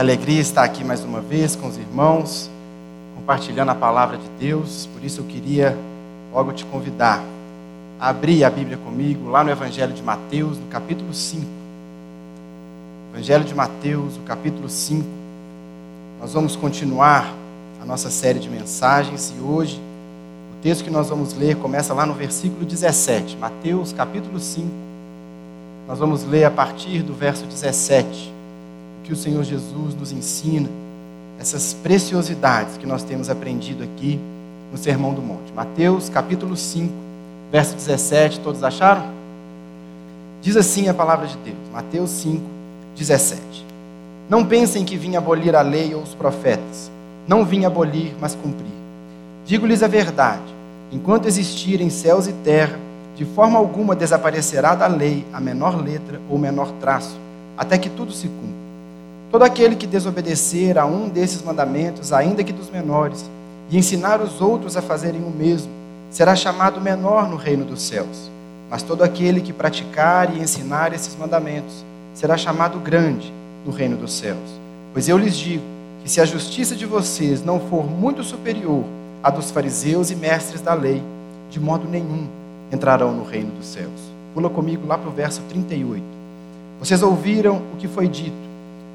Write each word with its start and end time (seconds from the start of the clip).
Que 0.00 0.02
alegria 0.02 0.40
estar 0.40 0.64
aqui 0.64 0.82
mais 0.82 1.04
uma 1.04 1.20
vez 1.20 1.54
com 1.54 1.68
os 1.68 1.76
irmãos, 1.76 2.50
compartilhando 3.16 3.68
a 3.68 3.74
palavra 3.74 4.16
de 4.16 4.26
Deus. 4.40 4.88
Por 4.94 5.04
isso 5.04 5.20
eu 5.20 5.26
queria 5.26 5.76
logo 6.32 6.54
te 6.54 6.64
convidar 6.64 7.22
a 8.00 8.08
abrir 8.08 8.42
a 8.42 8.48
Bíblia 8.48 8.78
comigo 8.78 9.28
lá 9.28 9.44
no 9.44 9.50
Evangelho 9.50 9.92
de 9.92 10.02
Mateus, 10.02 10.56
no 10.56 10.68
capítulo 10.68 11.12
5. 11.12 11.44
Evangelho 13.12 13.44
de 13.44 13.54
Mateus, 13.54 14.16
o 14.16 14.20
capítulo 14.20 14.70
5. 14.70 15.04
Nós 16.18 16.32
vamos 16.32 16.56
continuar 16.56 17.30
a 17.82 17.84
nossa 17.84 18.08
série 18.08 18.38
de 18.38 18.48
mensagens 18.48 19.34
e 19.36 19.42
hoje 19.42 19.78
o 20.56 20.62
texto 20.62 20.82
que 20.82 20.90
nós 20.90 21.10
vamos 21.10 21.34
ler 21.34 21.56
começa 21.56 21.92
lá 21.92 22.06
no 22.06 22.14
versículo 22.14 22.64
17. 22.64 23.36
Mateus, 23.36 23.92
capítulo 23.92 24.40
5. 24.40 24.66
Nós 25.86 25.98
vamos 25.98 26.24
ler 26.24 26.44
a 26.44 26.50
partir 26.50 27.02
do 27.02 27.12
verso 27.12 27.44
17 27.44 28.39
que 29.04 29.12
o 29.12 29.16
Senhor 29.16 29.42
Jesus 29.44 29.94
nos 29.94 30.12
ensina, 30.12 30.68
essas 31.38 31.72
preciosidades 31.72 32.76
que 32.76 32.86
nós 32.86 33.02
temos 33.02 33.30
aprendido 33.30 33.82
aqui 33.82 34.20
no 34.70 34.78
Sermão 34.78 35.14
do 35.14 35.22
Monte. 35.22 35.52
Mateus 35.54 36.08
capítulo 36.08 36.56
5, 36.56 36.92
verso 37.50 37.74
17, 37.74 38.40
todos 38.40 38.62
acharam? 38.62 39.04
Diz 40.42 40.56
assim 40.56 40.88
a 40.88 40.94
palavra 40.94 41.26
de 41.26 41.36
Deus, 41.38 41.58
Mateus 41.72 42.10
5, 42.10 42.42
17. 42.96 43.40
Não 44.28 44.44
pensem 44.44 44.84
que 44.84 44.96
vim 44.96 45.16
abolir 45.16 45.56
a 45.56 45.60
lei 45.60 45.94
ou 45.94 46.02
os 46.02 46.14
profetas. 46.14 46.90
Não 47.26 47.44
vim 47.44 47.64
abolir, 47.64 48.14
mas 48.20 48.34
cumprir. 48.34 48.70
Digo-lhes 49.44 49.82
a 49.82 49.88
verdade: 49.88 50.54
enquanto 50.92 51.26
existirem 51.26 51.90
céus 51.90 52.26
e 52.26 52.32
terra, 52.32 52.78
de 53.16 53.24
forma 53.24 53.58
alguma 53.58 53.96
desaparecerá 53.96 54.74
da 54.74 54.86
lei 54.86 55.26
a 55.32 55.40
menor 55.40 55.82
letra 55.82 56.20
ou 56.28 56.38
menor 56.38 56.70
traço, 56.80 57.18
até 57.58 57.76
que 57.76 57.90
tudo 57.90 58.12
se 58.12 58.28
cumpra. 58.28 58.59
Todo 59.30 59.44
aquele 59.44 59.76
que 59.76 59.86
desobedecer 59.86 60.76
a 60.76 60.84
um 60.84 61.08
desses 61.08 61.40
mandamentos, 61.40 62.12
ainda 62.12 62.42
que 62.42 62.52
dos 62.52 62.68
menores, 62.68 63.30
e 63.70 63.78
ensinar 63.78 64.20
os 64.20 64.40
outros 64.40 64.76
a 64.76 64.82
fazerem 64.82 65.22
o 65.22 65.30
mesmo, 65.30 65.70
será 66.10 66.34
chamado 66.34 66.80
menor 66.80 67.28
no 67.28 67.36
reino 67.36 67.64
dos 67.64 67.80
céus. 67.80 68.28
Mas 68.68 68.82
todo 68.82 69.04
aquele 69.04 69.40
que 69.40 69.52
praticar 69.52 70.34
e 70.34 70.40
ensinar 70.40 70.92
esses 70.92 71.16
mandamentos 71.16 71.84
será 72.12 72.36
chamado 72.36 72.80
grande 72.80 73.32
no 73.64 73.70
reino 73.70 73.96
dos 73.96 74.12
céus. 74.14 74.58
Pois 74.92 75.08
eu 75.08 75.16
lhes 75.16 75.36
digo 75.36 75.62
que 76.02 76.10
se 76.10 76.20
a 76.20 76.24
justiça 76.24 76.74
de 76.74 76.84
vocês 76.84 77.44
não 77.44 77.60
for 77.60 77.88
muito 77.88 78.24
superior 78.24 78.82
à 79.22 79.30
dos 79.30 79.52
fariseus 79.52 80.10
e 80.10 80.16
mestres 80.16 80.60
da 80.60 80.74
lei, 80.74 81.00
de 81.48 81.60
modo 81.60 81.88
nenhum 81.88 82.26
entrarão 82.72 83.12
no 83.12 83.22
reino 83.22 83.52
dos 83.52 83.66
céus. 83.66 84.10
Pula 84.34 84.50
comigo 84.50 84.88
lá 84.88 84.98
para 84.98 85.08
o 85.08 85.12
verso 85.12 85.40
38. 85.48 86.02
Vocês 86.80 87.00
ouviram 87.00 87.62
o 87.72 87.76
que 87.78 87.86
foi 87.86 88.08
dito 88.08 88.49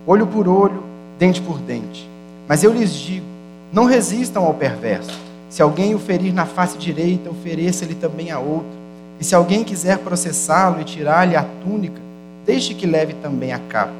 olho 0.08 0.28
por 0.28 0.48
olho, 0.48 0.84
dente 1.18 1.42
por 1.42 1.60
dente. 1.60 2.10
Mas 2.48 2.64
eu 2.64 2.72
lhes 2.72 2.94
digo: 2.94 3.26
não 3.72 3.86
resistam 3.86 4.46
ao 4.46 4.54
perverso. 4.54 5.20
Se 5.50 5.62
alguém 5.62 5.96
o 5.96 6.00
ferir 6.00 6.34
na 6.34 6.46
face 6.46 6.78
direita, 6.78 7.30
ofereça-lhe 7.30 7.96
também 7.96 8.32
a 8.32 8.40
outra. 8.40 8.86
E 9.20 9.24
se 9.24 9.34
alguém 9.34 9.64
quiser 9.64 10.00
processá-lo 10.00 10.82
e 10.82 10.84
tirar-lhe 10.84 11.36
a 11.36 11.46
túnica, 11.64 12.02
deixe 12.46 12.74
que 12.74 12.86
leve 12.86 13.14
também 13.16 13.54
a 13.54 13.60
capa. 13.60 13.94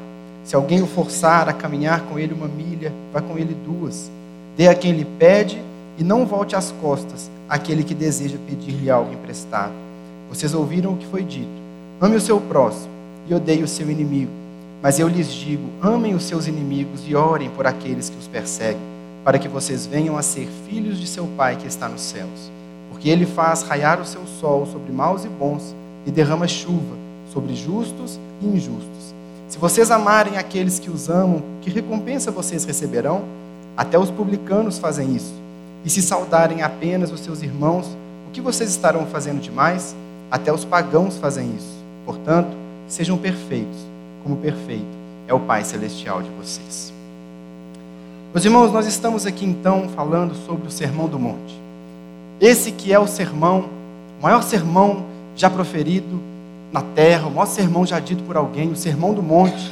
Se 0.44 0.56
alguém 0.56 0.82
o 0.82 0.88
forçar 0.88 1.50
a 1.50 1.54
caminhar 1.54 2.02
com 2.02 2.20
ele 2.20 2.34
uma 2.34 2.48
milha, 2.48 2.92
vá 3.12 3.22
com 3.22 3.38
ele 3.38 3.56
duas. 3.66 4.12
Dê 4.56 4.68
a 4.68 4.76
quem 4.76 4.92
lhe 4.92 5.06
pede 5.06 5.62
e 5.98 6.04
não 6.04 6.26
volte 6.26 6.56
as 6.56 6.72
costas 6.82 7.32
àquele 7.50 7.84
que 7.84 7.96
deseja 7.96 8.38
pedir-lhe 8.46 8.90
algo 8.90 9.14
emprestado. 9.14 9.74
Vocês 10.30 10.54
ouviram 10.54 10.94
o 10.94 10.98
que 10.98 11.08
foi 11.08 11.24
dito: 11.24 11.48
ame 12.00 12.16
o 12.16 12.22
seu 12.22 12.40
próximo 12.40 12.92
e 13.28 13.34
odeie 13.34 13.64
o 13.64 13.68
seu 13.68 13.90
inimigo. 13.90 14.45
Mas 14.82 15.00
eu 15.00 15.08
lhes 15.08 15.32
digo: 15.32 15.70
amem 15.82 16.14
os 16.14 16.24
seus 16.24 16.48
inimigos 16.48 17.02
e 17.08 17.16
orem 17.16 17.50
por 17.50 17.66
aqueles 17.66 18.10
que 18.10 18.18
os 18.18 18.28
perseguem, 18.28 18.82
para 19.24 19.40
que 19.40 19.48
vocês 19.48 19.86
venham 19.86 20.18
a 20.18 20.22
ser 20.22 20.48
filhos 20.68 21.00
de 21.00 21.08
seu 21.08 21.28
Pai 21.38 21.56
que 21.56 21.68
está 21.68 21.88
nos 21.88 22.02
céus. 22.02 22.52
Porque 22.92 23.10
ele 23.10 23.26
faz 23.26 23.64
raiar 23.64 24.00
o 24.00 24.06
seu 24.06 24.26
sol 24.40 24.66
sobre 24.66 24.92
maus 24.92 25.26
e 25.26 25.30
bons 25.30 25.76
e 26.06 26.12
derrama 26.12 26.48
chuva 26.48 26.96
sobre 27.34 27.56
justos 27.56 28.20
e 28.42 28.46
injustos. 28.46 29.14
Se 29.48 29.58
vocês 29.58 29.92
amarem 29.92 30.38
aqueles 30.38 30.80
que 30.80 30.90
os 30.90 31.10
amam, 31.10 31.42
que 31.62 31.70
recompensa 31.70 32.32
vocês 32.32 32.64
receberão? 32.64 33.24
Até 33.76 34.00
os 34.00 34.10
publicanos 34.10 34.80
fazem 34.80 35.16
isso. 35.16 35.34
E 35.84 35.90
se 35.90 36.02
saudarem 36.02 36.62
apenas 36.62 37.12
os 37.12 37.20
seus 37.20 37.42
irmãos, 37.42 37.86
o 38.28 38.32
que 38.32 38.42
vocês 38.42 38.70
estarão 38.70 39.06
fazendo 39.06 39.42
demais? 39.42 39.96
Até 40.32 40.52
os 40.52 40.64
pagãos 40.64 41.18
fazem 41.18 41.54
isso. 41.56 41.76
Portanto, 42.06 42.56
sejam 42.88 43.18
perfeitos 43.18 43.95
como 44.26 44.38
perfeito 44.38 44.88
é 45.28 45.34
o 45.36 45.40
Pai 45.40 45.64
Celestial 45.64 46.24
de 46.24 46.30
vocês. 46.32 46.92
Meus 48.34 48.44
irmãos, 48.44 48.72
nós 48.72 48.88
estamos 48.88 49.24
aqui 49.28 49.46
então 49.46 49.88
falando 49.90 50.34
sobre 50.48 50.68
o 50.68 50.72
Sermão 50.72 51.08
do 51.08 51.20
Monte. 51.20 51.62
Esse 52.42 52.72
que 52.72 52.92
é 52.92 52.98
o 52.98 53.08
sermão, 53.08 53.70
o 54.20 54.24
maior 54.24 54.42
sermão 54.42 55.06
já 55.36 55.48
proferido 55.48 56.20
na 56.74 56.82
terra, 56.82 57.28
o 57.28 57.32
maior 57.32 57.46
sermão 57.46 57.86
já 57.86 58.00
dito 58.00 58.24
por 58.24 58.36
alguém, 58.36 58.72
o 58.72 58.76
Sermão 58.76 59.14
do 59.14 59.22
Monte, 59.22 59.72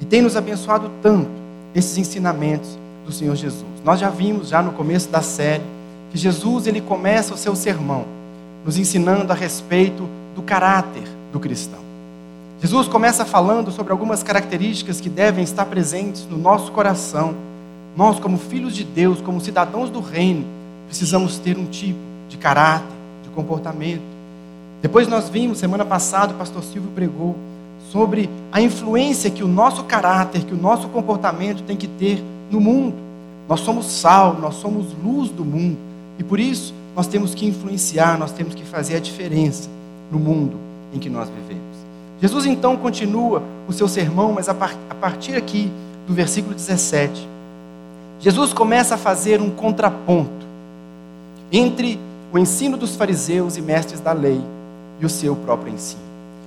e 0.00 0.04
tem 0.04 0.20
nos 0.20 0.36
abençoado 0.36 0.90
tanto 1.00 1.30
esses 1.72 1.96
ensinamentos 1.96 2.76
do 3.06 3.12
Senhor 3.12 3.36
Jesus. 3.36 3.64
Nós 3.84 4.00
já 4.00 4.10
vimos 4.10 4.48
já 4.48 4.60
no 4.60 4.72
começo 4.72 5.08
da 5.08 5.22
série 5.22 5.62
que 6.10 6.18
Jesus 6.18 6.66
ele 6.66 6.80
começa 6.80 7.32
o 7.32 7.38
seu 7.38 7.54
sermão 7.54 8.04
nos 8.64 8.76
ensinando 8.76 9.32
a 9.32 9.36
respeito 9.36 10.08
do 10.34 10.42
caráter 10.42 11.04
do 11.32 11.38
cristão. 11.38 11.93
Jesus 12.64 12.88
começa 12.88 13.26
falando 13.26 13.70
sobre 13.70 13.92
algumas 13.92 14.22
características 14.22 14.98
que 14.98 15.10
devem 15.10 15.44
estar 15.44 15.66
presentes 15.66 16.26
no 16.26 16.38
nosso 16.38 16.72
coração. 16.72 17.34
Nós, 17.94 18.18
como 18.18 18.38
filhos 18.38 18.74
de 18.74 18.84
Deus, 18.84 19.20
como 19.20 19.38
cidadãos 19.38 19.90
do 19.90 20.00
reino, 20.00 20.46
precisamos 20.86 21.36
ter 21.36 21.58
um 21.58 21.66
tipo 21.66 21.98
de 22.26 22.38
caráter, 22.38 22.88
de 23.22 23.28
comportamento. 23.28 24.00
Depois 24.80 25.06
nós 25.06 25.28
vimos, 25.28 25.58
semana 25.58 25.84
passada, 25.84 26.32
o 26.32 26.38
pastor 26.38 26.64
Silvio 26.64 26.90
pregou 26.94 27.36
sobre 27.92 28.30
a 28.50 28.62
influência 28.62 29.30
que 29.30 29.44
o 29.44 29.48
nosso 29.48 29.84
caráter, 29.84 30.42
que 30.42 30.54
o 30.54 30.58
nosso 30.58 30.88
comportamento 30.88 31.62
tem 31.64 31.76
que 31.76 31.86
ter 31.86 32.24
no 32.50 32.62
mundo. 32.62 32.94
Nós 33.46 33.60
somos 33.60 33.84
sal, 33.84 34.38
nós 34.40 34.54
somos 34.54 34.86
luz 35.04 35.28
do 35.28 35.44
mundo. 35.44 35.76
E 36.18 36.24
por 36.24 36.40
isso, 36.40 36.72
nós 36.96 37.06
temos 37.06 37.34
que 37.34 37.44
influenciar, 37.44 38.18
nós 38.18 38.32
temos 38.32 38.54
que 38.54 38.64
fazer 38.64 38.96
a 38.96 39.00
diferença 39.00 39.68
no 40.10 40.18
mundo 40.18 40.56
em 40.94 40.98
que 40.98 41.10
nós 41.10 41.28
vivemos. 41.28 41.63
Jesus 42.24 42.46
então 42.46 42.74
continua 42.74 43.42
o 43.68 43.72
seu 43.74 43.86
sermão, 43.86 44.32
mas 44.32 44.48
a 44.48 44.54
partir 44.54 45.36
aqui 45.36 45.70
do 46.06 46.14
versículo 46.14 46.54
17, 46.54 47.28
Jesus 48.18 48.50
começa 48.54 48.94
a 48.94 48.96
fazer 48.96 49.42
um 49.42 49.50
contraponto 49.50 50.46
entre 51.52 52.00
o 52.32 52.38
ensino 52.38 52.78
dos 52.78 52.96
fariseus 52.96 53.58
e 53.58 53.60
mestres 53.60 54.00
da 54.00 54.14
lei 54.14 54.40
e 54.98 55.04
o 55.04 55.08
seu 55.10 55.36
próprio 55.36 55.74
ensino. 55.74 56.00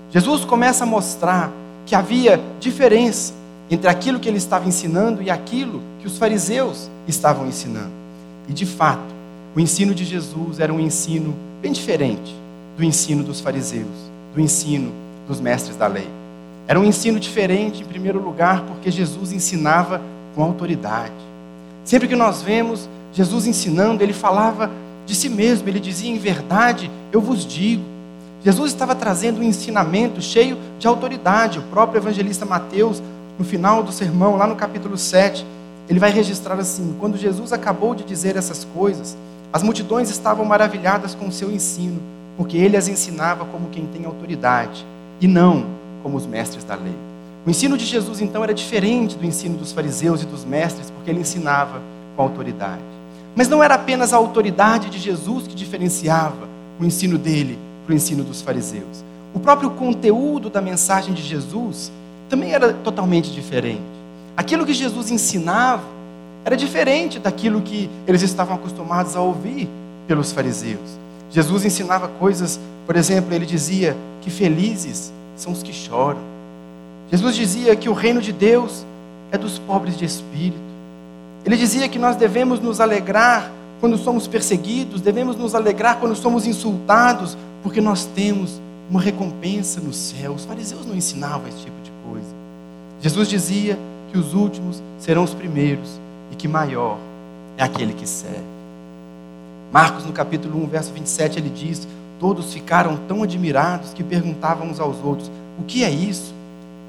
Jesus 0.09 0.43
começa 0.45 0.83
a 0.83 0.87
mostrar 0.87 1.51
que 1.85 1.93
havia 1.93 2.41
diferença 2.59 3.31
entre 3.69 3.87
aquilo 3.87 4.19
que 4.19 4.27
ele 4.27 4.39
estava 4.39 4.67
ensinando 4.67 5.21
e 5.21 5.29
aquilo 5.29 5.79
que 6.01 6.07
os 6.07 6.17
fariseus 6.17 6.89
estavam 7.07 7.45
ensinando. 7.45 7.91
E 8.49 8.51
de 8.51 8.65
fato, 8.65 9.13
o 9.55 9.59
ensino 9.59 9.93
de 9.93 10.05
Jesus 10.05 10.59
era 10.59 10.73
um 10.73 10.79
ensino 10.79 11.35
bem 11.61 11.71
diferente 11.71 12.35
do 12.75 12.83
ensino 12.83 13.23
dos 13.23 13.39
fariseus, 13.39 13.85
do 14.33 14.41
ensino 14.41 15.05
dos 15.27 15.39
mestres 15.39 15.75
da 15.75 15.87
lei. 15.87 16.07
Era 16.67 16.79
um 16.79 16.83
ensino 16.83 17.19
diferente, 17.19 17.81
em 17.81 17.85
primeiro 17.85 18.21
lugar, 18.21 18.61
porque 18.63 18.91
Jesus 18.91 19.31
ensinava 19.31 20.01
com 20.35 20.43
autoridade. 20.43 21.13
Sempre 21.85 22.07
que 22.07 22.15
nós 22.15 22.41
vemos 22.41 22.89
Jesus 23.13 23.47
ensinando, 23.47 24.03
ele 24.03 24.13
falava 24.13 24.69
de 25.05 25.15
si 25.15 25.29
mesmo, 25.29 25.67
ele 25.69 25.79
dizia: 25.79 26.11
em 26.11 26.17
verdade, 26.17 26.91
eu 27.11 27.21
vos 27.21 27.45
digo. 27.45 27.83
Jesus 28.43 28.71
estava 28.71 28.93
trazendo 28.93 29.39
um 29.39 29.43
ensinamento 29.43 30.21
cheio 30.21 30.57
de 30.77 30.87
autoridade. 30.87 31.59
O 31.59 31.63
próprio 31.63 31.99
evangelista 31.99 32.45
Mateus, 32.45 33.01
no 33.39 33.45
final 33.45 33.81
do 33.81 33.91
sermão, 33.91 34.35
lá 34.35 34.45
no 34.45 34.55
capítulo 34.55 34.97
7, 34.97 35.45
ele 35.87 35.99
vai 35.99 36.11
registrar 36.11 36.55
assim: 36.55 36.95
quando 36.99 37.17
Jesus 37.17 37.53
acabou 37.53 37.95
de 37.95 38.03
dizer 38.03 38.35
essas 38.35 38.65
coisas, 38.75 39.17
as 39.53 39.63
multidões 39.63 40.09
estavam 40.09 40.43
maravilhadas 40.43 41.15
com 41.15 41.27
o 41.27 41.31
seu 41.31 41.49
ensino, 41.49 42.01
porque 42.35 42.57
ele 42.57 42.75
as 42.75 42.89
ensinava 42.89 43.45
como 43.45 43.69
quem 43.69 43.85
tem 43.85 44.05
autoridade 44.05 44.85
e 45.19 45.27
não 45.27 45.65
como 46.03 46.17
os 46.17 46.25
mestres 46.25 46.63
da 46.63 46.75
lei. 46.75 46.95
O 47.45 47.49
ensino 47.49 47.77
de 47.77 47.85
Jesus, 47.85 48.21
então, 48.21 48.43
era 48.43 48.53
diferente 48.53 49.15
do 49.15 49.25
ensino 49.25 49.57
dos 49.57 49.71
fariseus 49.71 50.21
e 50.21 50.25
dos 50.25 50.43
mestres, 50.43 50.91
porque 50.91 51.09
ele 51.09 51.21
ensinava 51.21 51.81
com 52.15 52.21
autoridade. 52.21 52.81
Mas 53.35 53.47
não 53.47 53.63
era 53.63 53.75
apenas 53.75 54.13
a 54.13 54.17
autoridade 54.17 54.89
de 54.89 54.99
Jesus 54.99 55.47
que 55.47 55.55
diferenciava 55.55 56.47
o 56.79 56.83
ensino 56.83 57.17
dele 57.17 57.57
para 57.85 57.93
o 57.93 57.95
ensino 57.95 58.23
dos 58.23 58.41
fariseus. 58.41 59.03
O 59.33 59.39
próprio 59.39 59.69
conteúdo 59.71 60.49
da 60.49 60.61
mensagem 60.61 61.13
de 61.13 61.21
Jesus 61.21 61.91
também 62.29 62.51
era 62.51 62.73
totalmente 62.73 63.31
diferente. 63.31 63.81
Aquilo 64.35 64.65
que 64.65 64.73
Jesus 64.73 65.09
ensinava 65.09 65.83
era 66.43 66.55
diferente 66.55 67.19
daquilo 67.19 67.61
que 67.61 67.89
eles 68.07 68.21
estavam 68.21 68.55
acostumados 68.55 69.15
a 69.15 69.21
ouvir 69.21 69.69
pelos 70.07 70.31
fariseus. 70.31 70.97
Jesus 71.31 71.65
ensinava 71.65 72.07
coisas, 72.07 72.59
por 72.87 72.95
exemplo, 72.95 73.33
ele 73.33 73.45
dizia 73.45 73.97
que 74.21 74.29
felizes 74.29 75.11
são 75.35 75.51
os 75.51 75.61
que 75.61 75.73
choram. 75.73 76.21
Jesus 77.11 77.35
dizia 77.35 77.75
que 77.75 77.89
o 77.89 77.93
reino 77.93 78.21
de 78.21 78.31
Deus 78.31 78.85
é 79.29 79.37
dos 79.37 79.59
pobres 79.59 79.97
de 79.97 80.05
espírito. 80.05 80.57
Ele 81.45 81.57
dizia 81.57 81.89
que 81.89 81.99
nós 81.99 82.15
devemos 82.15 82.61
nos 82.61 82.79
alegrar 82.79 83.51
quando 83.81 83.97
somos 83.97 84.25
perseguidos, 84.25 85.01
devemos 85.01 85.35
nos 85.35 85.53
alegrar 85.53 85.99
quando 85.99 86.15
somos 86.15 86.47
insultados, 86.47 87.37
porque 87.61 87.81
nós 87.81 88.05
temos 88.05 88.59
uma 88.89 89.01
recompensa 89.01 89.81
no 89.81 89.91
céu. 89.91 90.31
Os 90.31 90.45
fariseus 90.45 90.85
não 90.85 90.95
ensinavam 90.95 91.45
esse 91.49 91.57
tipo 91.57 91.81
de 91.83 91.91
coisa. 92.09 92.27
Jesus 93.01 93.27
dizia 93.27 93.77
que 94.11 94.17
os 94.17 94.33
últimos 94.33 94.81
serão 94.97 95.23
os 95.23 95.33
primeiros 95.33 95.99
e 96.31 96.35
que 96.35 96.47
maior 96.47 96.97
é 97.57 97.63
aquele 97.63 97.93
que 97.93 98.07
serve. 98.07 98.57
Marcos, 99.73 100.05
no 100.05 100.13
capítulo 100.13 100.63
1, 100.63 100.67
verso 100.67 100.93
27, 100.93 101.39
ele 101.39 101.49
diz: 101.49 101.87
Todos 102.19 102.53
ficaram 102.53 102.97
tão 103.07 103.23
admirados 103.23 103.93
que 103.93 104.03
perguntavam 104.03 104.67
uns 104.67 104.79
aos 104.79 104.97
outros: 105.03 105.29
O 105.59 105.63
que 105.63 105.83
é 105.83 105.89
isso? 105.89 106.33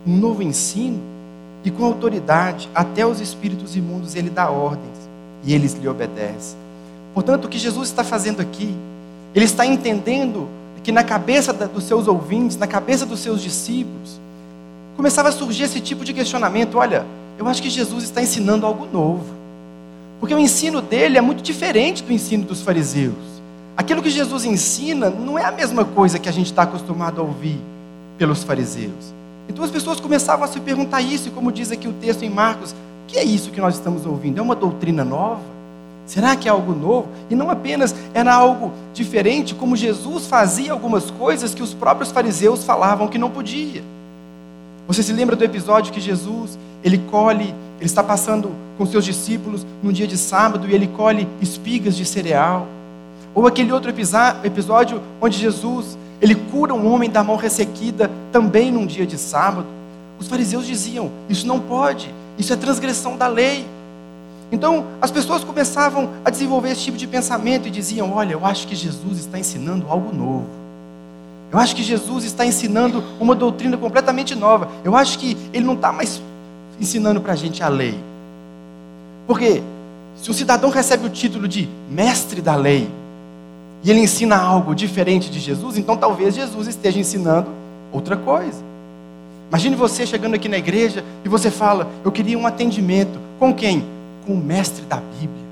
Um 0.06 0.16
novo 0.16 0.42
ensino? 0.42 0.98
E 1.64 1.70
com 1.70 1.84
autoridade, 1.84 2.68
até 2.74 3.06
os 3.06 3.20
espíritos 3.20 3.76
imundos 3.76 4.14
ele 4.14 4.30
dá 4.30 4.50
ordens 4.50 4.96
e 5.44 5.52
eles 5.52 5.74
lhe 5.74 5.88
obedecem. 5.88 6.56
Portanto, 7.12 7.46
o 7.46 7.48
que 7.48 7.58
Jesus 7.58 7.88
está 7.88 8.04
fazendo 8.04 8.40
aqui, 8.40 8.74
ele 9.34 9.44
está 9.44 9.66
entendendo 9.66 10.48
que 10.82 10.92
na 10.92 11.04
cabeça 11.04 11.52
dos 11.52 11.84
seus 11.84 12.08
ouvintes, 12.08 12.56
na 12.56 12.66
cabeça 12.66 13.04
dos 13.04 13.20
seus 13.20 13.42
discípulos, 13.42 14.18
começava 14.96 15.28
a 15.28 15.32
surgir 15.32 15.64
esse 15.64 15.80
tipo 15.80 16.04
de 16.04 16.14
questionamento: 16.14 16.78
olha, 16.78 17.04
eu 17.38 17.46
acho 17.46 17.62
que 17.62 17.68
Jesus 17.68 18.04
está 18.04 18.22
ensinando 18.22 18.64
algo 18.64 18.86
novo. 18.86 19.26
Porque 20.18 20.34
o 20.34 20.38
ensino 20.38 20.80
dele 20.80 21.18
é 21.18 21.20
muito 21.20 21.42
diferente 21.42 22.02
do 22.02 22.12
ensino 22.12 22.44
dos 22.44 22.62
fariseus. 22.62 23.37
Aquilo 23.78 24.02
que 24.02 24.10
Jesus 24.10 24.44
ensina 24.44 25.08
não 25.08 25.38
é 25.38 25.44
a 25.44 25.52
mesma 25.52 25.84
coisa 25.84 26.18
que 26.18 26.28
a 26.28 26.32
gente 26.32 26.46
está 26.46 26.62
acostumado 26.62 27.20
a 27.20 27.24
ouvir 27.24 27.60
pelos 28.18 28.42
fariseus. 28.42 29.14
Então 29.48 29.64
as 29.64 29.70
pessoas 29.70 30.00
começavam 30.00 30.44
a 30.44 30.48
se 30.48 30.58
perguntar 30.58 31.00
isso, 31.00 31.28
e 31.28 31.30
como 31.30 31.52
diz 31.52 31.70
aqui 31.70 31.86
o 31.86 31.92
texto 31.92 32.24
em 32.24 32.28
Marcos, 32.28 32.72
o 32.72 33.06
que 33.06 33.16
é 33.16 33.22
isso 33.22 33.52
que 33.52 33.60
nós 33.60 33.76
estamos 33.76 34.04
ouvindo? 34.04 34.40
É 34.40 34.42
uma 34.42 34.56
doutrina 34.56 35.04
nova? 35.04 35.42
Será 36.06 36.34
que 36.34 36.48
é 36.48 36.50
algo 36.50 36.74
novo? 36.74 37.06
E 37.30 37.36
não 37.36 37.52
apenas 37.52 37.94
era 38.12 38.34
algo 38.34 38.72
diferente, 38.92 39.54
como 39.54 39.76
Jesus 39.76 40.26
fazia 40.26 40.72
algumas 40.72 41.08
coisas 41.12 41.54
que 41.54 41.62
os 41.62 41.72
próprios 41.72 42.10
fariseus 42.10 42.64
falavam 42.64 43.06
que 43.06 43.16
não 43.16 43.30
podia. 43.30 43.84
Você 44.88 45.04
se 45.04 45.12
lembra 45.12 45.36
do 45.36 45.44
episódio 45.44 45.92
que 45.92 46.00
Jesus, 46.00 46.58
ele 46.82 46.98
colhe, 46.98 47.54
ele 47.76 47.86
está 47.86 48.02
passando 48.02 48.50
com 48.76 48.84
seus 48.84 49.04
discípulos 49.04 49.64
num 49.84 49.92
dia 49.92 50.08
de 50.08 50.18
sábado 50.18 50.68
e 50.68 50.74
ele 50.74 50.88
colhe 50.88 51.28
espigas 51.40 51.96
de 51.96 52.04
cereal? 52.04 52.66
Ou 53.38 53.46
aquele 53.46 53.72
outro 53.72 53.88
episódio 53.88 55.00
onde 55.20 55.38
Jesus, 55.38 55.96
ele 56.20 56.34
cura 56.34 56.74
um 56.74 56.92
homem 56.92 57.08
da 57.08 57.22
mão 57.22 57.36
ressequida 57.36 58.10
também 58.32 58.72
num 58.72 58.84
dia 58.84 59.06
de 59.06 59.16
sábado. 59.16 59.64
Os 60.18 60.26
fariseus 60.26 60.66
diziam: 60.66 61.08
Isso 61.28 61.46
não 61.46 61.60
pode, 61.60 62.12
isso 62.36 62.52
é 62.52 62.56
transgressão 62.56 63.16
da 63.16 63.28
lei. 63.28 63.64
Então, 64.50 64.86
as 65.00 65.12
pessoas 65.12 65.44
começavam 65.44 66.10
a 66.24 66.30
desenvolver 66.30 66.72
esse 66.72 66.80
tipo 66.80 66.98
de 66.98 67.06
pensamento 67.06 67.68
e 67.68 67.70
diziam: 67.70 68.12
Olha, 68.12 68.32
eu 68.32 68.44
acho 68.44 68.66
que 68.66 68.74
Jesus 68.74 69.20
está 69.20 69.38
ensinando 69.38 69.86
algo 69.88 70.12
novo. 70.12 70.46
Eu 71.52 71.60
acho 71.60 71.76
que 71.76 71.82
Jesus 71.84 72.24
está 72.24 72.44
ensinando 72.44 73.04
uma 73.20 73.36
doutrina 73.36 73.76
completamente 73.76 74.34
nova. 74.34 74.68
Eu 74.82 74.96
acho 74.96 75.16
que 75.16 75.36
ele 75.52 75.64
não 75.64 75.74
está 75.74 75.92
mais 75.92 76.20
ensinando 76.80 77.20
para 77.20 77.34
a 77.34 77.36
gente 77.36 77.62
a 77.62 77.68
lei. 77.68 77.96
Porque 79.28 79.62
se 80.20 80.28
o 80.28 80.34
cidadão 80.34 80.70
recebe 80.70 81.06
o 81.06 81.08
título 81.08 81.46
de 81.46 81.68
mestre 81.88 82.42
da 82.42 82.56
lei, 82.56 82.97
e 83.82 83.90
ele 83.90 84.00
ensina 84.00 84.36
algo 84.36 84.74
diferente 84.74 85.30
de 85.30 85.38
Jesus, 85.38 85.78
então 85.78 85.96
talvez 85.96 86.34
Jesus 86.34 86.66
esteja 86.66 86.98
ensinando 86.98 87.48
outra 87.92 88.16
coisa. 88.16 88.62
Imagine 89.48 89.76
você 89.76 90.06
chegando 90.06 90.34
aqui 90.34 90.48
na 90.48 90.58
igreja 90.58 91.04
e 91.24 91.28
você 91.28 91.50
fala: 91.50 91.88
Eu 92.04 92.12
queria 92.12 92.38
um 92.38 92.46
atendimento. 92.46 93.18
Com 93.38 93.54
quem? 93.54 93.84
Com 94.26 94.34
o 94.34 94.36
mestre 94.36 94.84
da 94.84 94.96
Bíblia. 94.96 95.48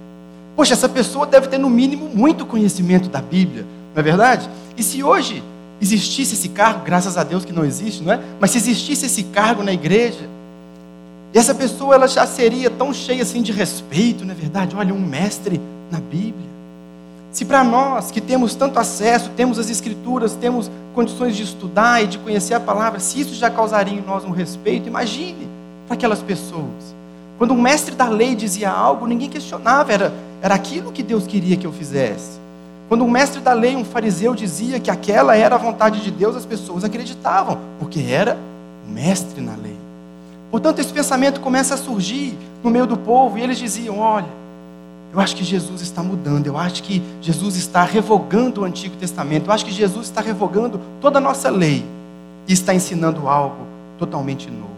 Poxa, 0.55 0.75
essa 0.75 0.88
pessoa 0.88 1.26
deve 1.26 1.49
ter 1.49 1.58
no 1.58 1.70
mínimo 1.70 2.08
muito 2.08 2.44
conhecimento 2.44 3.08
da 3.08 3.20
Bíblia, 3.20 3.64
não 3.94 4.00
é 4.00 4.02
verdade? 4.02 4.49
E 4.76 4.82
se 4.82 5.02
hoje 5.02 5.43
existisse 5.81 6.34
esse 6.34 6.49
cargo, 6.49 6.82
graças 6.82 7.19
a 7.19 7.22
Deus 7.22 7.44
que 7.44 7.52
não 7.52 7.64
existe, 7.64 8.02
não 8.02 8.12
é? 8.12 8.20
Mas 8.40 8.50
se 8.50 8.58
existisse 8.58 9.06
esse 9.06 9.22
cargo 9.25 9.62
na 9.62 9.72
igreja, 9.72 10.29
essa 11.34 11.55
pessoa 11.55 11.94
ela 11.94 12.08
já 12.08 12.26
seria 12.26 12.70
tão 12.70 12.94
cheia 12.94 13.22
assim 13.22 13.43
de 13.43 13.52
respeito, 13.52 14.25
não 14.25 14.32
é 14.32 14.34
verdade? 14.34 14.75
Olha, 14.75 14.94
um 14.94 15.00
mestre 15.00 15.61
na 15.90 16.00
Bíblia. 16.00 16.45
Se 17.36 17.44
para 17.44 17.62
nós 17.62 18.10
que 18.10 18.18
temos 18.18 18.54
tanto 18.54 18.78
acesso, 18.78 19.28
temos 19.36 19.58
as 19.58 19.68
escrituras, 19.68 20.32
temos 20.32 20.70
condições 20.94 21.36
de 21.36 21.42
estudar 21.42 22.02
e 22.02 22.06
de 22.06 22.16
conhecer 22.16 22.54
a 22.54 22.60
palavra, 22.60 22.98
se 22.98 23.20
isso 23.20 23.34
já 23.34 23.50
causaria 23.50 23.92
em 23.92 24.00
nós 24.00 24.24
um 24.24 24.30
respeito, 24.30 24.88
imagine 24.88 25.46
para 25.86 25.96
aquelas 25.96 26.22
pessoas. 26.22 26.94
Quando 27.36 27.52
um 27.52 27.60
mestre 27.60 27.94
da 27.94 28.08
lei 28.08 28.34
dizia 28.34 28.70
algo, 28.70 29.06
ninguém 29.06 29.28
questionava, 29.28 29.92
era, 29.92 30.14
era 30.40 30.54
aquilo 30.54 30.90
que 30.90 31.02
Deus 31.02 31.26
queria 31.26 31.58
que 31.58 31.66
eu 31.66 31.72
fizesse. 31.72 32.40
Quando 32.88 33.04
um 33.04 33.10
mestre 33.10 33.42
da 33.42 33.52
lei, 33.52 33.76
um 33.76 33.84
fariseu, 33.84 34.34
dizia 34.34 34.80
que 34.80 34.90
aquela 34.90 35.36
era 35.36 35.56
a 35.56 35.58
vontade 35.58 36.00
de 36.00 36.10
Deus, 36.10 36.36
as 36.36 36.46
pessoas 36.46 36.84
acreditavam, 36.84 37.58
porque 37.78 38.00
era 38.00 38.38
o 38.88 38.90
mestre 38.90 39.42
na 39.42 39.56
lei. 39.56 39.76
Portanto, 40.50 40.78
esse 40.78 40.90
pensamento 40.90 41.38
começa 41.42 41.74
a 41.74 41.76
surgir 41.76 42.34
no 42.64 42.70
meio 42.70 42.86
do 42.86 42.96
povo, 42.96 43.36
e 43.36 43.42
eles 43.42 43.58
diziam: 43.58 43.98
olha, 43.98 44.45
eu 45.12 45.20
acho 45.20 45.37
que 45.37 45.44
Jesus 45.44 45.81
está 45.81 46.03
mudando, 46.03 46.47
eu 46.47 46.58
acho 46.58 46.82
que 46.82 47.03
Jesus 47.23 47.56
está 47.56 47.85
revogando 47.85 48.61
o 48.61 48.64
Antigo 48.64 48.97
Testamento, 48.97 49.47
eu 49.47 49.53
acho 49.53 49.64
que 49.64 49.73
Jesus 49.73 50.06
está 50.06 50.20
revogando 50.20 50.81
toda 51.00 51.19
a 51.19 51.20
nossa 51.20 51.49
lei 51.50 51.85
e 52.47 52.53
está 52.53 52.75
ensinando 52.75 53.29
algo 53.29 53.64
totalmente 53.99 54.50
novo. 54.50 54.76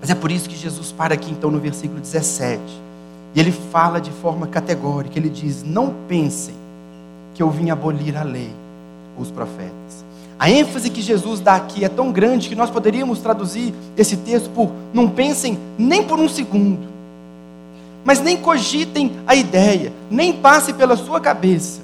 Mas 0.00 0.10
é 0.10 0.14
por 0.14 0.32
isso 0.32 0.48
que 0.48 0.56
Jesus 0.56 0.92
para 0.92 1.14
aqui 1.14 1.30
então 1.30 1.50
no 1.50 1.60
versículo 1.60 2.00
17. 2.00 2.60
E 3.34 3.40
ele 3.40 3.52
fala 3.52 4.00
de 4.00 4.10
forma 4.10 4.46
categórica, 4.46 5.18
ele 5.18 5.28
diz: 5.28 5.62
"Não 5.62 5.94
pensem 6.08 6.54
que 7.34 7.42
eu 7.42 7.50
vim 7.50 7.70
abolir 7.70 8.16
a 8.16 8.22
lei 8.22 8.50
ou 9.16 9.22
os 9.22 9.30
profetas". 9.30 10.04
A 10.38 10.50
ênfase 10.50 10.90
que 10.90 11.00
Jesus 11.00 11.38
dá 11.38 11.54
aqui 11.54 11.84
é 11.84 11.88
tão 11.88 12.10
grande 12.10 12.48
que 12.48 12.56
nós 12.56 12.68
poderíamos 12.68 13.20
traduzir 13.20 13.72
esse 13.96 14.16
texto 14.16 14.50
por 14.50 14.72
não 14.92 15.08
pensem 15.08 15.58
nem 15.78 16.02
por 16.02 16.18
um 16.18 16.28
segundo 16.28 16.91
mas 18.04 18.20
nem 18.20 18.36
cogitem 18.36 19.12
a 19.26 19.34
ideia, 19.34 19.92
nem 20.10 20.32
passe 20.32 20.72
pela 20.72 20.96
sua 20.96 21.20
cabeça 21.20 21.80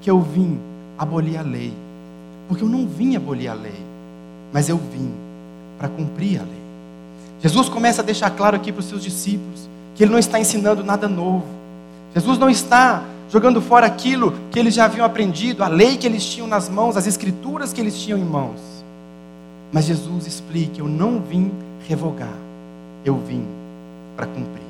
que 0.00 0.10
eu 0.10 0.20
vim 0.20 0.58
abolir 0.96 1.38
a 1.38 1.42
lei. 1.42 1.72
Porque 2.46 2.62
eu 2.62 2.68
não 2.68 2.86
vim 2.86 3.16
abolir 3.16 3.50
a 3.50 3.54
lei, 3.54 3.80
mas 4.52 4.68
eu 4.68 4.78
vim 4.78 5.10
para 5.78 5.88
cumprir 5.88 6.40
a 6.40 6.42
lei. 6.42 6.58
Jesus 7.40 7.68
começa 7.68 8.02
a 8.02 8.04
deixar 8.04 8.30
claro 8.30 8.56
aqui 8.56 8.72
para 8.72 8.80
os 8.80 8.88
seus 8.88 9.02
discípulos 9.02 9.68
que 9.94 10.04
ele 10.04 10.12
não 10.12 10.18
está 10.18 10.38
ensinando 10.38 10.84
nada 10.84 11.08
novo. 11.08 11.44
Jesus 12.14 12.38
não 12.38 12.48
está 12.48 13.02
jogando 13.30 13.60
fora 13.60 13.86
aquilo 13.86 14.32
que 14.50 14.58
eles 14.58 14.74
já 14.74 14.84
haviam 14.84 15.04
aprendido, 15.04 15.62
a 15.62 15.68
lei 15.68 15.96
que 15.96 16.06
eles 16.06 16.24
tinham 16.24 16.46
nas 16.46 16.68
mãos, 16.68 16.96
as 16.96 17.06
escrituras 17.06 17.72
que 17.72 17.80
eles 17.80 17.98
tinham 17.98 18.18
em 18.18 18.24
mãos. 18.24 18.60
Mas 19.72 19.84
Jesus 19.84 20.26
explica: 20.26 20.80
eu 20.80 20.88
não 20.88 21.20
vim 21.20 21.50
revogar, 21.86 22.32
eu 23.04 23.16
vim 23.16 23.44
para 24.16 24.26
cumprir. 24.26 24.67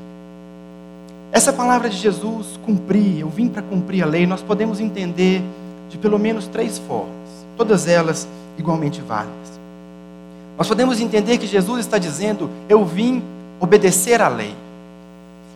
Essa 1.30 1.52
palavra 1.52 1.90
de 1.90 1.96
Jesus, 1.96 2.58
cumprir, 2.64 3.20
eu 3.20 3.28
vim 3.28 3.48
para 3.48 3.60
cumprir 3.60 4.02
a 4.02 4.06
lei, 4.06 4.26
nós 4.26 4.40
podemos 4.40 4.80
entender 4.80 5.42
de 5.90 5.98
pelo 5.98 6.18
menos 6.18 6.46
três 6.46 6.78
formas, 6.78 7.28
todas 7.56 7.86
elas 7.86 8.26
igualmente 8.56 9.02
válidas. 9.02 9.58
Nós 10.56 10.66
podemos 10.66 11.00
entender 11.00 11.36
que 11.38 11.46
Jesus 11.46 11.80
está 11.80 11.98
dizendo: 11.98 12.50
Eu 12.68 12.84
vim 12.84 13.22
obedecer 13.60 14.22
à 14.22 14.28
lei. 14.28 14.54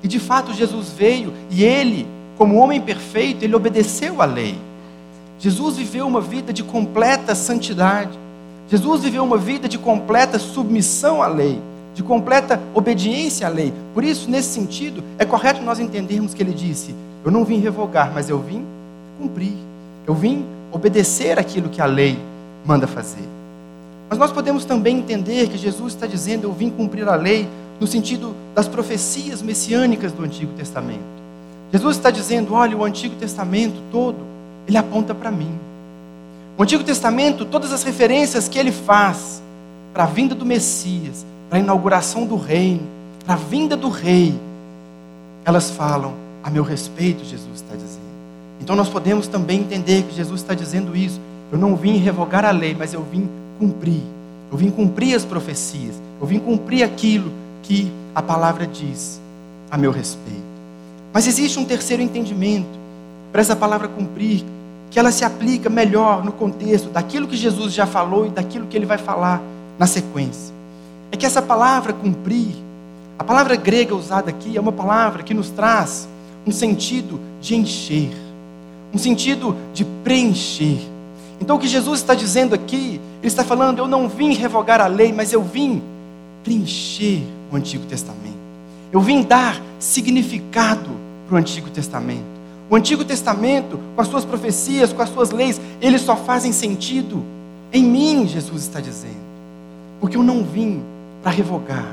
E 0.02 0.08
de 0.08 0.18
fato 0.18 0.52
Jesus 0.52 0.90
veio 0.90 1.32
e 1.50 1.64
ele, 1.64 2.06
como 2.36 2.58
homem 2.58 2.80
perfeito, 2.80 3.44
ele 3.44 3.56
obedeceu 3.56 4.20
à 4.20 4.24
lei. 4.24 4.58
Jesus 5.38 5.76
viveu 5.76 6.06
uma 6.06 6.20
vida 6.20 6.52
de 6.52 6.62
completa 6.62 7.34
santidade. 7.34 8.16
Jesus 8.68 9.02
viveu 9.02 9.24
uma 9.24 9.38
vida 9.38 9.68
de 9.68 9.78
completa 9.78 10.38
submissão 10.38 11.22
à 11.22 11.26
lei 11.26 11.60
de 11.94 12.02
completa 12.02 12.60
obediência 12.74 13.46
à 13.46 13.50
lei. 13.50 13.72
Por 13.94 14.02
isso, 14.04 14.30
nesse 14.30 14.48
sentido, 14.48 15.02
é 15.18 15.24
correto 15.24 15.62
nós 15.62 15.78
entendermos 15.78 16.34
que 16.34 16.42
ele 16.42 16.52
disse: 16.52 16.94
Eu 17.24 17.30
não 17.30 17.44
vim 17.44 17.58
revogar, 17.58 18.12
mas 18.14 18.28
eu 18.28 18.38
vim 18.38 18.64
cumprir. 19.18 19.54
Eu 20.06 20.14
vim 20.14 20.44
obedecer 20.72 21.38
aquilo 21.38 21.68
que 21.68 21.80
a 21.80 21.86
lei 21.86 22.18
manda 22.64 22.86
fazer. 22.86 23.28
Mas 24.08 24.18
nós 24.18 24.32
podemos 24.32 24.64
também 24.64 24.98
entender 24.98 25.48
que 25.48 25.58
Jesus 25.58 25.94
está 25.94 26.06
dizendo: 26.06 26.44
Eu 26.44 26.52
vim 26.52 26.70
cumprir 26.70 27.08
a 27.08 27.14
lei 27.14 27.48
no 27.78 27.86
sentido 27.86 28.34
das 28.54 28.68
profecias 28.68 29.42
messiânicas 29.42 30.12
do 30.12 30.24
Antigo 30.24 30.52
Testamento. 30.54 31.00
Jesus 31.72 31.96
está 31.96 32.10
dizendo: 32.10 32.54
Olha, 32.54 32.76
o 32.76 32.84
Antigo 32.84 33.16
Testamento 33.16 33.80
todo, 33.90 34.18
ele 34.66 34.76
aponta 34.76 35.14
para 35.14 35.30
mim. 35.30 35.50
O 36.56 36.62
Antigo 36.62 36.84
Testamento, 36.84 37.44
todas 37.44 37.72
as 37.72 37.82
referências 37.82 38.48
que 38.48 38.58
ele 38.58 38.70
faz 38.70 39.42
para 39.92 40.04
a 40.04 40.06
vinda 40.06 40.34
do 40.34 40.44
Messias, 40.44 41.24
para 41.52 41.58
a 41.58 41.62
inauguração 41.62 42.24
do 42.24 42.38
reino, 42.38 42.80
para 43.26 43.34
a 43.34 43.36
vinda 43.36 43.76
do 43.76 43.90
rei, 43.90 44.34
elas 45.44 45.68
falam 45.68 46.14
a 46.42 46.48
meu 46.48 46.62
respeito, 46.62 47.26
Jesus 47.26 47.56
está 47.56 47.74
dizendo. 47.74 48.06
Então 48.58 48.74
nós 48.74 48.88
podemos 48.88 49.26
também 49.26 49.60
entender 49.60 50.02
que 50.04 50.14
Jesus 50.14 50.40
está 50.40 50.54
dizendo 50.54 50.96
isso. 50.96 51.20
Eu 51.52 51.58
não 51.58 51.76
vim 51.76 51.98
revogar 51.98 52.46
a 52.46 52.50
lei, 52.50 52.74
mas 52.74 52.94
eu 52.94 53.02
vim 53.02 53.28
cumprir. 53.58 54.00
Eu 54.50 54.56
vim 54.56 54.70
cumprir 54.70 55.14
as 55.14 55.26
profecias. 55.26 55.94
Eu 56.18 56.26
vim 56.26 56.38
cumprir 56.38 56.84
aquilo 56.84 57.30
que 57.62 57.92
a 58.14 58.22
palavra 58.22 58.66
diz 58.66 59.20
a 59.70 59.76
meu 59.76 59.92
respeito. 59.92 60.40
Mas 61.12 61.26
existe 61.26 61.58
um 61.58 61.66
terceiro 61.66 62.02
entendimento 62.02 62.78
para 63.30 63.42
essa 63.42 63.54
palavra 63.54 63.88
cumprir, 63.88 64.42
que 64.90 64.98
ela 64.98 65.12
se 65.12 65.22
aplica 65.22 65.68
melhor 65.68 66.24
no 66.24 66.32
contexto 66.32 66.88
daquilo 66.88 67.28
que 67.28 67.36
Jesus 67.36 67.74
já 67.74 67.84
falou 67.84 68.24
e 68.24 68.30
daquilo 68.30 68.66
que 68.68 68.74
ele 68.74 68.86
vai 68.86 68.96
falar 68.96 69.38
na 69.78 69.86
sequência. 69.86 70.61
É 71.12 71.16
que 71.16 71.26
essa 71.26 71.42
palavra 71.42 71.92
cumprir, 71.92 72.56
a 73.18 73.22
palavra 73.22 73.54
grega 73.54 73.94
usada 73.94 74.30
aqui 74.30 74.56
é 74.56 74.60
uma 74.60 74.72
palavra 74.72 75.22
que 75.22 75.34
nos 75.34 75.50
traz 75.50 76.08
um 76.46 76.50
sentido 76.50 77.20
de 77.40 77.54
encher, 77.54 78.10
um 78.92 78.98
sentido 78.98 79.54
de 79.74 79.84
preencher. 79.84 80.78
Então 81.38 81.56
o 81.56 81.58
que 81.58 81.68
Jesus 81.68 82.00
está 82.00 82.14
dizendo 82.14 82.54
aqui, 82.54 83.00
ele 83.20 83.28
está 83.28 83.44
falando: 83.44 83.78
eu 83.78 83.86
não 83.86 84.08
vim 84.08 84.34
revogar 84.34 84.80
a 84.80 84.86
lei, 84.86 85.12
mas 85.12 85.32
eu 85.32 85.42
vim 85.42 85.82
preencher 86.42 87.22
o 87.52 87.56
Antigo 87.56 87.84
Testamento. 87.84 88.42
Eu 88.90 89.00
vim 89.00 89.22
dar 89.22 89.60
significado 89.78 90.90
para 91.28 91.36
o 91.36 91.38
Antigo 91.38 91.68
Testamento. 91.70 92.32
O 92.70 92.74
Antigo 92.74 93.04
Testamento, 93.04 93.78
com 93.94 94.00
as 94.00 94.08
suas 94.08 94.24
profecias, 94.24 94.92
com 94.92 95.02
as 95.02 95.10
suas 95.10 95.30
leis, 95.30 95.60
eles 95.80 96.00
só 96.00 96.16
fazem 96.16 96.52
sentido 96.52 97.22
em 97.72 97.82
mim, 97.82 98.26
Jesus 98.26 98.62
está 98.62 98.80
dizendo. 98.80 99.20
Porque 100.00 100.16
eu 100.16 100.22
não 100.22 100.42
vim 100.44 100.82
para 101.22 101.30
revogar, 101.30 101.86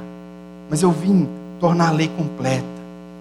mas 0.70 0.82
eu 0.82 0.92
vim 0.92 1.28
tornar 1.60 1.90
a 1.90 1.92
lei 1.92 2.08
completa. 2.08 2.66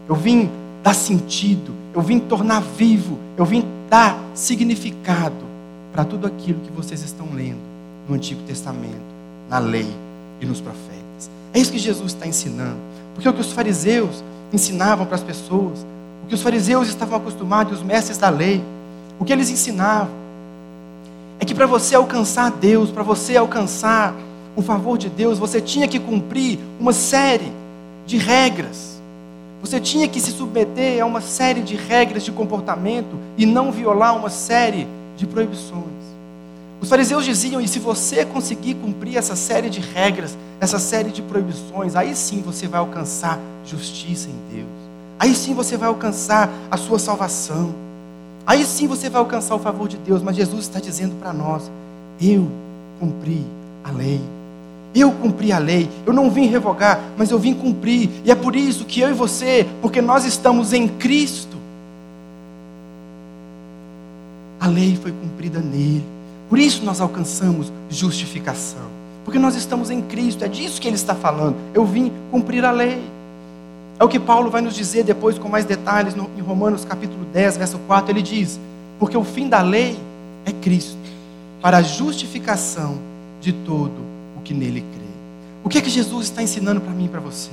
Eu 0.09 0.15
vim 0.15 0.49
dar 0.83 0.95
sentido, 0.95 1.73
eu 1.95 2.01
vim 2.01 2.19
tornar 2.19 2.61
vivo, 2.61 3.19
eu 3.37 3.45
vim 3.45 3.65
dar 3.91 4.19
significado 4.35 5.47
para 5.93 6.05
tudo 6.05 6.27
aquilo 6.27 6.61
que 6.61 6.73
vocês 6.73 7.03
estão 7.03 7.27
lendo 7.35 7.59
no 8.09 8.15
Antigo 8.15 8.43
Testamento, 8.43 8.97
na 9.51 9.59
lei 9.59 9.89
e 10.41 10.47
nos 10.47 10.61
profetas. 10.61 11.31
É 11.53 11.59
isso 11.59 11.73
que 11.73 11.79
Jesus 11.79 12.13
está 12.13 12.27
ensinando. 12.27 12.79
Porque 13.15 13.29
o 13.29 13.33
que 13.33 13.41
os 13.41 13.53
fariseus 13.53 14.23
ensinavam 14.53 15.05
para 15.05 15.17
as 15.17 15.23
pessoas 15.23 15.85
que 16.29 16.35
os 16.35 16.43
fariseus 16.43 16.89
estavam 16.89 17.17
acostumados, 17.17 17.79
os 17.79 17.83
mestres 17.83 18.19
da 18.19 18.29
lei, 18.29 18.63
o 19.19 19.25
que 19.25 19.33
eles 19.33 19.49
ensinavam, 19.49 20.11
é 21.41 21.45
que 21.45 21.55
para 21.55 21.67
você 21.67 21.95
alcançar 21.95 22.51
Deus, 22.51 22.91
para 22.91 23.03
você 23.03 23.37
alcançar 23.37 24.15
o 24.57 24.63
favor 24.63 24.99
de 24.99 25.09
Deus, 25.09 25.39
você 25.39 25.61
tinha 25.61 25.87
que 25.87 25.99
cumprir 25.99 26.59
uma 26.81 26.93
série 26.93 27.53
de 28.07 28.17
regras. 28.17 28.99
Você 29.61 29.81
tinha 29.81 30.09
que 30.09 30.21
se 30.21 30.31
submeter 30.31 31.03
a 31.03 31.07
uma 31.07 31.21
série 31.21 31.61
de 31.61 31.75
regras 31.75 32.25
de 32.25 32.33
comportamento 32.33 33.19
e 33.37 33.45
não 33.45 33.73
violar 33.73 34.17
uma 34.17 34.31
série 34.31 34.87
de 35.17 35.27
proibições. 35.27 35.99
Os 36.81 36.89
fariseus 36.89 37.25
diziam: 37.25 37.61
e 37.61 37.69
se 37.69 37.79
você 37.79 38.25
conseguir 38.25 38.75
cumprir 38.75 39.17
essa 39.17 39.35
série 39.35 39.69
de 39.69 39.81
regras, 39.81 40.37
essa 40.61 40.79
série 40.79 41.11
de 41.11 41.23
proibições, 41.23 41.97
aí 41.97 42.15
sim 42.15 42.41
você 42.41 42.69
vai 42.69 42.81
alcançar 42.81 43.39
justiça 43.67 44.29
em 44.29 44.57
Deus. 44.57 44.69
Aí 45.19 45.35
sim 45.35 45.55
você 45.55 45.77
vai 45.77 45.89
alcançar 45.89 46.49
a 46.71 46.77
sua 46.77 46.99
salvação. 46.99 47.75
Aí 48.47 48.65
sim 48.65 48.87
você 48.87 49.11
vai 49.11 49.21
alcançar 49.21 49.55
o 49.57 49.59
favor 49.59 49.89
de 49.89 49.97
Deus. 49.99 50.23
Mas 50.23 50.37
Jesus 50.37 50.63
está 50.63 50.79
dizendo 50.79 51.17
para 51.17 51.33
nós: 51.33 51.71
eu 52.21 52.49
cumpri 53.01 53.45
a 53.85 53.91
lei. 53.91 54.21
Eu 54.95 55.13
cumpri 55.13 55.53
a 55.53 55.59
lei. 55.59 55.89
Eu 56.07 56.13
não 56.13 56.31
vim 56.31 56.47
revogar, 56.47 57.01
mas 57.17 57.31
eu 57.31 57.39
vim 57.39 57.55
cumprir. 57.55 58.09
E 58.25 58.31
é 58.31 58.35
por 58.35 58.57
isso 58.57 58.85
que 58.85 59.01
eu 59.01 59.11
e 59.11 59.13
você, 59.13 59.67
porque 59.81 60.01
nós 60.01 60.25
estamos 60.25 60.73
em 60.73 60.89
Cristo, 60.89 61.57
a 64.61 64.67
lei 64.67 64.99
foi 65.01 65.13
cumprida 65.13 65.61
nele. 65.61 66.05
Por 66.49 66.59
isso 66.59 66.85
nós 66.85 67.01
alcançamos 67.01 67.73
justificação. 67.91 68.99
Porque 69.25 69.39
nós 69.39 69.55
estamos 69.55 69.91
em 69.91 70.01
Cristo. 70.01 70.45
É 70.45 70.49
disso 70.49 70.81
que 70.81 70.89
ele 70.89 70.97
está 70.97 71.15
falando. 71.15 71.57
Eu 71.75 71.85
vim 71.85 72.11
cumprir 72.31 72.65
a 72.65 72.71
lei. 72.71 72.99
É 73.99 74.05
o 74.05 74.09
que 74.09 74.19
Paulo 74.19 74.51
vai 74.51 74.63
nos 74.63 74.75
dizer 74.75 75.05
depois 75.05 75.39
com 75.39 75.49
mais 75.49 75.65
detalhes 75.65 76.15
em 76.17 76.41
Romanos 76.41 76.85
capítulo 76.85 77.25
10, 77.33 77.57
verso 77.59 77.79
4. 77.87 78.11
Ele 78.11 78.23
diz: 78.23 78.59
Porque 78.99 79.17
o 79.17 79.25
fim 79.25 79.49
da 79.49 79.61
lei 79.61 79.99
é 80.47 80.53
Cristo, 80.53 80.97
para 81.61 81.79
a 81.79 81.83
justificação 81.83 82.97
de 83.41 83.53
todo 83.53 84.18
que 84.49 84.55
nele 84.55 84.81
crê. 84.81 85.09
O 85.63 85.69
que 85.69 85.77
é 85.77 85.81
que 85.83 85.91
Jesus 85.91 86.25
está 86.25 86.43
ensinando 86.43 86.81
para 86.81 86.95
mim 86.95 87.05
e 87.05 87.09
para 87.09 87.21
você? 87.21 87.51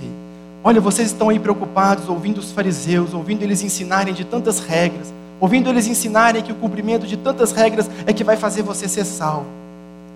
Olha, 0.64 0.80
vocês 0.80 1.12
estão 1.12 1.28
aí 1.28 1.38
preocupados 1.38 2.08
ouvindo 2.08 2.38
os 2.38 2.54
fariseus, 2.54 3.14
ouvindo 3.14 3.44
eles 3.44 3.62
ensinarem 3.62 4.14
de 4.14 4.24
tantas 4.24 4.60
regras, 4.60 5.14
ouvindo 5.42 5.70
eles 5.70 5.88
ensinarem 5.88 6.42
que 6.42 6.54
o 6.54 6.56
cumprimento 6.56 7.06
de 7.06 7.18
tantas 7.18 7.52
regras 7.52 7.90
é 8.06 8.14
que 8.14 8.24
vai 8.24 8.38
fazer 8.38 8.62
você 8.62 8.88
ser 8.88 9.04
salvo. 9.04 9.46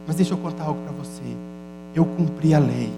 Mas 0.08 0.16
deixa 0.16 0.34
eu 0.34 0.38
contar 0.38 0.64
algo 0.64 0.80
para 0.84 0.94
você. 0.94 1.22
Eu 1.94 2.06
cumpri 2.06 2.54
a 2.54 2.60
lei. 2.60 2.90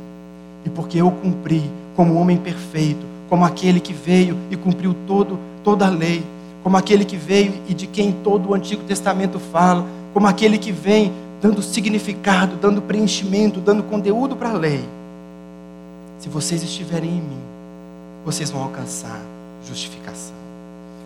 E 0.63 0.69
porque 0.69 0.99
eu 1.01 1.09
cumpri 1.09 1.63
como 1.95 2.13
homem 2.13 2.37
perfeito, 2.37 3.03
como 3.27 3.43
aquele 3.43 3.79
que 3.79 3.93
veio 3.93 4.37
e 4.51 4.55
cumpriu 4.55 4.95
todo, 5.07 5.39
toda 5.63 5.87
a 5.87 5.89
lei, 5.89 6.23
como 6.61 6.77
aquele 6.77 7.03
que 7.03 7.17
veio 7.17 7.53
e 7.67 7.73
de 7.73 7.87
quem 7.87 8.11
todo 8.23 8.51
o 8.51 8.53
Antigo 8.53 8.83
Testamento 8.83 9.39
fala, 9.39 9.83
como 10.13 10.27
aquele 10.27 10.59
que 10.59 10.71
vem 10.71 11.11
dando 11.41 11.61
significado, 11.61 12.55
dando 12.55 12.81
preenchimento, 12.81 13.59
dando 13.59 13.83
conteúdo 13.83 14.35
para 14.35 14.49
a 14.49 14.53
lei. 14.53 14.87
Se 16.19 16.29
vocês 16.29 16.61
estiverem 16.63 17.09
em 17.09 17.21
mim, 17.21 17.41
vocês 18.23 18.51
vão 18.51 18.61
alcançar 18.61 19.19
justificação. 19.67 20.35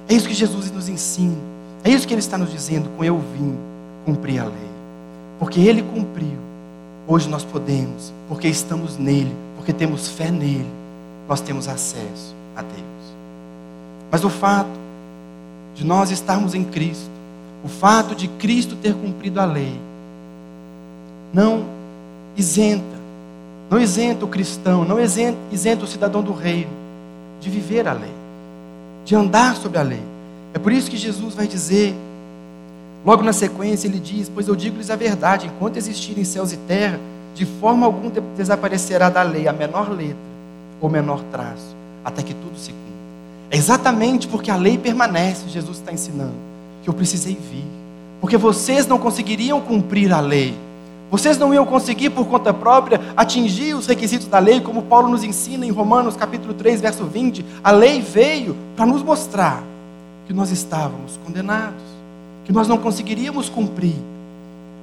É 0.09 0.13
isso 0.13 0.27
que 0.27 0.33
Jesus 0.33 0.71
nos 0.71 0.89
ensina. 0.89 1.37
É 1.83 1.89
isso 1.89 2.07
que 2.07 2.13
ele 2.13 2.19
está 2.19 2.37
nos 2.37 2.51
dizendo 2.51 2.89
com 2.97 3.03
eu 3.03 3.17
vim 3.17 3.55
cumprir 4.05 4.39
a 4.39 4.45
lei. 4.45 4.69
Porque 5.39 5.59
ele 5.59 5.81
cumpriu. 5.81 6.37
Hoje 7.07 7.29
nós 7.29 7.43
podemos, 7.43 8.11
porque 8.27 8.47
estamos 8.47 8.97
nele, 8.97 9.33
porque 9.55 9.71
temos 9.71 10.09
fé 10.09 10.31
nele 10.31 10.85
nós 11.27 11.41
temos 11.41 11.67
acesso 11.67 12.35
a 12.55 12.61
Deus. 12.61 13.15
Mas 14.11 14.23
o 14.23 14.29
fato 14.29 14.69
de 15.73 15.83
nós 15.83 16.11
estarmos 16.11 16.53
em 16.53 16.63
Cristo, 16.63 17.09
o 17.63 17.67
fato 17.67 18.15
de 18.15 18.27
Cristo 18.27 18.75
ter 18.75 18.93
cumprido 18.93 19.39
a 19.39 19.45
lei, 19.45 19.79
não 21.35 21.65
isenta, 22.37 22.95
não 23.69 23.77
isenta 23.77 24.23
o 24.23 24.27
cristão, 24.29 24.85
não 24.85 24.97
isenta, 24.97 25.37
isenta 25.51 25.83
o 25.83 25.87
cidadão 25.87 26.23
do 26.23 26.31
reino 26.31 26.71
de 27.41 27.49
viver 27.49 27.85
a 27.89 27.91
lei, 27.91 28.13
de 29.03 29.13
andar 29.15 29.57
sobre 29.57 29.77
a 29.77 29.81
lei. 29.81 30.01
É 30.53 30.57
por 30.57 30.71
isso 30.71 30.89
que 30.89 30.95
Jesus 30.95 31.35
vai 31.35 31.45
dizer, 31.45 31.93
logo 33.05 33.21
na 33.21 33.33
sequência, 33.33 33.85
ele 33.85 33.99
diz: 33.99 34.31
Pois 34.33 34.47
eu 34.47 34.55
digo-lhes 34.55 34.89
a 34.89 34.95
verdade, 34.95 35.47
enquanto 35.47 35.75
existirem 35.75 36.23
céus 36.23 36.53
e 36.53 36.57
terra, 36.57 36.97
de 37.35 37.45
forma 37.45 37.85
alguma 37.85 38.09
desaparecerá 38.37 39.09
da 39.09 39.21
lei 39.21 39.45
a 39.45 39.51
menor 39.51 39.89
letra 39.91 40.15
ou 40.79 40.89
menor 40.89 41.21
traço, 41.33 41.75
até 42.05 42.23
que 42.23 42.33
tudo 42.33 42.57
se 42.57 42.69
cumpra. 42.69 42.85
É 43.51 43.57
exatamente 43.57 44.25
porque 44.25 44.49
a 44.49 44.55
lei 44.55 44.77
permanece, 44.77 45.49
Jesus 45.49 45.79
está 45.79 45.91
ensinando, 45.91 46.33
que 46.81 46.89
eu 46.89 46.93
precisei 46.93 47.35
vir. 47.35 47.65
Porque 48.21 48.37
vocês 48.37 48.87
não 48.87 48.97
conseguiriam 48.97 49.59
cumprir 49.59 50.13
a 50.13 50.21
lei. 50.21 50.55
Vocês 51.11 51.37
não 51.37 51.53
iam 51.53 51.65
conseguir 51.65 52.09
por 52.09 52.25
conta 52.25 52.53
própria 52.53 52.99
atingir 53.15 53.75
os 53.75 53.87
requisitos 53.87 54.27
da 54.27 54.39
lei, 54.39 54.59
como 54.59 54.83
Paulo 54.83 55.07
nos 55.07 55.23
ensina 55.23 55.65
em 55.65 55.71
Romanos 55.71 56.15
capítulo 56.15 56.53
3, 56.53 56.81
verso 56.81 57.05
20. 57.05 57.45
A 57.63 57.71
lei 57.71 58.01
veio 58.01 58.55
para 58.75 58.85
nos 58.85 59.03
mostrar 59.03 59.63
que 60.27 60.33
nós 60.33 60.51
estávamos 60.51 61.19
condenados, 61.25 61.83
que 62.43 62.51
nós 62.51 62.67
não 62.67 62.77
conseguiríamos 62.77 63.49
cumprir. 63.49 63.95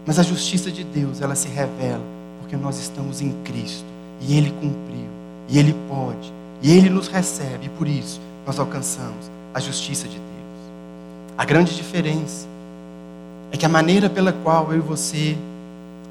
Mas 0.06 0.18
a 0.18 0.22
justiça 0.22 0.70
de 0.70 0.84
Deus, 0.84 1.20
ela 1.20 1.34
se 1.34 1.48
revela 1.48 2.02
porque 2.40 2.56
nós 2.56 2.78
estamos 2.78 3.20
em 3.20 3.32
Cristo 3.44 3.84
e 4.20 4.36
ele 4.36 4.50
cumpriu 4.50 5.12
e 5.52 5.58
Ele 5.58 5.74
pode, 5.86 6.32
e 6.62 6.72
Ele 6.72 6.88
nos 6.88 7.08
recebe, 7.08 7.66
e 7.66 7.68
por 7.68 7.86
isso 7.86 8.18
nós 8.46 8.58
alcançamos 8.58 9.30
a 9.52 9.60
justiça 9.60 10.08
de 10.08 10.14
Deus. 10.14 10.22
A 11.36 11.44
grande 11.44 11.76
diferença 11.76 12.46
é 13.50 13.56
que 13.58 13.66
a 13.66 13.68
maneira 13.68 14.08
pela 14.08 14.32
qual 14.32 14.72
eu 14.72 14.78
e 14.78 14.80
você 14.80 15.36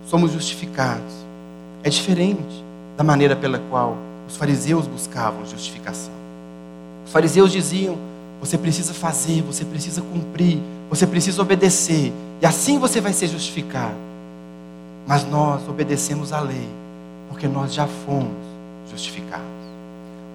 somos 0.05 0.31
justificados 0.31 1.22
é 1.84 1.89
diferente 1.89 2.63
da 2.96 3.03
maneira 3.03 3.36
pela 3.36 3.60
qual 3.70 3.98
os 4.27 4.38
fariseus 4.38 4.88
buscavam 4.88 5.46
justificação. 5.46 6.13
Os 7.05 7.12
fariseus 7.12 7.51
diziam: 7.51 7.98
você 8.39 8.58
precisa 8.58 8.93
fazer, 8.93 9.41
você 9.41 9.65
precisa 9.65 10.01
cumprir, 10.01 10.60
você 10.89 11.08
precisa 11.08 11.41
obedecer, 11.41 12.13
e 12.41 12.46
assim 12.46 12.77
você 12.77 13.01
vai 13.01 13.13
ser 13.13 13.27
justificado. 13.27 13.96
Mas 15.08 15.27
nós 15.27 15.67
obedecemos 15.67 16.31
a 16.31 16.39
lei, 16.39 16.67
porque 17.29 17.48
nós 17.48 17.74
já 17.74 17.88
fomos 18.05 18.31
justificados. 18.89 19.46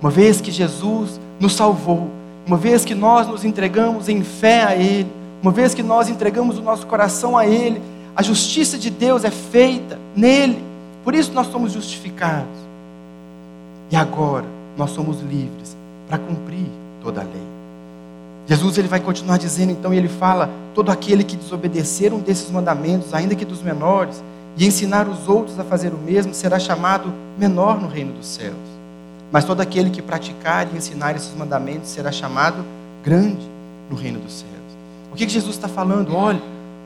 Uma 0.00 0.10
vez 0.10 0.40
que 0.40 0.50
Jesus 0.50 1.20
nos 1.38 1.54
salvou, 1.54 2.10
uma 2.46 2.56
vez 2.56 2.84
que 2.84 2.94
nós 2.94 3.26
nos 3.26 3.44
entregamos 3.44 4.08
em 4.08 4.22
fé 4.22 4.64
a 4.64 4.74
Ele, 4.74 5.10
uma 5.42 5.52
vez 5.52 5.74
que 5.74 5.82
nós 5.82 6.08
entregamos 6.08 6.58
o 6.58 6.62
nosso 6.62 6.86
coração 6.86 7.36
a 7.36 7.46
Ele, 7.46 7.80
a 8.16 8.22
justiça 8.22 8.78
de 8.78 8.88
Deus 8.88 9.24
é 9.24 9.30
feita 9.30 9.98
nele, 10.16 10.64
por 11.04 11.14
isso 11.14 11.32
nós 11.32 11.48
somos 11.48 11.72
justificados. 11.72 12.56
E 13.90 13.96
agora 13.96 14.46
nós 14.76 14.90
somos 14.90 15.20
livres 15.20 15.76
para 16.08 16.18
cumprir 16.18 16.66
toda 17.02 17.20
a 17.20 17.24
lei. 17.24 17.46
Jesus 18.48 18.78
ele 18.78 18.88
vai 18.88 19.00
continuar 19.00 19.38
dizendo, 19.38 19.72
então, 19.72 19.92
e 19.92 19.98
ele 19.98 20.08
fala: 20.08 20.48
todo 20.74 20.90
aquele 20.90 21.24
que 21.24 21.36
desobedecer 21.36 22.14
um 22.14 22.20
desses 22.20 22.50
mandamentos, 22.50 23.12
ainda 23.12 23.34
que 23.34 23.44
dos 23.44 23.62
menores, 23.62 24.22
e 24.56 24.66
ensinar 24.66 25.06
os 25.06 25.28
outros 25.28 25.58
a 25.60 25.64
fazer 25.64 25.92
o 25.92 25.98
mesmo, 25.98 26.32
será 26.32 26.58
chamado 26.58 27.12
menor 27.38 27.80
no 27.80 27.88
reino 27.88 28.12
dos 28.14 28.26
céus. 28.26 28.56
mas 29.30 29.44
todo 29.44 29.60
aquele 29.60 29.90
que 29.90 30.00
praticar 30.00 30.68
e 30.72 30.76
ensinar 30.76 31.16
esses 31.16 31.34
mandamentos 31.34 31.90
será 31.90 32.12
chamado 32.12 32.64
grande 33.04 33.46
no 33.90 33.96
reino 33.96 34.20
dos 34.20 34.32
céus. 34.32 34.52
O 35.12 35.16
que 35.16 35.28
Jesus 35.28 35.56
está 35.56 35.68
falando? 35.68 36.14
Olha, 36.14 36.40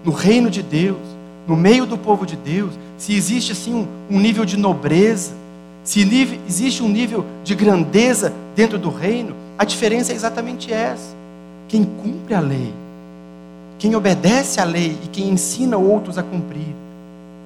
no 0.04 0.12
reino 0.12 0.50
de 0.50 0.62
Deus, 0.62 0.98
no 1.46 1.56
meio 1.56 1.86
do 1.86 1.98
povo 1.98 2.26
de 2.26 2.36
Deus, 2.36 2.72
se 2.96 3.14
existe 3.14 3.52
assim 3.52 3.74
um, 3.74 3.86
um 4.10 4.20
nível 4.20 4.44
de 4.44 4.56
nobreza, 4.56 5.32
se 5.82 6.00
existe 6.46 6.82
um 6.82 6.88
nível 6.88 7.24
de 7.42 7.54
grandeza 7.54 8.32
dentro 8.54 8.78
do 8.78 8.90
reino, 8.90 9.34
a 9.58 9.64
diferença 9.64 10.12
é 10.12 10.14
exatamente 10.14 10.72
essa. 10.72 11.14
Quem 11.68 11.84
cumpre 11.84 12.34
a 12.34 12.40
lei, 12.40 12.72
quem 13.78 13.94
obedece 13.94 14.60
à 14.60 14.64
lei 14.64 14.98
e 15.04 15.08
quem 15.08 15.30
ensina 15.30 15.76
outros 15.76 16.18
a 16.18 16.22
cumprir, 16.22 16.74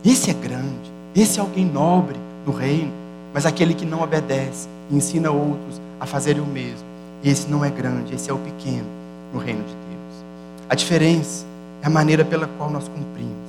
esse 0.05 0.31
é 0.31 0.35
grande, 0.35 0.93
esse 1.15 1.39
é 1.39 1.41
alguém 1.41 1.65
nobre 1.65 2.17
no 2.47 2.53
reino. 2.53 2.93
Mas 3.33 3.47
aquele 3.47 3.75
que 3.75 3.85
não 3.85 4.03
obedece 4.03 4.69
e 4.91 4.97
ensina 4.97 5.31
outros 5.31 5.81
a 5.99 6.07
fazerem 6.07 6.43
o 6.43 6.47
mesmo, 6.47 6.85
esse 7.25 7.49
não 7.49 7.65
é 7.65 7.71
grande, 7.71 8.15
esse 8.15 8.31
é 8.31 8.33
o 8.33 8.39
pequeno 8.39 8.87
no 9.33 9.41
reino 9.41 9.63
de 9.63 9.73
Deus. 9.73 10.25
A 10.69 10.75
diferença 10.75 11.45
é 11.83 11.87
a 11.87 11.91
maneira 11.91 12.25
pela 12.25 12.47
qual 12.47 12.71
nós 12.71 12.87
cumprimos. 12.87 13.44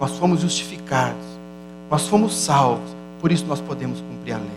Nós 0.00 0.12
fomos 0.12 0.40
justificados, 0.40 1.26
nós 1.90 2.08
fomos 2.08 2.34
salvos, 2.34 2.90
por 3.20 3.30
isso 3.30 3.44
nós 3.44 3.60
podemos 3.60 4.00
cumprir 4.00 4.32
a 4.32 4.38
lei. 4.38 4.48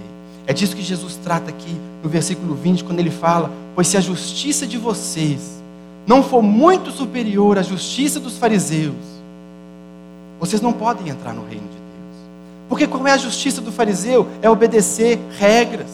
É 0.47 0.53
disso 0.53 0.75
que 0.75 0.81
Jesus 0.81 1.19
trata 1.21 1.49
aqui 1.49 1.75
no 2.01 2.09
versículo 2.09 2.55
20, 2.55 2.85
quando 2.85 2.99
ele 2.99 3.11
fala: 3.11 3.51
Pois 3.75 3.87
se 3.87 3.97
a 3.97 4.01
justiça 4.01 4.65
de 4.65 4.77
vocês 4.77 5.61
não 6.07 6.23
for 6.23 6.41
muito 6.41 6.91
superior 6.91 7.57
à 7.57 7.61
justiça 7.61 8.19
dos 8.19 8.37
fariseus, 8.37 8.95
vocês 10.39 10.61
não 10.61 10.71
podem 10.71 11.09
entrar 11.09 11.33
no 11.33 11.45
reino 11.45 11.67
de 11.67 11.73
Deus. 11.73 11.83
Porque 12.69 12.87
qual 12.87 13.05
é 13.07 13.11
a 13.11 13.17
justiça 13.17 13.61
do 13.61 13.71
fariseu? 13.71 14.27
É 14.41 14.49
obedecer 14.49 15.19
regras. 15.37 15.91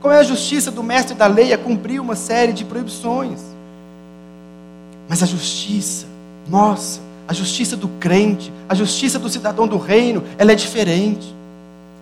Qual 0.00 0.12
é 0.12 0.18
a 0.18 0.22
justiça 0.22 0.70
do 0.70 0.82
mestre 0.82 1.14
da 1.14 1.26
lei? 1.26 1.52
É 1.52 1.56
cumprir 1.56 2.00
uma 2.00 2.16
série 2.16 2.52
de 2.52 2.64
proibições. 2.64 3.40
Mas 5.08 5.22
a 5.22 5.26
justiça, 5.26 6.06
nossa, 6.48 7.00
a 7.26 7.32
justiça 7.32 7.76
do 7.76 7.88
crente, 8.00 8.52
a 8.68 8.74
justiça 8.74 9.18
do 9.18 9.28
cidadão 9.28 9.66
do 9.66 9.78
reino, 9.78 10.22
ela 10.38 10.52
é 10.52 10.54
diferente. 10.54 11.34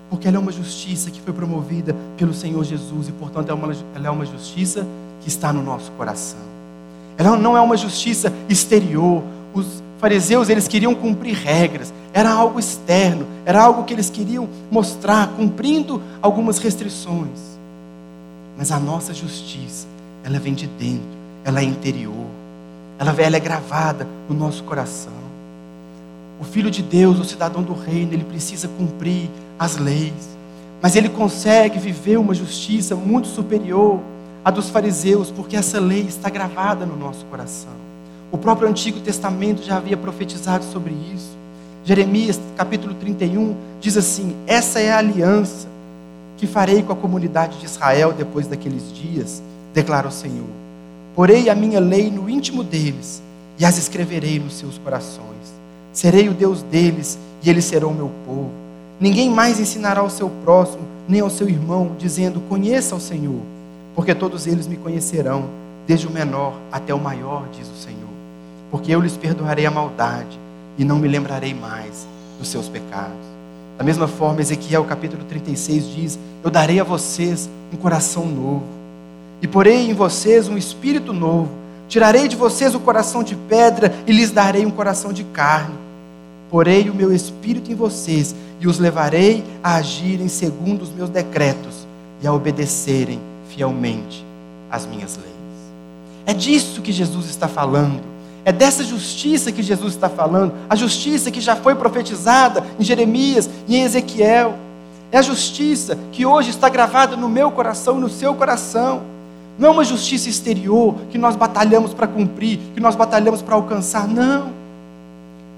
Porque 0.08 0.26
ela 0.26 0.38
é 0.38 0.40
uma 0.40 0.50
justiça 0.50 1.10
que 1.10 1.20
foi 1.20 1.32
promovida 1.32 1.94
pelo 2.16 2.34
Senhor 2.34 2.64
Jesus 2.64 3.08
e, 3.08 3.12
portanto, 3.12 3.48
é 3.50 3.96
ela 3.96 4.06
é 4.08 4.10
uma 4.10 4.26
justiça 4.26 4.84
que 5.20 5.28
está 5.28 5.52
no 5.52 5.62
nosso 5.62 5.92
coração. 5.92 6.40
Ela 7.16 7.36
não 7.36 7.56
é 7.56 7.60
uma 7.60 7.76
justiça 7.76 8.32
exterior. 8.48 9.22
Os 9.54 9.82
fariseus, 10.00 10.48
eles 10.48 10.66
queriam 10.66 10.94
cumprir 10.94 11.34
regras. 11.36 11.92
Era 12.12 12.32
algo 12.32 12.58
externo, 12.58 13.26
era 13.44 13.62
algo 13.62 13.84
que 13.84 13.92
eles 13.92 14.10
queriam 14.10 14.48
mostrar, 14.70 15.28
cumprindo 15.36 16.02
algumas 16.20 16.58
restrições. 16.58 17.38
Mas 18.58 18.72
a 18.72 18.80
nossa 18.80 19.14
justiça, 19.14 19.86
ela 20.24 20.40
vem 20.40 20.54
de 20.54 20.66
dentro, 20.66 21.06
ela 21.44 21.60
é 21.60 21.64
interior. 21.64 22.26
Ela, 23.00 23.36
é 23.36 23.40
gravada 23.40 24.06
no 24.28 24.36
nosso 24.36 24.62
coração. 24.62 25.12
O 26.38 26.44
filho 26.44 26.70
de 26.70 26.82
Deus, 26.82 27.18
o 27.18 27.24
cidadão 27.24 27.62
do 27.62 27.72
reino, 27.72 28.12
ele 28.12 28.24
precisa 28.24 28.68
cumprir 28.68 29.30
as 29.58 29.78
leis. 29.78 30.36
Mas 30.82 30.94
ele 30.96 31.08
consegue 31.08 31.78
viver 31.78 32.18
uma 32.18 32.34
justiça 32.34 32.94
muito 32.94 33.26
superior 33.26 34.00
a 34.44 34.50
dos 34.50 34.68
fariseus, 34.68 35.30
porque 35.30 35.56
essa 35.56 35.80
lei 35.80 36.02
está 36.02 36.28
gravada 36.28 36.84
no 36.84 36.94
nosso 36.94 37.24
coração. 37.24 37.72
O 38.30 38.36
próprio 38.36 38.68
Antigo 38.68 39.00
Testamento 39.00 39.62
já 39.62 39.78
havia 39.78 39.96
profetizado 39.96 40.64
sobre 40.64 40.92
isso. 40.92 41.36
Jeremias, 41.86 42.38
capítulo 42.54 42.92
31, 42.92 43.56
diz 43.80 43.96
assim: 43.96 44.36
Essa 44.46 44.78
é 44.78 44.92
a 44.92 44.98
aliança 44.98 45.66
que 46.36 46.46
farei 46.46 46.82
com 46.82 46.92
a 46.92 46.96
comunidade 46.96 47.58
de 47.58 47.64
Israel 47.64 48.12
depois 48.12 48.46
daqueles 48.46 48.92
dias, 48.94 49.42
declara 49.72 50.06
o 50.06 50.12
Senhor. 50.12 50.60
Porei 51.14 51.48
a 51.48 51.54
minha 51.54 51.80
lei 51.80 52.10
no 52.10 52.28
íntimo 52.28 52.62
deles 52.62 53.22
e 53.58 53.64
as 53.64 53.78
escreverei 53.78 54.38
nos 54.38 54.54
seus 54.54 54.78
corações. 54.78 55.26
Serei 55.92 56.28
o 56.28 56.34
Deus 56.34 56.62
deles 56.62 57.18
e 57.42 57.50
eles 57.50 57.64
serão 57.64 57.92
meu 57.92 58.10
povo. 58.26 58.50
Ninguém 59.00 59.30
mais 59.30 59.58
ensinará 59.58 60.00
ao 60.00 60.10
seu 60.10 60.30
próximo, 60.44 60.82
nem 61.08 61.20
ao 61.20 61.30
seu 61.30 61.48
irmão, 61.48 61.92
dizendo: 61.98 62.40
Conheça 62.48 62.94
o 62.94 63.00
Senhor 63.00 63.40
porque 63.94 64.14
todos 64.14 64.46
eles 64.46 64.66
me 64.66 64.76
conhecerão, 64.76 65.44
desde 65.86 66.06
o 66.06 66.10
menor 66.10 66.54
até 66.70 66.94
o 66.94 66.98
maior, 66.98 67.46
diz 67.52 67.68
o 67.68 67.76
Senhor. 67.76 67.98
Porque 68.70 68.94
eu 68.94 69.00
lhes 69.00 69.16
perdoarei 69.16 69.66
a 69.66 69.70
maldade 69.70 70.38
e 70.78 70.84
não 70.84 70.98
me 70.98 71.08
lembrarei 71.08 71.52
mais 71.52 72.06
dos 72.38 72.48
seus 72.48 72.68
pecados. 72.68 73.26
Da 73.76 73.84
mesma 73.84 74.06
forma, 74.06 74.40
Ezequiel 74.40 74.84
capítulo 74.84 75.24
36 75.24 75.88
diz: 75.88 76.18
Eu 76.42 76.50
darei 76.50 76.78
a 76.78 76.84
vocês 76.84 77.50
um 77.72 77.76
coração 77.76 78.24
novo, 78.26 78.64
e 79.42 79.48
porei 79.48 79.90
em 79.90 79.94
vocês 79.94 80.48
um 80.48 80.56
espírito 80.56 81.12
novo. 81.12 81.50
Tirarei 81.88 82.28
de 82.28 82.36
vocês 82.36 82.74
o 82.74 82.80
coração 82.80 83.22
de 83.22 83.34
pedra 83.34 83.94
e 84.06 84.12
lhes 84.12 84.30
darei 84.30 84.64
um 84.64 84.70
coração 84.70 85.12
de 85.12 85.24
carne. 85.24 85.74
Porei 86.50 86.88
o 86.88 86.94
meu 86.94 87.12
espírito 87.12 87.70
em 87.70 87.74
vocês 87.74 88.34
e 88.60 88.66
os 88.66 88.78
levarei 88.78 89.42
a 89.62 89.76
agirem 89.76 90.28
segundo 90.28 90.82
os 90.82 90.90
meus 90.90 91.08
decretos 91.08 91.86
e 92.22 92.26
a 92.26 92.32
obedecerem 92.32 93.20
fielmente 93.48 94.24
as 94.70 94.86
minhas 94.86 95.16
leis. 95.16 95.30
É 96.26 96.32
disso 96.32 96.82
que 96.82 96.92
Jesus 96.92 97.26
está 97.26 97.48
falando. 97.48 98.00
É 98.44 98.52
dessa 98.52 98.82
justiça 98.82 99.52
que 99.52 99.62
Jesus 99.62 99.94
está 99.94 100.08
falando, 100.08 100.54
a 100.68 100.74
justiça 100.74 101.30
que 101.30 101.42
já 101.42 101.54
foi 101.54 101.74
profetizada 101.74 102.64
em 102.78 102.84
Jeremias 102.84 103.50
e 103.68 103.76
em 103.76 103.82
Ezequiel. 103.82 104.54
É 105.12 105.18
a 105.18 105.22
justiça 105.22 105.98
que 106.10 106.24
hoje 106.24 106.50
está 106.50 106.68
gravada 106.68 107.16
no 107.16 107.28
meu 107.28 107.50
coração 107.50 107.98
e 107.98 108.00
no 108.00 108.08
seu 108.08 108.34
coração. 108.34 109.02
Não 109.58 109.68
é 109.68 109.72
uma 109.72 109.84
justiça 109.84 110.28
exterior 110.28 110.94
que 111.10 111.18
nós 111.18 111.36
batalhamos 111.36 111.92
para 111.92 112.06
cumprir, 112.06 112.58
que 112.74 112.80
nós 112.80 112.94
batalhamos 112.96 113.42
para 113.42 113.54
alcançar, 113.54 114.08
não. 114.08 114.52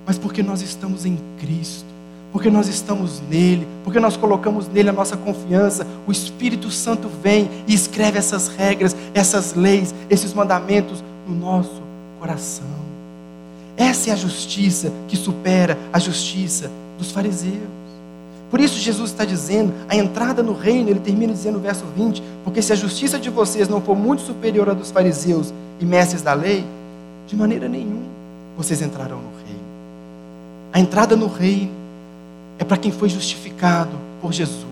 Mas 0.06 0.18
porque 0.18 0.42
nós 0.42 0.60
estamos 0.60 1.06
em 1.06 1.18
Cristo 1.38 1.92
porque 2.32 2.50
nós 2.50 2.66
estamos 2.66 3.20
nele, 3.28 3.68
porque 3.84 4.00
nós 4.00 4.16
colocamos 4.16 4.66
nele 4.66 4.88
a 4.88 4.92
nossa 4.92 5.16
confiança, 5.16 5.86
o 6.06 6.10
Espírito 6.10 6.70
Santo 6.70 7.08
vem 7.22 7.48
e 7.68 7.74
escreve 7.74 8.18
essas 8.18 8.48
regras, 8.48 8.96
essas 9.12 9.54
leis, 9.54 9.94
esses 10.08 10.32
mandamentos 10.32 11.04
no 11.28 11.34
nosso 11.34 11.82
coração. 12.18 12.64
Essa 13.76 14.10
é 14.10 14.12
a 14.14 14.16
justiça 14.16 14.90
que 15.08 15.16
supera 15.16 15.78
a 15.92 15.98
justiça 15.98 16.70
dos 16.98 17.10
fariseus. 17.12 17.81
Por 18.52 18.60
isso 18.60 18.78
Jesus 18.78 19.08
está 19.08 19.24
dizendo, 19.24 19.72
a 19.88 19.96
entrada 19.96 20.42
no 20.42 20.52
reino, 20.52 20.90
ele 20.90 21.00
termina 21.00 21.32
dizendo 21.32 21.54
no 21.54 21.60
verso 21.60 21.86
20, 21.96 22.22
porque 22.44 22.60
se 22.60 22.70
a 22.70 22.76
justiça 22.76 23.18
de 23.18 23.30
vocês 23.30 23.66
não 23.66 23.80
for 23.80 23.96
muito 23.96 24.20
superior 24.20 24.68
à 24.68 24.74
dos 24.74 24.90
fariseus 24.90 25.54
e 25.80 25.86
mestres 25.86 26.20
da 26.20 26.34
lei, 26.34 26.62
de 27.26 27.34
maneira 27.34 27.66
nenhuma 27.66 28.02
vocês 28.54 28.82
entrarão 28.82 29.16
no 29.16 29.30
reino. 29.46 29.62
A 30.70 30.78
entrada 30.78 31.16
no 31.16 31.28
reino 31.28 31.70
é 32.58 32.64
para 32.64 32.76
quem 32.76 32.92
foi 32.92 33.08
justificado 33.08 33.96
por 34.20 34.34
Jesus. 34.34 34.66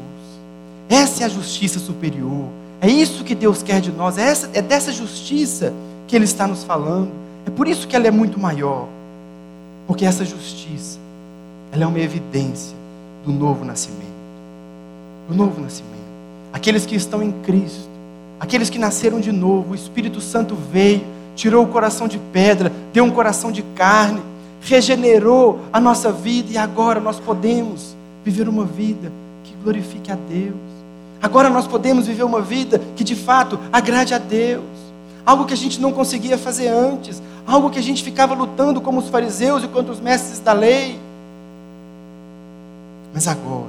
Essa 0.86 1.22
é 1.22 1.26
a 1.26 1.30
justiça 1.30 1.78
superior. 1.78 2.50
É 2.82 2.86
isso 2.86 3.24
que 3.24 3.34
Deus 3.34 3.62
quer 3.62 3.80
de 3.80 3.90
nós. 3.90 4.18
É, 4.18 4.24
essa, 4.24 4.50
é 4.52 4.60
dessa 4.60 4.92
justiça 4.92 5.72
que 6.06 6.14
Ele 6.14 6.26
está 6.26 6.46
nos 6.46 6.64
falando. 6.64 7.10
É 7.46 7.50
por 7.50 7.66
isso 7.66 7.88
que 7.88 7.96
ela 7.96 8.06
é 8.06 8.10
muito 8.10 8.38
maior. 8.38 8.86
Porque 9.86 10.04
essa 10.04 10.22
justiça, 10.22 10.98
ela 11.72 11.84
é 11.84 11.86
uma 11.86 11.98
evidência 11.98 12.79
do 13.24 13.32
novo 13.32 13.64
nascimento. 13.64 14.10
Do 15.28 15.34
novo 15.34 15.60
nascimento. 15.60 15.90
Aqueles 16.52 16.84
que 16.84 16.94
estão 16.94 17.22
em 17.22 17.32
Cristo, 17.42 17.88
aqueles 18.38 18.70
que 18.70 18.78
nasceram 18.78 19.20
de 19.20 19.32
novo, 19.32 19.72
o 19.72 19.74
Espírito 19.74 20.20
Santo 20.20 20.54
veio, 20.54 21.04
tirou 21.36 21.64
o 21.64 21.68
coração 21.68 22.08
de 22.08 22.18
pedra, 22.32 22.72
deu 22.92 23.04
um 23.04 23.10
coração 23.10 23.52
de 23.52 23.62
carne, 23.74 24.20
regenerou 24.60 25.60
a 25.72 25.80
nossa 25.80 26.12
vida 26.12 26.52
e 26.52 26.58
agora 26.58 27.00
nós 27.00 27.18
podemos 27.18 27.94
viver 28.24 28.48
uma 28.48 28.64
vida 28.64 29.10
que 29.44 29.54
glorifique 29.62 30.10
a 30.10 30.16
Deus. 30.16 30.56
Agora 31.22 31.50
nós 31.50 31.66
podemos 31.66 32.06
viver 32.06 32.22
uma 32.22 32.40
vida 32.40 32.80
que 32.96 33.04
de 33.04 33.14
fato 33.14 33.58
agrade 33.72 34.14
a 34.14 34.18
Deus. 34.18 34.64
Algo 35.24 35.44
que 35.44 35.52
a 35.52 35.56
gente 35.56 35.80
não 35.80 35.92
conseguia 35.92 36.38
fazer 36.38 36.68
antes, 36.68 37.22
algo 37.46 37.70
que 37.70 37.78
a 37.78 37.82
gente 37.82 38.02
ficava 38.02 38.34
lutando 38.34 38.80
como 38.80 39.00
os 39.00 39.08
fariseus 39.08 39.62
e 39.62 39.68
contra 39.68 39.92
os 39.92 40.00
mestres 40.00 40.40
da 40.40 40.52
lei. 40.52 40.98
Mas 43.20 43.28
agora, 43.28 43.68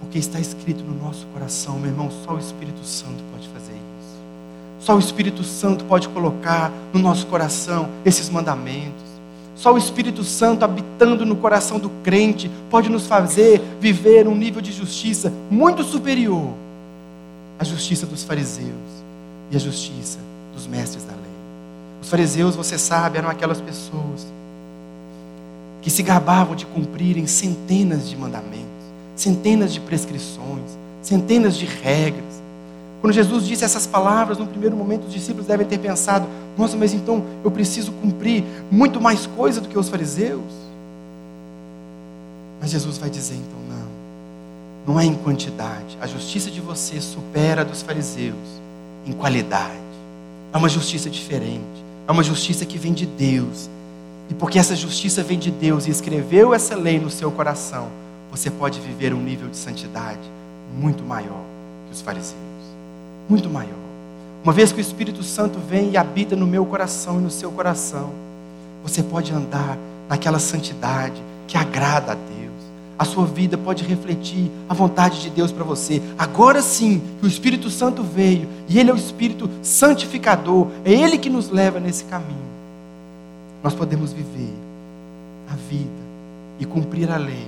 porque 0.00 0.18
está 0.18 0.40
escrito 0.40 0.82
no 0.82 1.00
nosso 1.00 1.24
coração, 1.26 1.78
meu 1.78 1.92
irmão, 1.92 2.10
só 2.24 2.34
o 2.34 2.40
Espírito 2.40 2.84
Santo 2.84 3.22
pode 3.30 3.46
fazer 3.50 3.70
isso. 3.70 4.18
Só 4.80 4.96
o 4.96 4.98
Espírito 4.98 5.44
Santo 5.44 5.84
pode 5.84 6.08
colocar 6.08 6.72
no 6.92 6.98
nosso 6.98 7.24
coração 7.28 7.88
esses 8.04 8.28
mandamentos. 8.28 9.04
Só 9.54 9.72
o 9.72 9.78
Espírito 9.78 10.24
Santo 10.24 10.64
habitando 10.64 11.24
no 11.24 11.36
coração 11.36 11.78
do 11.78 11.88
crente 12.02 12.50
pode 12.68 12.88
nos 12.88 13.06
fazer 13.06 13.62
viver 13.80 14.26
um 14.26 14.34
nível 14.34 14.60
de 14.60 14.72
justiça 14.72 15.32
muito 15.48 15.84
superior 15.84 16.50
à 17.60 17.64
justiça 17.64 18.06
dos 18.06 18.24
fariseus 18.24 19.04
e 19.52 19.56
à 19.56 19.60
justiça 19.60 20.18
dos 20.52 20.66
mestres 20.66 21.04
da 21.04 21.12
lei. 21.12 21.22
Os 22.02 22.10
fariseus, 22.10 22.56
você 22.56 22.76
sabe, 22.76 23.18
eram 23.18 23.28
aquelas 23.28 23.60
pessoas 23.60 24.26
que 25.82 25.90
se 25.90 26.02
gabavam 26.02 26.54
de 26.54 26.66
cumprirem 26.66 27.26
centenas 27.26 28.08
de 28.08 28.16
mandamentos, 28.16 28.66
centenas 29.16 29.72
de 29.72 29.80
prescrições, 29.80 30.78
centenas 31.02 31.56
de 31.56 31.66
regras. 31.66 32.42
Quando 33.00 33.12
Jesus 33.12 33.46
disse 33.46 33.64
essas 33.64 33.86
palavras, 33.86 34.38
no 34.38 34.46
primeiro 34.46 34.76
momento 34.76 35.06
os 35.06 35.12
discípulos 35.12 35.46
devem 35.46 35.66
ter 35.66 35.78
pensado: 35.78 36.26
nossa, 36.56 36.76
mas 36.76 36.92
então 36.92 37.24
eu 37.44 37.50
preciso 37.50 37.92
cumprir 37.92 38.44
muito 38.70 39.00
mais 39.00 39.26
coisa 39.26 39.60
do 39.60 39.68
que 39.68 39.78
os 39.78 39.88
fariseus? 39.88 40.68
Mas 42.60 42.70
Jesus 42.70 42.98
vai 42.98 43.08
dizer 43.08 43.34
então: 43.34 43.76
não, 43.76 44.94
não 44.94 45.00
é 45.00 45.04
em 45.04 45.14
quantidade. 45.14 45.96
A 46.00 46.06
justiça 46.06 46.50
de 46.50 46.60
você 46.60 47.00
supera 47.00 47.60
a 47.60 47.64
dos 47.64 47.82
fariseus 47.82 48.36
em 49.06 49.12
qualidade. 49.12 49.78
É 50.52 50.56
uma 50.56 50.68
justiça 50.68 51.08
diferente. 51.08 51.64
É 52.06 52.10
uma 52.10 52.22
justiça 52.22 52.64
que 52.64 52.78
vem 52.78 52.92
de 52.92 53.06
Deus. 53.06 53.68
E 54.30 54.34
porque 54.34 54.58
essa 54.58 54.76
justiça 54.76 55.22
vem 55.22 55.38
de 55.38 55.50
Deus 55.50 55.86
e 55.86 55.90
escreveu 55.90 56.52
essa 56.52 56.76
lei 56.76 56.98
no 56.98 57.10
seu 57.10 57.30
coração, 57.30 57.88
você 58.30 58.50
pode 58.50 58.78
viver 58.80 59.14
um 59.14 59.22
nível 59.22 59.48
de 59.48 59.56
santidade 59.56 60.20
muito 60.78 61.02
maior 61.02 61.42
que 61.86 61.94
os 61.94 62.02
fariseus 62.02 62.48
muito 63.28 63.50
maior. 63.50 63.74
Uma 64.42 64.52
vez 64.52 64.72
que 64.72 64.78
o 64.78 64.80
Espírito 64.80 65.22
Santo 65.22 65.58
vem 65.58 65.90
e 65.90 65.96
habita 65.96 66.34
no 66.34 66.46
meu 66.46 66.64
coração 66.64 67.18
e 67.18 67.22
no 67.22 67.30
seu 67.30 67.50
coração, 67.50 68.10
você 68.82 69.02
pode 69.02 69.32
andar 69.32 69.76
naquela 70.08 70.38
santidade 70.38 71.20
que 71.46 71.58
agrada 71.58 72.12
a 72.12 72.14
Deus. 72.14 72.48
A 72.98 73.04
sua 73.04 73.26
vida 73.26 73.58
pode 73.58 73.84
refletir 73.84 74.50
a 74.68 74.74
vontade 74.74 75.20
de 75.20 75.30
Deus 75.30 75.52
para 75.52 75.64
você. 75.64 76.02
Agora 76.16 76.62
sim, 76.62 77.02
que 77.20 77.26
o 77.26 77.28
Espírito 77.28 77.68
Santo 77.68 78.02
veio 78.02 78.48
e 78.68 78.78
Ele 78.78 78.90
é 78.90 78.94
o 78.94 78.96
Espírito 78.96 79.50
santificador, 79.62 80.68
é 80.84 80.92
Ele 80.92 81.18
que 81.18 81.28
nos 81.28 81.50
leva 81.50 81.78
nesse 81.78 82.04
caminho. 82.04 82.47
Nós 83.62 83.74
podemos 83.74 84.12
viver 84.12 84.52
a 85.50 85.54
vida 85.54 86.08
e 86.58 86.64
cumprir 86.64 87.10
a 87.10 87.16
lei 87.16 87.46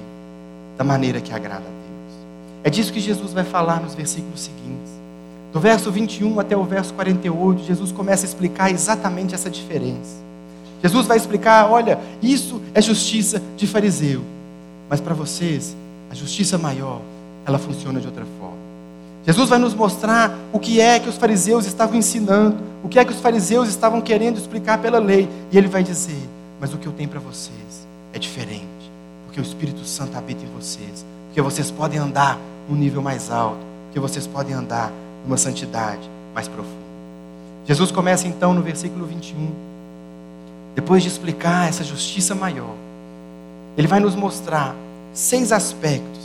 da 0.77 0.85
maneira 0.85 1.20
que 1.20 1.33
agrada 1.33 1.59
a 1.59 1.61
Deus. 1.61 2.27
É 2.64 2.70
disso 2.70 2.92
que 2.92 3.01
Jesus 3.01 3.33
vai 3.33 3.44
falar 3.44 3.81
nos 3.81 3.94
versículos 3.94 4.40
seguintes. 4.40 4.90
Do 5.53 5.61
verso 5.61 5.90
21 5.90 6.38
até 6.38 6.57
o 6.57 6.64
verso 6.64 6.94
48, 6.94 7.64
Jesus 7.64 7.92
começa 7.92 8.25
a 8.25 8.29
explicar 8.29 8.70
exatamente 8.70 9.35
essa 9.35 9.51
diferença. 9.51 10.16
Jesus 10.83 11.07
vai 11.07 11.16
explicar: 11.16 11.70
olha, 11.70 11.99
isso 12.23 12.61
é 12.73 12.81
justiça 12.81 13.42
de 13.57 13.66
fariseu. 13.66 14.23
Mas 14.88 15.01
para 15.01 15.14
vocês, 15.14 15.77
a 16.11 16.14
justiça 16.14 16.57
maior, 16.57 17.01
ela 17.46 17.59
funciona 17.59 18.01
de 18.01 18.07
outra 18.07 18.25
forma. 18.38 18.60
Jesus 19.26 19.48
vai 19.48 19.59
nos 19.59 19.74
mostrar 19.74 20.35
o 20.52 20.59
que 20.59 20.80
é 20.80 20.98
que 20.98 21.09
os 21.09 21.16
fariseus 21.16 21.66
estavam 21.66 21.96
ensinando, 21.96 22.56
o 22.83 22.88
que 22.88 22.98
é 22.98 23.04
que 23.04 23.12
os 23.12 23.20
fariseus 23.20 23.68
estavam 23.68 24.00
querendo 24.00 24.38
explicar 24.38 24.78
pela 24.78 24.98
lei. 24.98 25.28
E 25.52 25.59
ele 25.59 25.68
vai 25.68 25.83
dizer: 25.83 26.18
Mas 26.59 26.72
o 26.72 26.78
que 26.78 26.87
eu 26.87 26.92
tenho 26.92 27.09
para 27.09 27.20
vocês 27.20 27.87
é 28.12 28.18
diferente, 28.18 28.64
porque 29.26 29.40
o 29.40 29.42
Espírito 29.42 29.85
Santo 29.85 30.16
habita 30.16 30.42
em 30.42 30.48
vocês, 30.59 31.04
porque 31.28 31.42
vocês 31.42 31.70
podem 31.70 31.98
andar 31.98 32.38
num 32.68 32.74
nível 32.74 33.02
mais 33.02 33.30
alto, 33.30 33.61
porque 33.87 34.00
vocês 34.00 34.26
podem 34.26 34.54
andar 34.54 34.90
uma 35.26 35.37
santidade 35.37 36.09
mais 36.35 36.48
profunda. 36.48 36.80
Jesus 37.66 37.92
começa 37.92 38.26
então 38.26 38.54
no 38.54 38.62
versículo 38.62 39.04
21, 39.04 39.50
depois 40.74 41.02
de 41.02 41.09
explicar 41.09 41.68
essa 41.68 41.85
justiça 41.85 42.35
maior, 42.35 42.74
ele 43.76 43.87
vai 43.87 44.00
nos 44.00 44.14
mostrar 44.14 44.74
seis 45.12 45.52
aspectos, 45.52 46.20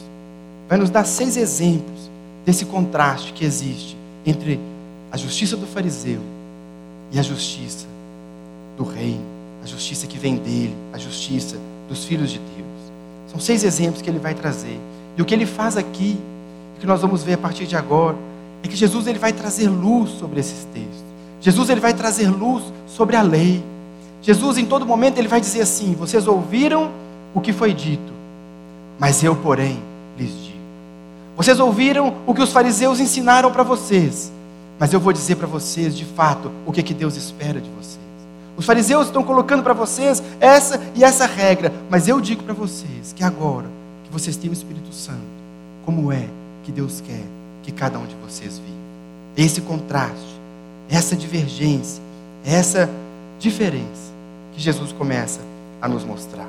vai 0.69 0.77
nos 0.77 0.89
dar 0.89 1.03
seis 1.03 1.35
exemplos 1.35 2.14
desse 2.45 2.65
contraste 2.65 3.33
que 3.33 3.43
existe 3.43 3.97
entre 4.25 4.59
a 5.11 5.17
justiça 5.17 5.57
do 5.57 5.65
fariseu 5.65 6.19
e 7.11 7.19
a 7.19 7.21
justiça 7.21 7.87
do 8.77 8.83
reino, 8.83 9.23
a 9.63 9.67
justiça 9.67 10.05
que 10.05 10.17
vem 10.17 10.35
dele, 10.35 10.75
a 10.93 10.97
justiça 10.97 11.57
dos 11.89 12.05
filhos 12.05 12.31
de 12.31 12.39
Deus. 12.39 12.75
São 13.31 13.39
seis 13.39 13.63
exemplos 13.63 14.01
que 14.01 14.09
ele 14.09 14.19
vai 14.19 14.33
trazer. 14.33 14.79
E 15.17 15.21
o 15.21 15.25
que 15.25 15.33
ele 15.33 15.45
faz 15.45 15.77
aqui, 15.77 16.17
que 16.79 16.85
nós 16.85 17.01
vamos 17.01 17.23
ver 17.23 17.33
a 17.33 17.37
partir 17.37 17.65
de 17.65 17.75
agora, 17.75 18.17
é 18.63 18.67
que 18.67 18.75
Jesus 18.75 19.07
ele 19.07 19.19
vai 19.19 19.33
trazer 19.33 19.69
luz 19.69 20.11
sobre 20.11 20.39
esses 20.39 20.65
textos. 20.73 21.03
Jesus 21.41 21.69
ele 21.69 21.79
vai 21.79 21.93
trazer 21.93 22.29
luz 22.29 22.63
sobre 22.87 23.15
a 23.15 23.21
lei. 23.21 23.63
Jesus 24.21 24.57
em 24.57 24.65
todo 24.65 24.85
momento 24.85 25.17
ele 25.17 25.27
vai 25.27 25.39
dizer 25.39 25.61
assim: 25.61 25.93
vocês 25.93 26.27
ouviram 26.27 26.91
o 27.33 27.41
que 27.41 27.53
foi 27.53 27.73
dito, 27.73 28.11
mas 28.99 29.23
eu, 29.23 29.35
porém. 29.35 29.94
Vocês 31.35 31.59
ouviram 31.59 32.15
o 32.25 32.33
que 32.33 32.41
os 32.41 32.51
fariseus 32.51 32.99
ensinaram 32.99 33.51
para 33.51 33.63
vocês, 33.63 34.31
mas 34.79 34.93
eu 34.93 34.99
vou 34.99 35.11
dizer 35.11 35.35
para 35.35 35.47
vocês 35.47 35.95
de 35.95 36.05
fato 36.05 36.49
o 36.65 36.71
que, 36.71 36.81
que 36.81 36.93
Deus 36.93 37.15
espera 37.15 37.59
de 37.59 37.69
vocês. 37.69 37.99
Os 38.57 38.65
fariseus 38.65 39.07
estão 39.07 39.21
colocando 39.21 39.61
para 39.61 39.73
vocês 39.73 40.23
essa 40.39 40.81
e 40.95 41.03
essa 41.03 41.25
regra, 41.25 41.73
mas 41.89 42.07
eu 42.07 42.21
digo 42.21 42.43
para 42.43 42.53
vocês 42.53 43.11
que 43.13 43.23
agora 43.23 43.67
que 44.05 44.11
vocês 44.11 44.37
têm 44.37 44.49
o 44.49 44.53
Espírito 44.53 44.93
Santo, 44.93 45.19
como 45.85 46.11
é 46.11 46.25
que 46.63 46.71
Deus 46.71 47.01
quer 47.01 47.23
que 47.63 47.71
cada 47.71 47.99
um 47.99 48.05
de 48.05 48.15
vocês 48.15 48.57
vive. 48.57 48.71
Esse 49.35 49.59
contraste, 49.59 50.39
essa 50.89 51.15
divergência, 51.15 52.01
essa 52.45 52.89
diferença 53.39 54.13
que 54.53 54.61
Jesus 54.61 54.93
começa 54.93 55.41
a 55.81 55.87
nos 55.89 56.05
mostrar. 56.05 56.47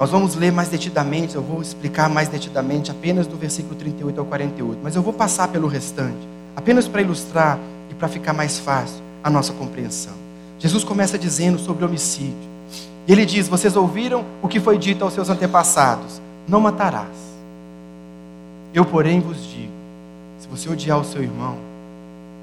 Nós 0.00 0.08
vamos 0.08 0.34
ler 0.34 0.50
mais 0.50 0.70
detidamente, 0.70 1.36
eu 1.36 1.42
vou 1.42 1.60
explicar 1.60 2.08
mais 2.08 2.26
detidamente 2.26 2.90
apenas 2.90 3.26
do 3.26 3.36
versículo 3.36 3.74
38 3.74 4.18
ao 4.18 4.24
48, 4.24 4.80
mas 4.82 4.96
eu 4.96 5.02
vou 5.02 5.12
passar 5.12 5.48
pelo 5.48 5.68
restante, 5.68 6.26
apenas 6.56 6.88
para 6.88 7.02
ilustrar 7.02 7.58
e 7.90 7.94
para 7.94 8.08
ficar 8.08 8.32
mais 8.32 8.58
fácil 8.58 8.96
a 9.22 9.28
nossa 9.28 9.52
compreensão. 9.52 10.14
Jesus 10.58 10.84
começa 10.84 11.18
dizendo 11.18 11.58
sobre 11.58 11.84
homicídio. 11.84 12.48
E 13.06 13.12
ele 13.12 13.26
diz: 13.26 13.46
Vocês 13.46 13.76
ouviram 13.76 14.24
o 14.40 14.48
que 14.48 14.58
foi 14.58 14.78
dito 14.78 15.04
aos 15.04 15.12
seus 15.12 15.28
antepassados: 15.28 16.18
Não 16.48 16.62
matarás. 16.62 17.08
Eu, 18.72 18.86
porém, 18.86 19.20
vos 19.20 19.36
digo: 19.44 19.72
se 20.38 20.48
você 20.48 20.70
odiar 20.70 20.98
o 20.98 21.04
seu 21.04 21.22
irmão, 21.22 21.58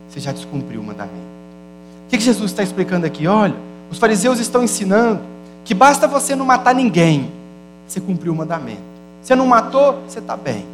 você 0.08 0.20
já 0.20 0.32
descumpriu 0.32 0.80
o 0.80 0.84
mandamento. 0.84 1.16
O 2.06 2.10
que 2.10 2.20
Jesus 2.20 2.52
está 2.52 2.62
explicando 2.62 3.08
aqui? 3.08 3.26
Olha, 3.26 3.56
os 3.90 3.98
fariseus 3.98 4.40
estão 4.40 4.62
ensinando 4.62 5.22
que 5.66 5.74
basta 5.74 6.08
você 6.08 6.36
não 6.36 6.46
matar 6.46 6.76
ninguém, 6.76 7.32
você 7.88 8.00
cumpriu 8.00 8.34
o 8.34 8.36
mandamento. 8.36 8.82
Você 9.22 9.36
não 9.36 9.46
matou, 9.46 10.02
você 10.08 10.20
está 10.20 10.36
bem. 10.36 10.66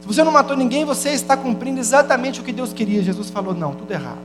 Se 0.00 0.06
você 0.06 0.24
não 0.24 0.32
matou 0.32 0.56
ninguém, 0.56 0.84
você 0.84 1.10
está 1.10 1.36
cumprindo 1.36 1.78
exatamente 1.78 2.40
o 2.40 2.42
que 2.42 2.52
Deus 2.52 2.72
queria. 2.72 3.02
Jesus 3.02 3.30
falou: 3.30 3.54
não, 3.54 3.74
tudo 3.74 3.92
errado. 3.92 4.18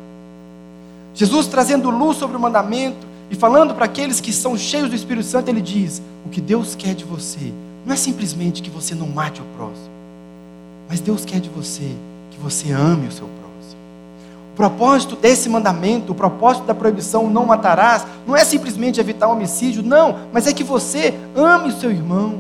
Jesus 1.14 1.48
trazendo 1.48 1.90
luz 1.90 2.18
sobre 2.18 2.36
o 2.38 2.40
mandamento 2.40 3.08
e 3.30 3.36
falando 3.36 3.74
para 3.74 3.86
aqueles 3.86 4.20
que 4.20 4.32
são 4.32 4.58
cheios 4.58 4.90
do 4.90 4.96
Espírito 4.96 5.28
Santo, 5.28 5.50
ele 5.50 5.62
diz: 5.62 6.02
o 6.26 6.30
que 6.30 6.42
Deus 6.42 6.76
quer 6.76 6.94
de 6.94 7.04
você 7.04 7.54
não 7.86 7.94
é 7.94 7.98
simplesmente 7.98 8.62
que 8.62 8.70
você 8.70 8.96
não 8.96 9.08
mate 9.08 9.42
o 9.42 9.46
próximo. 9.58 9.90
Mas 10.90 11.00
Deus 11.00 11.26
quer 11.26 11.40
de 11.40 11.50
você 11.50 11.96
que 12.32 12.40
você 12.40 12.72
ame 12.72 13.08
o 13.08 13.12
seu 13.12 13.28
próximo. 13.28 13.45
O 14.56 14.64
propósito 14.66 15.18
desse 15.18 15.50
mandamento, 15.50 16.14
o 16.14 16.16
propósito 16.16 16.66
da 16.66 16.74
proibição 16.74 17.30
não 17.30 17.46
matarás, 17.46 18.06
não 18.26 18.38
é 18.38 18.46
simplesmente 18.46 19.02
evitar 19.02 19.28
homicídio, 19.28 19.84
não, 19.84 20.16
mas 20.32 20.48
é 20.48 20.54
que 20.54 20.64
você 20.64 21.14
ame 21.36 21.68
o 21.68 21.78
seu 21.78 21.92
irmão. 21.92 22.40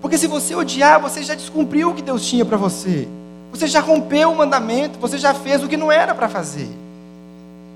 Porque 0.00 0.18
se 0.18 0.26
você 0.26 0.56
odiar, 0.56 1.00
você 1.00 1.22
já 1.22 1.36
descumpriu 1.36 1.90
o 1.90 1.94
que 1.94 2.02
Deus 2.02 2.26
tinha 2.26 2.44
para 2.44 2.56
você. 2.56 3.06
Você 3.52 3.68
já 3.68 3.78
rompeu 3.78 4.32
o 4.32 4.36
mandamento, 4.36 4.98
você 4.98 5.18
já 5.18 5.32
fez 5.32 5.62
o 5.62 5.68
que 5.68 5.76
não 5.76 5.92
era 5.92 6.16
para 6.16 6.28
fazer. 6.28 6.68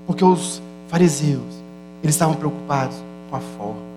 Porque 0.05 0.25
os 0.25 0.61
fariseus, 0.89 1.63
eles 2.03 2.13
estavam 2.13 2.35
preocupados 2.35 2.97
com 3.29 3.37
a 3.37 3.39
forma. 3.57 3.87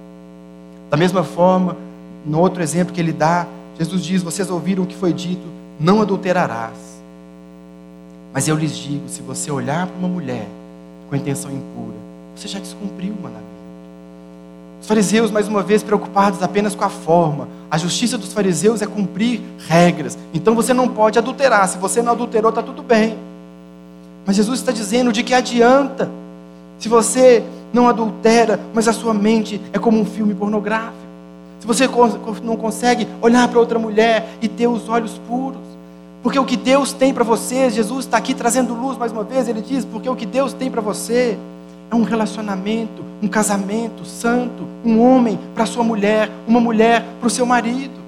Da 0.89 0.97
mesma 0.97 1.25
forma, 1.25 1.77
no 2.25 2.39
outro 2.39 2.63
exemplo 2.63 2.95
que 2.95 3.01
ele 3.01 3.13
dá, 3.13 3.45
Jesus 3.77 4.05
diz: 4.05 4.23
Vocês 4.23 4.49
ouviram 4.49 4.85
o 4.85 4.87
que 4.87 4.95
foi 4.95 5.13
dito, 5.13 5.49
não 5.81 6.01
adulterarás. 6.01 6.90
Mas 8.33 8.49
eu 8.49 8.57
lhes 8.57 8.77
digo: 8.77 9.09
se 9.09 9.23
você 9.23 9.51
olhar 9.51 9.87
para 9.87 9.97
uma 9.99 10.09
mulher 10.09 10.47
com 11.09 11.17
intenção 11.17 11.51
impura, 11.51 11.97
você 12.35 12.49
já 12.49 12.59
descumpriu 12.59 13.13
o 13.13 13.23
mandamento. 13.23 13.51
Os 14.81 14.87
fariseus, 14.87 15.31
mais 15.31 15.47
uma 15.47 15.63
vez, 15.63 15.83
preocupados 15.83 16.43
apenas 16.43 16.75
com 16.75 16.85
a 16.85 16.89
forma. 16.89 17.49
A 17.71 17.77
justiça 17.77 18.17
dos 18.17 18.33
fariseus 18.33 18.81
é 18.81 18.87
cumprir 18.87 19.41
regras. 19.69 20.17
Então 20.33 20.55
você 20.55 20.73
não 20.73 20.89
pode 20.89 21.19
adulterar. 21.19 21.69
Se 21.69 21.77
você 21.77 22.01
não 22.01 22.13
adulterou, 22.13 22.49
está 22.49 22.63
tudo 22.63 22.83
bem. 22.83 23.19
Mas 24.25 24.37
Jesus 24.37 24.61
está 24.61 24.73
dizendo 24.73 25.13
de 25.13 25.23
que 25.23 25.35
adianta 25.35 26.11
se 26.79 26.89
você 26.89 27.45
não 27.73 27.89
adultera, 27.89 28.59
mas 28.73 28.89
a 28.89 28.93
sua 28.93 29.13
mente 29.13 29.61
é 29.73 29.79
como 29.79 30.01
um 30.01 30.05
filme 30.05 30.35
pornográfico 30.35 31.01
se 31.61 31.67
você 31.67 31.87
não 32.43 32.57
consegue 32.57 33.07
olhar 33.21 33.47
para 33.47 33.61
outra 33.61 33.79
mulher 33.79 34.27
e 34.41 34.49
ter 34.49 34.67
os 34.67 34.89
olhos 34.89 35.21
puros, 35.29 35.61
porque 36.23 36.39
o 36.39 36.45
que 36.45 36.57
Deus 36.57 36.93
tem 36.93 37.15
para 37.15 37.25
você, 37.25 37.71
Jesus 37.71 38.05
está 38.05 38.19
aqui 38.19 38.35
trazendo 38.35 38.75
luz 38.75 38.99
mais 38.99 39.11
uma 39.11 39.25
vez, 39.25 39.49
ele 39.49 39.63
diz, 39.63 39.85
porque 39.85 40.09
o 40.09 40.17
que 40.17 40.27
Deus 40.27 40.53
tem 40.53 40.71
para 40.71 40.81
você 40.81 41.39
é 41.91 41.95
um 41.95 42.03
relacionamento, 42.03 43.03
um 43.23 43.29
casamento 43.29 44.05
santo, 44.05 44.67
um 44.85 45.01
homem 45.01 45.39
para 45.55 45.67
sua 45.67 45.83
mulher, 45.83 46.31
uma 46.47 46.61
mulher 46.61 47.05
para 47.19 47.27
o 47.27 47.31
seu 47.31 47.47
marido. 47.47 47.99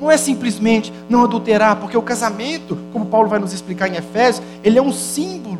Não 0.00 0.10
é 0.10 0.16
simplesmente 0.16 0.92
não 1.08 1.24
adulterar, 1.24 1.76
porque 1.76 1.96
o 1.96 2.02
casamento, 2.02 2.78
como 2.92 3.06
Paulo 3.06 3.28
vai 3.28 3.38
nos 3.38 3.52
explicar 3.52 3.88
em 3.88 3.96
Efésios, 3.96 4.44
ele 4.62 4.78
é 4.78 4.82
um 4.82 4.92
símbolo 4.92 5.58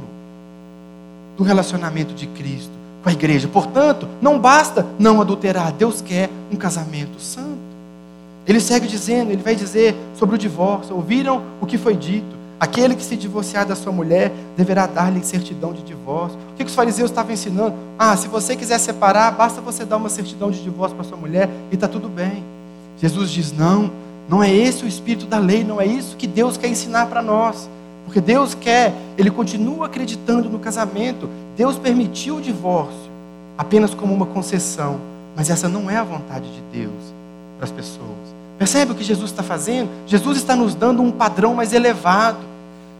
do 1.36 1.42
relacionamento 1.42 2.14
de 2.14 2.26
Cristo 2.28 2.72
com 3.02 3.08
a 3.08 3.12
igreja. 3.12 3.48
Portanto, 3.48 4.08
não 4.20 4.38
basta 4.38 4.86
não 4.98 5.20
adulterar, 5.20 5.72
Deus 5.72 6.00
quer 6.00 6.30
um 6.52 6.56
casamento 6.56 7.20
santo. 7.20 7.65
Ele 8.46 8.60
segue 8.60 8.86
dizendo, 8.86 9.32
ele 9.32 9.42
vai 9.42 9.54
dizer 9.54 9.94
sobre 10.14 10.36
o 10.36 10.38
divórcio: 10.38 10.94
ouviram 10.94 11.42
o 11.60 11.66
que 11.66 11.76
foi 11.76 11.96
dito, 11.96 12.36
Aquele 12.58 12.96
que 12.96 13.04
se 13.04 13.16
divorciar 13.16 13.66
da 13.66 13.76
sua 13.76 13.92
mulher 13.92 14.32
deverá 14.56 14.86
dar-lhe 14.86 15.22
certidão 15.22 15.74
de 15.74 15.82
divórcio. 15.82 16.38
O 16.52 16.54
que 16.54 16.64
os 16.64 16.74
fariseus 16.74 17.10
estavam 17.10 17.32
ensinando? 17.32 17.74
Ah, 17.98 18.16
se 18.16 18.28
você 18.28 18.56
quiser 18.56 18.78
separar, 18.78 19.30
basta 19.32 19.60
você 19.60 19.84
dar 19.84 19.98
uma 19.98 20.08
certidão 20.08 20.50
de 20.50 20.62
divórcio 20.62 20.96
para 20.96 21.04
sua 21.04 21.18
mulher 21.18 21.50
e 21.70 21.74
está 21.74 21.86
tudo 21.86 22.08
bem. 22.08 22.42
Jesus 22.98 23.30
diz: 23.30 23.52
não, 23.52 23.90
não 24.26 24.42
é 24.42 24.50
esse 24.50 24.84
o 24.84 24.88
espírito 24.88 25.26
da 25.26 25.38
lei, 25.38 25.64
não 25.64 25.78
é 25.78 25.84
isso 25.84 26.16
que 26.16 26.26
Deus 26.26 26.56
quer 26.56 26.68
ensinar 26.68 27.06
para 27.06 27.20
nós. 27.20 27.68
Porque 28.06 28.22
Deus 28.22 28.54
quer, 28.54 28.94
Ele 29.18 29.30
continua 29.30 29.84
acreditando 29.84 30.48
no 30.48 30.58
casamento. 30.58 31.28
Deus 31.58 31.78
permitiu 31.78 32.36
o 32.36 32.40
divórcio 32.40 33.10
apenas 33.58 33.92
como 33.92 34.14
uma 34.14 34.26
concessão, 34.26 34.98
mas 35.36 35.50
essa 35.50 35.68
não 35.68 35.90
é 35.90 35.96
a 35.96 36.04
vontade 36.04 36.46
de 36.50 36.60
Deus 36.72 37.16
para 37.56 37.64
as 37.64 37.72
pessoas. 37.72 38.36
Percebe 38.58 38.92
o 38.92 38.94
que 38.94 39.04
Jesus 39.04 39.30
está 39.30 39.42
fazendo? 39.42 39.90
Jesus 40.06 40.38
está 40.38 40.56
nos 40.56 40.74
dando 40.74 41.02
um 41.02 41.10
padrão 41.10 41.54
mais 41.54 41.72
elevado. 41.72 42.38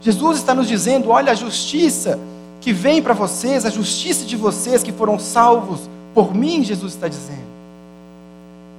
Jesus 0.01 0.39
está 0.39 0.55
nos 0.55 0.69
dizendo: 0.69 1.11
olha, 1.11 1.33
a 1.33 1.35
justiça 1.35 2.19
que 2.61 2.73
vem 2.73 3.03
para 3.03 3.15
vocês, 3.15 3.65
a 3.65 3.71
justiça 3.71 4.25
de 4.25 4.37
vocês 4.37 4.83
que 4.83 4.93
foram 4.93 5.19
salvos 5.19 5.89
por 6.17 6.35
mim, 6.35 6.65
Jesus 6.65 6.95
está 6.95 7.09
dizendo, 7.09 7.45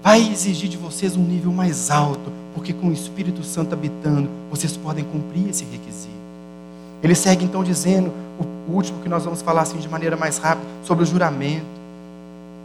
vai 0.02 0.20
exigir 0.20 0.68
de 0.68 0.76
vocês 0.76 1.16
um 1.16 1.22
nível 1.22 1.52
mais 1.52 1.92
alto, 1.92 2.32
porque 2.56 2.74
com 2.74 2.88
o 2.88 2.92
Espírito 2.92 3.44
Santo 3.44 3.74
habitando, 3.74 4.28
vocês 4.50 4.76
podem 4.76 5.06
cumprir 5.06 5.48
esse 5.48 5.63
requisito. 5.63 6.18
Ele 7.04 7.13
segue 7.13 7.46
então 7.46 7.63
dizendo, 7.63 8.12
o 8.68 8.72
último 8.72 9.02
que 9.02 9.08
nós 9.08 9.24
vamos 9.24 9.42
falar 9.42 9.62
assim 9.62 9.78
de 9.78 9.88
maneira 9.88 10.18
mais 10.18 10.40
rápida, 10.40 10.68
sobre 10.84 11.04
o 11.04 11.08
juramento. 11.08 11.77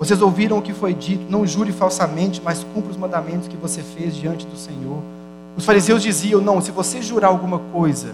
Vocês 0.02 0.20
ouviram 0.20 0.58
o 0.58 0.62
que 0.62 0.72
foi 0.72 0.92
dito: 0.92 1.30
não 1.30 1.46
jure 1.46 1.70
falsamente, 1.70 2.42
mas 2.44 2.66
cumpra 2.74 2.90
os 2.90 2.96
mandamentos 2.96 3.46
que 3.46 3.56
você 3.56 3.82
fez 3.82 4.16
diante 4.16 4.44
do 4.44 4.56
Senhor. 4.56 4.98
Os 5.56 5.64
fariseus 5.64 6.02
diziam: 6.02 6.40
não, 6.40 6.60
se 6.60 6.72
você 6.72 7.00
jurar 7.00 7.28
alguma 7.28 7.60
coisa 7.72 8.12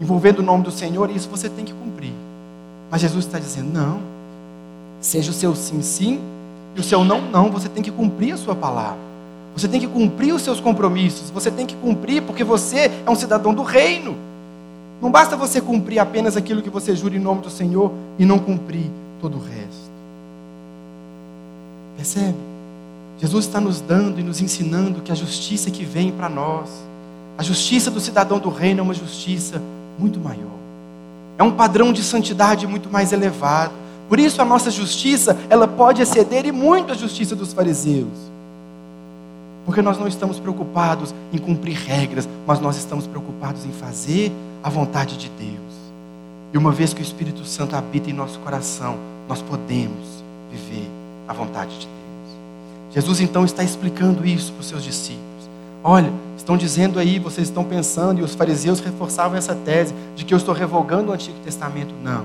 envolvendo 0.00 0.38
o 0.38 0.42
nome 0.42 0.62
do 0.62 0.70
Senhor, 0.70 1.10
isso 1.10 1.28
você 1.28 1.48
tem 1.48 1.64
que 1.64 1.72
cumprir. 1.72 2.12
Mas 2.88 3.00
Jesus 3.00 3.24
está 3.26 3.40
dizendo: 3.40 3.72
não, 3.72 3.98
seja 5.00 5.32
o 5.32 5.34
seu 5.34 5.52
sim, 5.56 5.82
sim, 5.82 6.20
e 6.76 6.80
o 6.80 6.84
seu 6.84 7.02
não, 7.02 7.20
não. 7.20 7.50
Você 7.50 7.68
tem 7.68 7.82
que 7.82 7.90
cumprir 7.90 8.34
a 8.34 8.36
sua 8.36 8.54
palavra. 8.54 9.10
Você 9.56 9.66
tem 9.66 9.80
que 9.80 9.88
cumprir 9.88 10.32
os 10.32 10.42
seus 10.42 10.60
compromissos. 10.60 11.28
Você 11.30 11.50
tem 11.50 11.66
que 11.66 11.74
cumprir 11.74 12.22
porque 12.22 12.44
você 12.44 12.88
é 13.04 13.10
um 13.10 13.16
cidadão 13.16 13.52
do 13.52 13.64
reino. 13.64 14.14
Não 15.02 15.10
basta 15.10 15.36
você 15.36 15.60
cumprir 15.60 15.98
apenas 15.98 16.36
aquilo 16.36 16.62
que 16.62 16.70
você 16.70 16.94
jura 16.94 17.16
em 17.16 17.18
nome 17.18 17.40
do 17.40 17.50
Senhor 17.50 17.90
e 18.16 18.24
não 18.24 18.38
cumprir 18.38 18.88
todo 19.20 19.38
o 19.38 19.40
resto. 19.40 19.89
Percebe? 22.00 22.38
Jesus 23.18 23.44
está 23.44 23.60
nos 23.60 23.82
dando 23.82 24.18
e 24.18 24.22
nos 24.22 24.40
ensinando 24.40 25.02
que 25.02 25.12
a 25.12 25.14
justiça 25.14 25.70
que 25.70 25.84
vem 25.84 26.10
para 26.10 26.30
nós, 26.30 26.70
a 27.36 27.42
justiça 27.42 27.90
do 27.90 28.00
cidadão 28.00 28.38
do 28.38 28.48
reino 28.48 28.80
é 28.80 28.82
uma 28.82 28.94
justiça 28.94 29.60
muito 29.98 30.18
maior. 30.18 30.58
É 31.36 31.42
um 31.42 31.50
padrão 31.50 31.92
de 31.92 32.02
santidade 32.02 32.66
muito 32.66 32.88
mais 32.88 33.12
elevado. 33.12 33.74
Por 34.08 34.18
isso 34.18 34.40
a 34.40 34.46
nossa 34.46 34.70
justiça, 34.70 35.36
ela 35.50 35.68
pode 35.68 36.00
exceder 36.00 36.46
e 36.46 36.52
muito 36.52 36.90
a 36.90 36.96
justiça 36.96 37.36
dos 37.36 37.52
fariseus. 37.52 38.30
Porque 39.66 39.82
nós 39.82 39.98
não 39.98 40.08
estamos 40.08 40.40
preocupados 40.40 41.14
em 41.34 41.36
cumprir 41.36 41.76
regras, 41.76 42.26
mas 42.46 42.60
nós 42.60 42.78
estamos 42.78 43.06
preocupados 43.06 43.66
em 43.66 43.72
fazer 43.72 44.32
a 44.62 44.70
vontade 44.70 45.18
de 45.18 45.28
Deus. 45.38 45.74
E 46.50 46.56
uma 46.56 46.72
vez 46.72 46.94
que 46.94 47.02
o 47.02 47.04
Espírito 47.04 47.44
Santo 47.44 47.76
habita 47.76 48.08
em 48.08 48.14
nosso 48.14 48.38
coração, 48.38 48.96
nós 49.28 49.42
podemos 49.42 50.24
viver 50.50 50.99
a 51.30 51.32
vontade 51.32 51.78
de 51.78 51.86
Deus. 51.86 52.92
Jesus 52.92 53.20
então 53.20 53.44
está 53.44 53.62
explicando 53.62 54.26
isso 54.26 54.52
para 54.52 54.62
os 54.62 54.66
seus 54.66 54.82
discípulos. 54.82 55.48
Olha, 55.82 56.12
estão 56.36 56.56
dizendo 56.56 56.98
aí, 56.98 57.20
vocês 57.20 57.46
estão 57.46 57.62
pensando, 57.62 58.18
e 58.18 58.24
os 58.24 58.34
fariseus 58.34 58.80
reforçavam 58.80 59.38
essa 59.38 59.54
tese 59.54 59.94
de 60.16 60.24
que 60.24 60.34
eu 60.34 60.38
estou 60.38 60.52
revogando 60.52 61.10
o 61.10 61.14
Antigo 61.14 61.38
Testamento. 61.44 61.94
Não. 62.02 62.24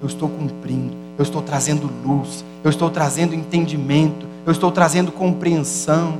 Eu 0.00 0.08
estou 0.08 0.26
cumprindo, 0.26 0.94
eu 1.18 1.22
estou 1.22 1.42
trazendo 1.42 1.90
luz, 2.02 2.42
eu 2.64 2.70
estou 2.70 2.88
trazendo 2.88 3.34
entendimento, 3.34 4.26
eu 4.46 4.52
estou 4.52 4.72
trazendo 4.72 5.12
compreensão. 5.12 6.16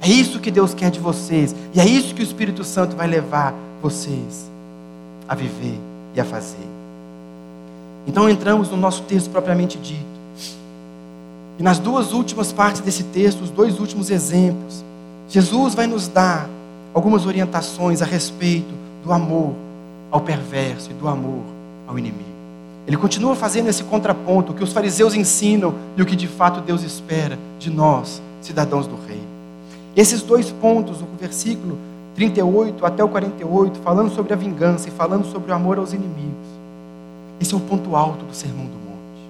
É 0.00 0.08
isso 0.08 0.40
que 0.40 0.50
Deus 0.50 0.72
quer 0.72 0.90
de 0.90 0.98
vocês, 0.98 1.54
e 1.74 1.80
é 1.80 1.86
isso 1.86 2.14
que 2.14 2.22
o 2.22 2.24
Espírito 2.24 2.64
Santo 2.64 2.96
vai 2.96 3.06
levar 3.06 3.52
vocês 3.82 4.50
a 5.28 5.34
viver 5.34 5.78
e 6.14 6.20
a 6.20 6.24
fazer. 6.24 6.66
Então 8.06 8.30
entramos 8.30 8.70
no 8.70 8.78
nosso 8.78 9.02
texto 9.02 9.28
propriamente 9.28 9.76
dito. 9.76 10.17
E 11.58 11.62
nas 11.62 11.78
duas 11.78 12.12
últimas 12.12 12.52
partes 12.52 12.80
desse 12.80 13.02
texto, 13.04 13.42
os 13.42 13.50
dois 13.50 13.80
últimos 13.80 14.10
exemplos, 14.10 14.84
Jesus 15.28 15.74
vai 15.74 15.86
nos 15.86 16.06
dar 16.06 16.48
algumas 16.94 17.26
orientações 17.26 18.00
a 18.00 18.04
respeito 18.04 18.72
do 19.02 19.12
amor 19.12 19.52
ao 20.10 20.20
perverso 20.20 20.90
e 20.90 20.94
do 20.94 21.08
amor 21.08 21.42
ao 21.86 21.98
inimigo. 21.98 22.28
Ele 22.86 22.96
continua 22.96 23.34
fazendo 23.34 23.68
esse 23.68 23.84
contraponto, 23.84 24.52
o 24.52 24.54
que 24.54 24.64
os 24.64 24.72
fariseus 24.72 25.14
ensinam 25.14 25.74
e 25.96 26.00
o 26.00 26.06
que 26.06 26.16
de 26.16 26.26
fato 26.26 26.60
Deus 26.60 26.82
espera 26.82 27.38
de 27.58 27.70
nós, 27.70 28.22
cidadãos 28.40 28.86
do 28.86 28.96
Rei. 29.06 29.20
Esses 29.94 30.22
dois 30.22 30.50
pontos, 30.50 31.02
o 31.02 31.06
versículo 31.20 31.76
38 32.14 32.86
até 32.86 33.04
o 33.04 33.08
48, 33.08 33.78
falando 33.80 34.14
sobre 34.14 34.32
a 34.32 34.36
vingança 34.36 34.88
e 34.88 34.92
falando 34.92 35.26
sobre 35.26 35.52
o 35.52 35.54
amor 35.54 35.78
aos 35.78 35.92
inimigos. 35.92 36.48
Esse 37.40 37.52
é 37.52 37.56
o 37.56 37.60
ponto 37.60 37.94
alto 37.94 38.24
do 38.24 38.34
Sermão 38.34 38.64
do 38.64 38.72
Monte. 38.72 39.28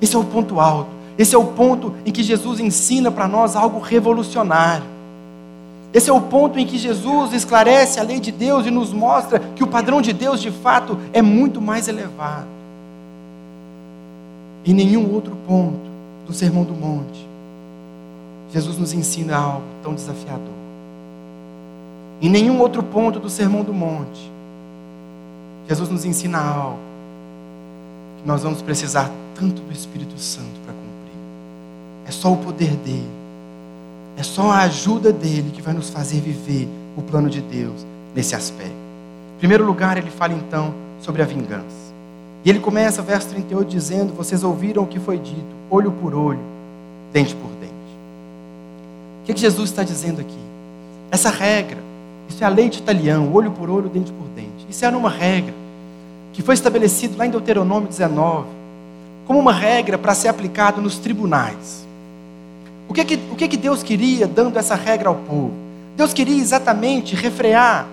Esse 0.00 0.14
é 0.14 0.18
o 0.18 0.24
ponto 0.24 0.60
alto. 0.60 1.01
Esse 1.18 1.34
é 1.34 1.38
o 1.38 1.44
ponto 1.44 1.94
em 2.06 2.10
que 2.10 2.22
Jesus 2.22 2.60
ensina 2.60 3.10
para 3.10 3.28
nós 3.28 3.54
algo 3.54 3.78
revolucionário. 3.78 4.92
Esse 5.92 6.08
é 6.08 6.12
o 6.12 6.20
ponto 6.20 6.58
em 6.58 6.66
que 6.66 6.78
Jesus 6.78 7.34
esclarece 7.34 8.00
a 8.00 8.02
lei 8.02 8.18
de 8.18 8.32
Deus 8.32 8.66
e 8.66 8.70
nos 8.70 8.92
mostra 8.92 9.38
que 9.38 9.62
o 9.62 9.66
padrão 9.66 10.00
de 10.00 10.12
Deus, 10.12 10.40
de 10.40 10.50
fato, 10.50 10.98
é 11.12 11.20
muito 11.20 11.60
mais 11.60 11.86
elevado. 11.86 12.46
Em 14.64 14.72
nenhum 14.72 15.12
outro 15.12 15.36
ponto 15.46 15.90
do 16.26 16.32
Sermão 16.32 16.64
do 16.64 16.72
Monte, 16.72 17.28
Jesus 18.52 18.78
nos 18.78 18.94
ensina 18.94 19.36
algo 19.36 19.66
tão 19.82 19.94
desafiador. 19.94 20.62
Em 22.22 22.30
nenhum 22.30 22.60
outro 22.60 22.82
ponto 22.82 23.18
do 23.18 23.28
Sermão 23.28 23.62
do 23.62 23.74
Monte, 23.74 24.30
Jesus 25.68 25.90
nos 25.90 26.04
ensina 26.04 26.38
algo 26.38 26.78
que 28.20 28.28
nós 28.28 28.42
vamos 28.42 28.62
precisar 28.62 29.10
tanto 29.34 29.60
do 29.60 29.72
Espírito 29.72 30.18
Santo 30.18 30.60
para 30.64 30.81
é 32.06 32.10
só 32.10 32.32
o 32.32 32.36
poder 32.36 32.76
dele. 32.76 33.10
É 34.16 34.22
só 34.22 34.50
a 34.50 34.58
ajuda 34.60 35.12
dele 35.12 35.50
que 35.52 35.62
vai 35.62 35.72
nos 35.72 35.90
fazer 35.90 36.20
viver 36.20 36.68
o 36.96 37.02
plano 37.02 37.30
de 37.30 37.40
Deus 37.40 37.86
nesse 38.14 38.34
aspecto. 38.34 38.72
Em 39.36 39.38
primeiro 39.38 39.64
lugar, 39.64 39.96
ele 39.96 40.10
fala 40.10 40.32
então 40.34 40.74
sobre 41.00 41.22
a 41.22 41.24
vingança. 41.24 41.82
E 42.44 42.50
ele 42.50 42.60
começa, 42.60 43.02
verso 43.02 43.28
38, 43.28 43.68
dizendo: 43.68 44.12
Vocês 44.14 44.42
ouviram 44.42 44.82
o 44.82 44.86
que 44.86 44.98
foi 44.98 45.18
dito, 45.18 45.44
olho 45.70 45.92
por 45.92 46.14
olho, 46.14 46.40
dente 47.12 47.34
por 47.34 47.50
dente. 47.60 47.72
O 49.22 49.24
que, 49.26 49.34
que 49.34 49.40
Jesus 49.40 49.70
está 49.70 49.82
dizendo 49.82 50.20
aqui? 50.20 50.38
Essa 51.10 51.30
regra, 51.30 51.78
isso 52.28 52.42
é 52.42 52.46
a 52.46 52.50
lei 52.50 52.68
de 52.68 52.78
italiano, 52.78 53.32
olho 53.32 53.50
por 53.50 53.70
olho, 53.70 53.88
dente 53.88 54.10
por 54.12 54.26
dente. 54.34 54.66
Isso 54.68 54.84
era 54.84 54.96
uma 54.96 55.10
regra 55.10 55.54
que 56.32 56.42
foi 56.42 56.54
estabelecida 56.54 57.16
lá 57.16 57.26
em 57.26 57.30
Deuteronômio 57.30 57.88
19, 57.88 58.48
como 59.26 59.38
uma 59.38 59.52
regra 59.52 59.98
para 59.98 60.14
ser 60.14 60.28
aplicada 60.28 60.80
nos 60.80 60.98
tribunais. 60.98 61.86
O 62.92 62.94
que, 62.94 63.06
que, 63.06 63.14
o 63.14 63.36
que, 63.36 63.48
que 63.48 63.56
Deus 63.56 63.82
queria 63.82 64.26
dando 64.26 64.58
essa 64.58 64.74
regra 64.74 65.08
ao 65.08 65.14
povo? 65.14 65.50
Deus 65.96 66.12
queria 66.12 66.36
exatamente 66.36 67.16
refrear 67.16 67.86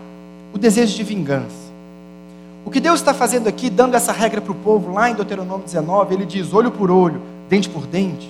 o 0.54 0.58
desejo 0.58 0.94
de 0.94 1.04
vingança. 1.06 1.72
O 2.66 2.70
que 2.70 2.82
Deus 2.82 3.00
está 3.00 3.14
fazendo 3.14 3.48
aqui, 3.48 3.70
dando 3.70 3.96
essa 3.96 4.12
regra 4.12 4.42
para 4.42 4.52
o 4.52 4.56
povo, 4.56 4.92
lá 4.92 5.10
em 5.10 5.14
Deuteronômio 5.14 5.64
19, 5.64 6.14
ele 6.14 6.26
diz: 6.26 6.54
olho 6.54 6.70
por 6.70 6.92
olho, 6.92 7.22
dente 7.48 7.70
por 7.70 7.88
dente. 7.88 8.30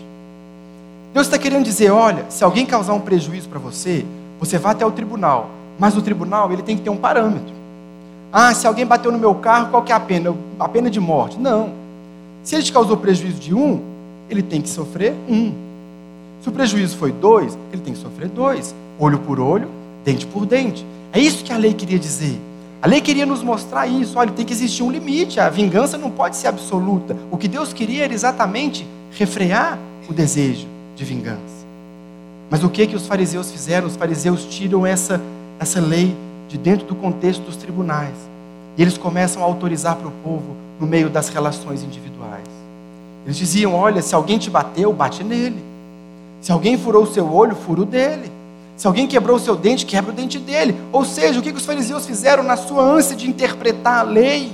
Deus 1.12 1.26
está 1.26 1.40
querendo 1.40 1.64
dizer: 1.64 1.90
olha, 1.90 2.26
se 2.30 2.44
alguém 2.44 2.68
causar 2.68 2.94
um 2.94 3.00
prejuízo 3.00 3.50
para 3.50 3.58
você, 3.58 4.06
você 4.40 4.60
vai 4.60 4.74
até 4.74 4.86
o 4.86 4.92
tribunal, 4.92 5.50
mas 5.80 5.98
o 5.98 6.04
tribunal 6.04 6.54
ele 6.54 6.62
tem 6.62 6.78
que 6.78 6.84
ter 6.84 6.92
um 6.92 6.98
parâmetro. 6.98 7.56
Ah, 8.32 8.54
se 8.54 8.68
alguém 8.68 8.86
bateu 8.86 9.12
no 9.12 9.18
meu 9.18 9.34
carro, 9.34 9.72
qual 9.72 9.82
que 9.82 9.92
é 9.92 9.96
a 9.96 10.00
pena? 10.00 10.36
A 10.60 10.70
pena 10.70 10.88
de 10.88 11.00
morte? 11.00 11.40
Não. 11.40 11.72
Se 12.44 12.54
ele 12.54 12.64
te 12.64 12.72
causou 12.72 12.96
prejuízo 12.96 13.40
de 13.40 13.56
um, 13.56 13.82
ele 14.30 14.44
tem 14.44 14.62
que 14.62 14.70
sofrer 14.70 15.16
um. 15.28 15.69
Se 16.42 16.50
o 16.50 16.52
prejuízo 16.52 16.98
foi 16.98 17.12
dois, 17.12 17.58
ele 17.72 17.82
tem 17.82 17.94
que 17.94 18.00
sofrer 18.00 18.30
dois. 18.30 18.74
Olho 18.98 19.20
por 19.20 19.40
olho, 19.40 19.68
dente 20.06 20.26
por 20.26 20.46
dente. 20.46 20.86
É 21.12 21.20
isso 21.20 21.44
que 21.44 21.52
a 21.52 21.58
lei 21.58 21.74
queria 21.74 22.00
dizer. 22.00 22.40
A 22.82 22.88
lei 22.88 23.02
queria 23.02 23.26
nos 23.26 23.44
mostrar 23.44 23.88
isso. 23.88 24.18
Olha, 24.18 24.32
tem 24.32 24.46
que 24.46 24.54
existir 24.54 24.84
um 24.84 24.92
limite. 24.92 25.40
A 25.40 25.50
vingança 25.50 25.98
não 25.98 26.10
pode 26.10 26.38
ser 26.38 26.48
absoluta. 26.48 27.16
O 27.30 27.38
que 27.38 27.48
Deus 27.48 27.74
queria 27.74 28.06
era 28.06 28.14
exatamente 28.14 28.88
refrear 29.12 29.78
o 30.08 30.14
desejo 30.14 30.68
de 30.96 31.04
vingança. 31.04 31.60
Mas 32.50 32.64
o 32.64 32.70
que 32.70 32.88
que 32.88 32.96
os 32.96 33.06
fariseus 33.06 33.52
fizeram? 33.52 33.88
Os 33.88 33.96
fariseus 33.96 34.46
tiram 34.46 34.86
essa, 34.86 35.22
essa 35.60 35.82
lei 35.82 36.16
de 36.48 36.58
dentro 36.58 36.88
do 36.88 36.96
contexto 36.96 37.42
dos 37.42 37.58
tribunais. 37.58 38.16
E 38.78 38.82
eles 38.82 38.98
começam 38.98 39.44
a 39.44 39.46
autorizar 39.46 39.98
para 39.98 40.08
o 40.08 40.12
povo 40.24 40.56
no 40.80 40.88
meio 40.88 41.10
das 41.10 41.28
relações 41.28 41.84
individuais. 41.84 42.48
Eles 43.26 43.38
diziam: 43.38 43.76
olha, 43.76 44.02
se 44.02 44.16
alguém 44.16 44.38
te 44.40 44.50
bateu, 44.50 44.94
bate 44.94 45.24
nele. 45.24 45.69
Se 46.42 46.52
alguém 46.52 46.78
furou 46.78 47.04
o 47.04 47.08
seu 47.08 47.32
olho, 47.32 47.56
fura 47.56 47.82
o 47.82 47.86
dele. 47.86 48.32
Se 48.78 48.88
alguém 48.88 49.08
quebrou 49.08 49.36
o 49.36 49.40
seu 49.40 49.56
dente, 49.56 49.86
quebra 49.86 50.12
o 50.12 50.16
dente 50.16 50.40
dele. 50.40 50.76
Ou 50.92 51.04
seja, 51.04 51.40
o 51.40 51.44
que 51.44 51.52
os 51.52 51.66
fariseus 51.66 52.06
fizeram 52.06 52.44
na 52.44 52.56
sua 52.56 52.82
ânsia 52.82 53.16
de 53.16 53.30
interpretar 53.30 54.00
a 54.00 54.04
lei? 54.04 54.52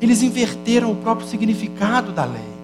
Eles 0.00 0.22
inverteram 0.22 0.90
o 0.90 0.96
próprio 0.96 1.28
significado 1.28 2.12
da 2.12 2.24
lei. 2.24 2.56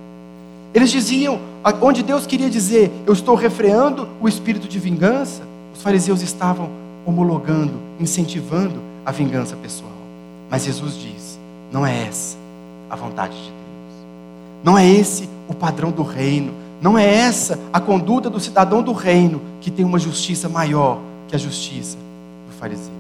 Eles 0.75 0.91
diziam, 0.91 1.39
onde 1.81 2.03
Deus 2.03 2.27
queria 2.27 2.51
dizer, 2.51 2.91
eu 3.07 3.13
estou 3.13 3.35
refreando 3.35 4.09
o 4.21 4.29
espírito 4.29 4.67
de 4.67 4.79
vingança, 4.79 5.43
os 5.75 5.83
fariseus 5.83 6.23
estavam 6.23 6.69
homologando, 7.07 7.75
incentivando 8.01 8.81
a 9.05 9.13
vingança 9.13 9.55
pessoal. 9.57 9.93
Mas 10.51 10.65
Jesus 10.65 10.95
diz: 10.97 11.39
não 11.73 11.87
é 11.87 12.07
essa 12.07 12.37
a 12.91 12.97
vontade 12.97 13.35
de 13.35 13.45
Deus. 13.45 13.55
Não 14.63 14.77
é 14.77 14.87
esse 14.87 15.29
o 15.49 15.55
padrão 15.55 15.91
do 15.91 16.03
reino. 16.03 16.53
Não 16.83 16.99
é 16.99 17.07
essa 17.07 17.57
a 17.73 17.81
conduta 17.81 18.29
do 18.29 18.41
cidadão 18.41 18.83
do 18.83 18.93
reino 18.93 19.41
que 19.61 19.71
tem 19.71 19.85
uma 19.85 20.01
justiça 20.01 20.49
maior 20.49 20.99
que 21.29 21.37
a 21.37 21.39
justiça 21.39 21.97
do 21.97 22.53
fariseu. 22.59 22.93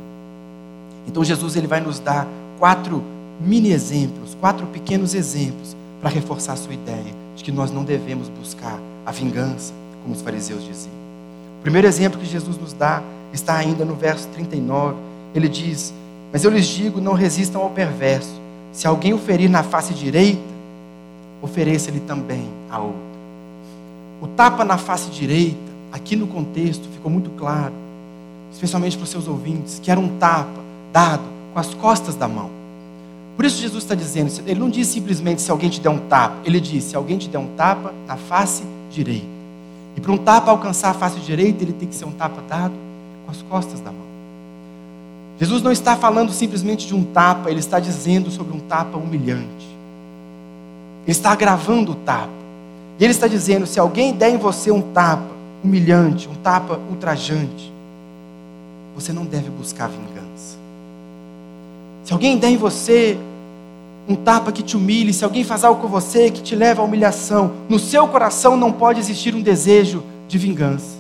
Então 1.04 1.24
Jesus 1.24 1.56
ele 1.56 1.66
vai 1.66 1.80
nos 1.80 1.98
dar 1.98 2.24
quatro 2.60 3.02
mini 3.40 3.72
exemplos, 3.72 4.36
quatro 4.40 4.68
pequenos 4.68 5.14
exemplos 5.14 5.76
para 6.00 6.10
reforçar 6.10 6.52
a 6.52 6.56
sua 6.56 6.72
ideia 6.72 7.12
de 7.34 7.42
que 7.42 7.50
nós 7.50 7.72
não 7.72 7.82
devemos 7.82 8.28
buscar 8.28 8.78
a 9.04 9.10
vingança, 9.10 9.72
como 10.04 10.14
os 10.14 10.22
fariseus 10.22 10.62
diziam. 10.62 10.94
O 11.58 11.62
primeiro 11.62 11.88
exemplo 11.88 12.20
que 12.20 12.26
Jesus 12.26 12.56
nos 12.56 12.72
dá 12.72 13.02
está 13.32 13.56
ainda 13.56 13.84
no 13.84 13.96
verso 13.96 14.28
39. 14.28 14.94
Ele 15.34 15.48
diz: 15.48 15.92
Mas 16.32 16.44
eu 16.44 16.52
lhes 16.52 16.66
digo, 16.66 17.00
não 17.00 17.14
resistam 17.14 17.60
ao 17.60 17.70
perverso. 17.70 18.40
Se 18.72 18.86
alguém 18.86 19.12
o 19.12 19.18
ferir 19.18 19.50
na 19.50 19.64
face 19.64 19.92
direita, 19.92 20.40
ofereça-lhe 21.42 22.00
também 22.00 22.48
a 22.70 22.78
outra. 22.78 23.11
O 24.22 24.28
tapa 24.28 24.64
na 24.64 24.78
face 24.78 25.10
direita, 25.10 25.58
aqui 25.90 26.14
no 26.14 26.28
contexto, 26.28 26.88
ficou 26.88 27.10
muito 27.10 27.28
claro, 27.30 27.72
especialmente 28.52 28.96
para 28.96 29.02
os 29.02 29.10
seus 29.10 29.26
ouvintes, 29.26 29.80
que 29.82 29.90
era 29.90 29.98
um 29.98 30.16
tapa 30.16 30.60
dado 30.92 31.24
com 31.52 31.58
as 31.58 31.74
costas 31.74 32.14
da 32.14 32.28
mão. 32.28 32.48
Por 33.34 33.44
isso 33.44 33.60
Jesus 33.60 33.82
está 33.82 33.96
dizendo, 33.96 34.30
ele 34.46 34.60
não 34.60 34.70
diz 34.70 34.86
simplesmente 34.86 35.42
se 35.42 35.50
alguém 35.50 35.68
te 35.68 35.80
der 35.80 35.88
um 35.88 35.98
tapa, 35.98 36.36
ele 36.44 36.60
diz 36.60 36.84
se 36.84 36.94
alguém 36.94 37.18
te 37.18 37.28
der 37.28 37.38
um 37.38 37.48
tapa 37.56 37.92
na 38.06 38.16
face 38.16 38.62
direita. 38.92 39.26
E 39.96 40.00
para 40.00 40.12
um 40.12 40.18
tapa 40.18 40.52
alcançar 40.52 40.90
a 40.90 40.94
face 40.94 41.18
direita, 41.18 41.64
ele 41.64 41.72
tem 41.72 41.88
que 41.88 41.94
ser 41.94 42.04
um 42.04 42.12
tapa 42.12 42.40
dado 42.48 42.74
com 43.24 43.30
as 43.32 43.42
costas 43.42 43.80
da 43.80 43.90
mão. 43.90 44.06
Jesus 45.40 45.62
não 45.62 45.72
está 45.72 45.96
falando 45.96 46.30
simplesmente 46.30 46.86
de 46.86 46.94
um 46.94 47.02
tapa, 47.02 47.50
ele 47.50 47.58
está 47.58 47.80
dizendo 47.80 48.30
sobre 48.30 48.56
um 48.56 48.60
tapa 48.60 48.96
humilhante. 48.96 49.66
Ele 51.02 51.10
está 51.10 51.32
agravando 51.32 51.90
o 51.90 51.94
tapa. 51.96 52.41
E 53.02 53.04
ele 53.04 53.10
está 53.10 53.26
dizendo: 53.26 53.66
se 53.66 53.80
alguém 53.80 54.12
der 54.12 54.30
em 54.30 54.36
você 54.36 54.70
um 54.70 54.80
tapa 54.80 55.26
humilhante, 55.64 56.28
um 56.28 56.36
tapa 56.36 56.78
ultrajante, 56.88 57.72
você 58.94 59.12
não 59.12 59.24
deve 59.24 59.50
buscar 59.50 59.88
vingança. 59.88 60.56
Se 62.04 62.12
alguém 62.12 62.38
der 62.38 62.50
em 62.50 62.56
você 62.56 63.18
um 64.08 64.14
tapa 64.14 64.52
que 64.52 64.62
te 64.62 64.76
humilhe, 64.76 65.12
se 65.12 65.24
alguém 65.24 65.42
faz 65.42 65.64
algo 65.64 65.82
com 65.82 65.88
você 65.88 66.30
que 66.30 66.42
te 66.42 66.54
leva 66.54 66.80
à 66.80 66.84
humilhação, 66.84 67.50
no 67.68 67.76
seu 67.76 68.06
coração 68.06 68.56
não 68.56 68.70
pode 68.70 69.00
existir 69.00 69.34
um 69.34 69.42
desejo 69.42 70.04
de 70.28 70.38
vingança. 70.38 70.96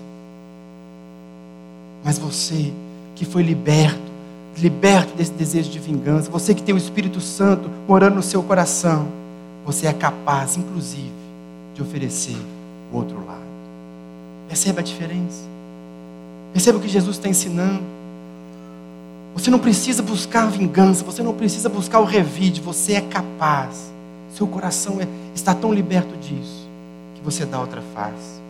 Mas 2.02 2.18
você 2.18 2.72
que 3.14 3.24
foi 3.24 3.44
liberto, 3.44 4.10
liberto 4.58 5.14
desse 5.14 5.30
desejo 5.30 5.70
de 5.70 5.78
vingança, 5.78 6.28
você 6.28 6.52
que 6.52 6.64
tem 6.64 6.74
o 6.74 6.78
Espírito 6.78 7.20
Santo 7.20 7.70
morando 7.86 8.16
no 8.16 8.22
seu 8.24 8.42
coração, 8.42 9.06
você 9.64 9.86
é 9.86 9.92
capaz, 9.92 10.56
inclusive, 10.56 11.21
de 11.74 11.82
oferecer 11.82 12.36
o 12.92 12.96
outro 12.96 13.16
lado. 13.26 13.40
Perceba 14.48 14.80
a 14.80 14.82
diferença. 14.82 15.42
Perceba 16.52 16.78
o 16.78 16.80
que 16.80 16.88
Jesus 16.88 17.16
está 17.16 17.28
ensinando. 17.28 17.82
Você 19.34 19.50
não 19.50 19.58
precisa 19.58 20.02
buscar 20.02 20.50
vingança, 20.50 21.02
você 21.02 21.22
não 21.22 21.32
precisa 21.32 21.68
buscar 21.68 22.00
o 22.00 22.04
revide, 22.04 22.60
você 22.60 22.94
é 22.94 23.00
capaz. 23.00 23.90
Seu 24.34 24.46
coração 24.46 25.00
é, 25.00 25.06
está 25.34 25.54
tão 25.54 25.72
liberto 25.72 26.14
disso 26.18 26.68
que 27.14 27.22
você 27.22 27.46
dá 27.46 27.58
outra 27.58 27.82
face. 27.94 28.42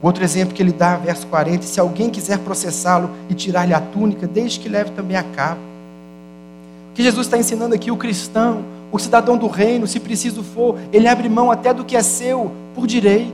Outro 0.00 0.22
exemplo 0.22 0.54
que 0.54 0.62
ele 0.62 0.70
dá, 0.70 0.96
verso 0.96 1.26
40, 1.26 1.64
se 1.64 1.80
alguém 1.80 2.08
quiser 2.08 2.38
processá-lo 2.38 3.10
e 3.28 3.34
tirar-lhe 3.34 3.74
a 3.74 3.80
túnica, 3.80 4.28
deixe 4.28 4.60
que 4.60 4.68
leve 4.68 4.90
também 4.92 5.16
a 5.16 5.24
capa. 5.24 5.60
O 6.92 6.94
que 6.94 7.02
Jesus 7.02 7.26
está 7.26 7.36
ensinando 7.36 7.74
aqui, 7.74 7.90
o 7.90 7.96
cristão, 7.96 8.64
o 8.90 8.98
cidadão 8.98 9.36
do 9.36 9.46
reino, 9.46 9.86
se 9.86 10.00
preciso 10.00 10.42
for, 10.42 10.78
ele 10.92 11.06
abre 11.06 11.28
mão 11.28 11.50
até 11.50 11.74
do 11.74 11.84
que 11.84 11.96
é 11.96 12.02
seu 12.02 12.50
por 12.74 12.86
direito. 12.86 13.32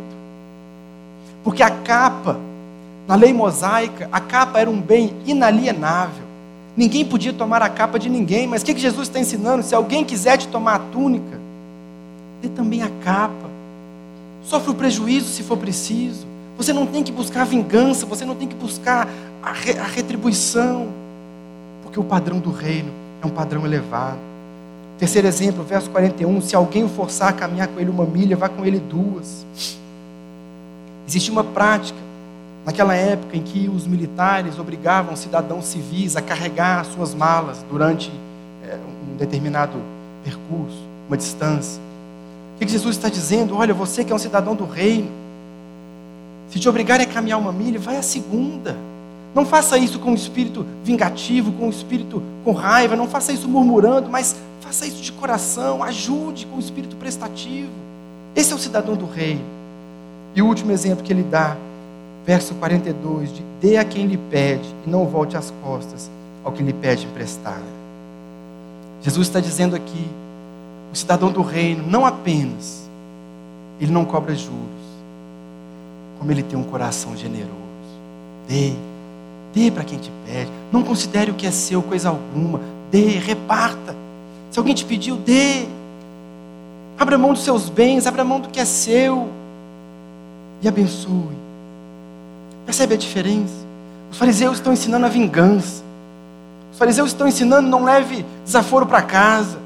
Porque 1.45 1.62
a 1.62 1.71
capa, 1.71 2.38
na 3.07 3.14
lei 3.14 3.33
mosaica, 3.33 4.09
a 4.11 4.21
capa 4.21 4.59
era 4.59 4.71
um 4.71 4.81
bem 4.81 5.14
inalienável. 5.27 6.25
Ninguém 6.77 7.05
podia 7.05 7.33
tomar 7.33 7.62
a 7.62 7.69
capa 7.69 7.99
de 7.99 8.09
ninguém, 8.09 8.49
mas 8.49 8.62
o 8.62 8.64
que 8.64 8.77
Jesus 8.77 9.07
está 9.07 9.21
ensinando? 9.21 9.62
Se 9.62 9.75
alguém 9.75 10.05
quiser 10.05 10.37
te 10.38 10.49
tomar 10.49 10.75
a 10.75 10.79
túnica, 10.79 11.38
dê 12.43 12.49
também 12.49 12.83
a 12.83 12.90
capa. 13.05 13.49
Sofre 14.43 14.73
o 14.73 14.75
prejuízo 14.75 15.29
se 15.29 15.43
for 15.45 15.57
preciso. 15.57 16.27
Você 16.57 16.73
não 16.73 16.87
tem 16.87 17.03
que 17.03 17.12
buscar 17.12 17.45
vingança, 17.45 18.07
você 18.07 18.25
não 18.25 18.35
tem 18.35 18.49
que 18.49 18.55
buscar 18.55 19.09
a, 19.43 19.53
re, 19.53 19.79
a 19.79 19.85
retribuição, 19.85 20.88
porque 21.83 21.99
o 21.99 22.05
padrão 22.05 22.40
do 22.40 22.51
reino 22.51 22.90
é 23.23 23.27
um 23.27 23.31
padrão 23.31 23.64
elevado. 23.64 24.34
Terceiro 24.99 25.27
exemplo, 25.27 25.65
verso 25.65 25.91
41: 25.91 26.41
se 26.41 26.55
alguém 26.55 26.85
o 26.85 26.89
forçar 26.89 27.29
a 27.29 27.33
caminhar 27.33 27.69
com 27.69 27.81
ele 27.81 27.91
uma 27.91 28.05
milha, 28.05 28.37
vá 28.37 28.49
com 28.49 28.65
ele 28.65 28.79
duas. 28.79 29.45
Existia 31.07 31.33
uma 31.33 31.45
prática 31.45 31.99
naquela 32.65 32.95
época 32.95 33.37
em 33.37 33.43
que 33.43 33.69
os 33.69 33.87
militares 33.87 34.59
obrigavam 34.59 35.15
cidadãos 35.17 35.67
civis 35.67 36.17
a 36.17 36.23
carregar 36.23 36.85
suas 36.87 37.15
malas 37.15 37.65
durante 37.71 38.11
é, 38.67 38.77
um 38.77 39.17
determinado 39.17 39.79
percurso, 40.25 40.79
uma 41.07 41.17
distância. 41.17 41.81
O 42.57 42.59
que 42.59 42.69
Jesus 42.69 42.97
está 42.97 43.09
dizendo? 43.09 43.57
Olha, 43.57 43.75
você 43.75 44.05
que 44.05 44.13
é 44.13 44.15
um 44.15 44.19
cidadão 44.19 44.55
do 44.55 44.65
reino, 44.65 45.11
se 46.49 46.59
te 46.59 46.69
obrigarem 46.69 47.05
a 47.05 47.09
caminhar 47.09 47.39
uma 47.39 47.53
milha, 47.53 47.79
vai 47.79 47.97
a 47.97 48.03
segunda. 48.03 48.77
Não 49.35 49.45
faça 49.45 49.77
isso 49.77 49.99
com 49.99 50.13
um 50.13 50.15
espírito 50.15 50.65
vingativo, 50.85 51.53
com 51.53 51.67
um 51.67 51.71
espírito 51.71 52.23
com 52.45 52.53
raiva, 52.53 52.95
não 52.95 53.09
faça 53.09 53.33
isso 53.33 53.49
murmurando, 53.49 54.09
mas 54.09 54.37
faça 54.64 54.87
isso 54.87 55.03
de 55.03 55.12
coração, 55.12 55.83
ajude 55.83 56.46
com 56.46 56.57
um 56.57 56.59
espírito 56.59 56.96
prestativo. 56.96 57.70
Esse 58.35 58.50
é 58.50 58.57
o 58.57 58.59
cidadão 58.59 58.96
do 58.96 59.05
reino. 59.05 59.44
E 60.35 60.40
o 60.40 60.46
último 60.46 60.72
exemplo 60.72 61.05
que 61.05 61.12
ele 61.12 61.22
dá, 61.22 61.55
verso 62.24 62.55
42, 62.55 63.31
de 63.31 63.42
dê 63.61 63.77
a 63.77 63.85
quem 63.85 64.07
lhe 64.07 64.16
pede 64.16 64.66
e 64.87 64.90
não 64.90 65.07
volte 65.07 65.37
as 65.37 65.53
costas 65.62 66.11
ao 66.42 66.50
que 66.50 66.62
lhe 66.62 66.72
pede 66.72 67.05
emprestado. 67.05 67.62
Jesus 69.03 69.29
está 69.29 69.38
dizendo 69.38 69.77
aqui, 69.77 70.07
o 70.90 70.96
cidadão 70.96 71.31
do 71.31 71.42
reino, 71.42 71.87
não 71.87 72.07
apenas, 72.07 72.88
ele 73.79 73.92
não 73.92 74.07
cobra 74.07 74.35
juros, 74.35 74.59
como 76.18 76.31
ele 76.33 76.42
tem 76.42 76.59
um 76.59 76.64
coração 76.64 77.14
generoso. 77.14 77.53
Dê, 78.48 78.72
dê 79.53 79.70
para 79.70 79.85
quem 79.85 79.98
te 79.98 80.11
pede, 80.24 80.50
não 80.72 80.83
considere 80.83 81.31
o 81.31 81.35
que 81.35 81.46
é 81.46 81.50
seu 81.50 81.83
coisa 81.83 82.09
alguma, 82.09 82.61
dê, 82.90 83.18
reparta. 83.18 84.04
Se 84.55 84.61
alguém 84.61 84.73
te 84.73 84.85
pediu, 84.85 85.17
dê. 85.17 85.67
Abra 86.97 87.19
mão 87.19 87.33
dos 87.33 87.43
seus 87.43 87.69
bens, 87.69 88.07
abra 88.07 88.23
mão 88.23 88.38
do 88.38 88.49
que 88.49 88.61
é 88.61 88.64
seu 88.64 89.29
e 90.62 90.69
abençoe. 90.69 91.37
Percebe 92.64 92.95
a 92.95 92.97
diferença? 92.97 93.53
Os 94.12 94.17
fariseus 94.17 94.59
estão 94.59 94.73
ensinando 94.73 95.07
a 95.07 95.09
vingança. 95.09 95.83
Os 96.71 96.79
fariseus 96.79 97.09
estão 97.09 97.27
ensinando 97.27 97.69
não 97.69 97.83
leve 97.83 98.25
desaforo 98.45 98.87
para 98.87 99.03
casa. 99.03 99.59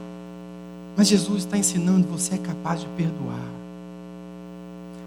Mas 0.97 1.07
Jesus 1.07 1.41
está 1.41 1.59
ensinando 1.59 2.09
você 2.09 2.37
é 2.37 2.39
capaz 2.39 2.81
de 2.81 2.87
perdoar. 2.97 3.47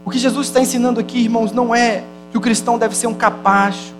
O 0.05 0.11
que 0.11 0.19
Jesus 0.19 0.45
está 0.45 0.61
ensinando 0.61 0.99
aqui, 0.99 1.23
irmãos, 1.23 1.51
não 1.51 1.73
é 1.73 2.03
que 2.29 2.37
o 2.37 2.41
cristão 2.41 2.77
deve 2.77 2.95
ser 2.95 3.07
um 3.07 3.15
capacho. 3.15 3.95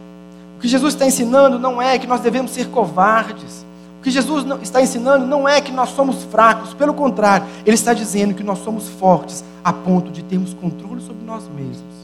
O 0.60 0.62
que 0.62 0.68
Jesus 0.68 0.94
está 0.94 1.08
ensinando 1.08 1.58
não 1.58 1.82
é 1.82 1.98
que 1.98 2.06
nós 2.06 2.22
devemos 2.22 2.52
ser 2.52 2.68
covardes. 2.68 3.66
O 4.02 4.04
que 4.04 4.10
Jesus 4.10 4.44
está 4.64 4.82
ensinando 4.82 5.28
não 5.28 5.48
é 5.48 5.62
que 5.62 5.72
nós 5.72 5.90
somos 5.90 6.24
fracos, 6.24 6.74
pelo 6.74 6.92
contrário, 6.92 7.46
Ele 7.64 7.76
está 7.76 7.94
dizendo 7.94 8.34
que 8.34 8.44
nós 8.44 8.58
somos 8.64 8.88
fortes 8.88 9.44
a 9.64 9.72
ponto 9.72 10.10
de 10.10 10.24
termos 10.24 10.56
controle 10.56 11.02
sobre 11.02 11.24
nós 11.24 11.44
mesmos 11.56 12.02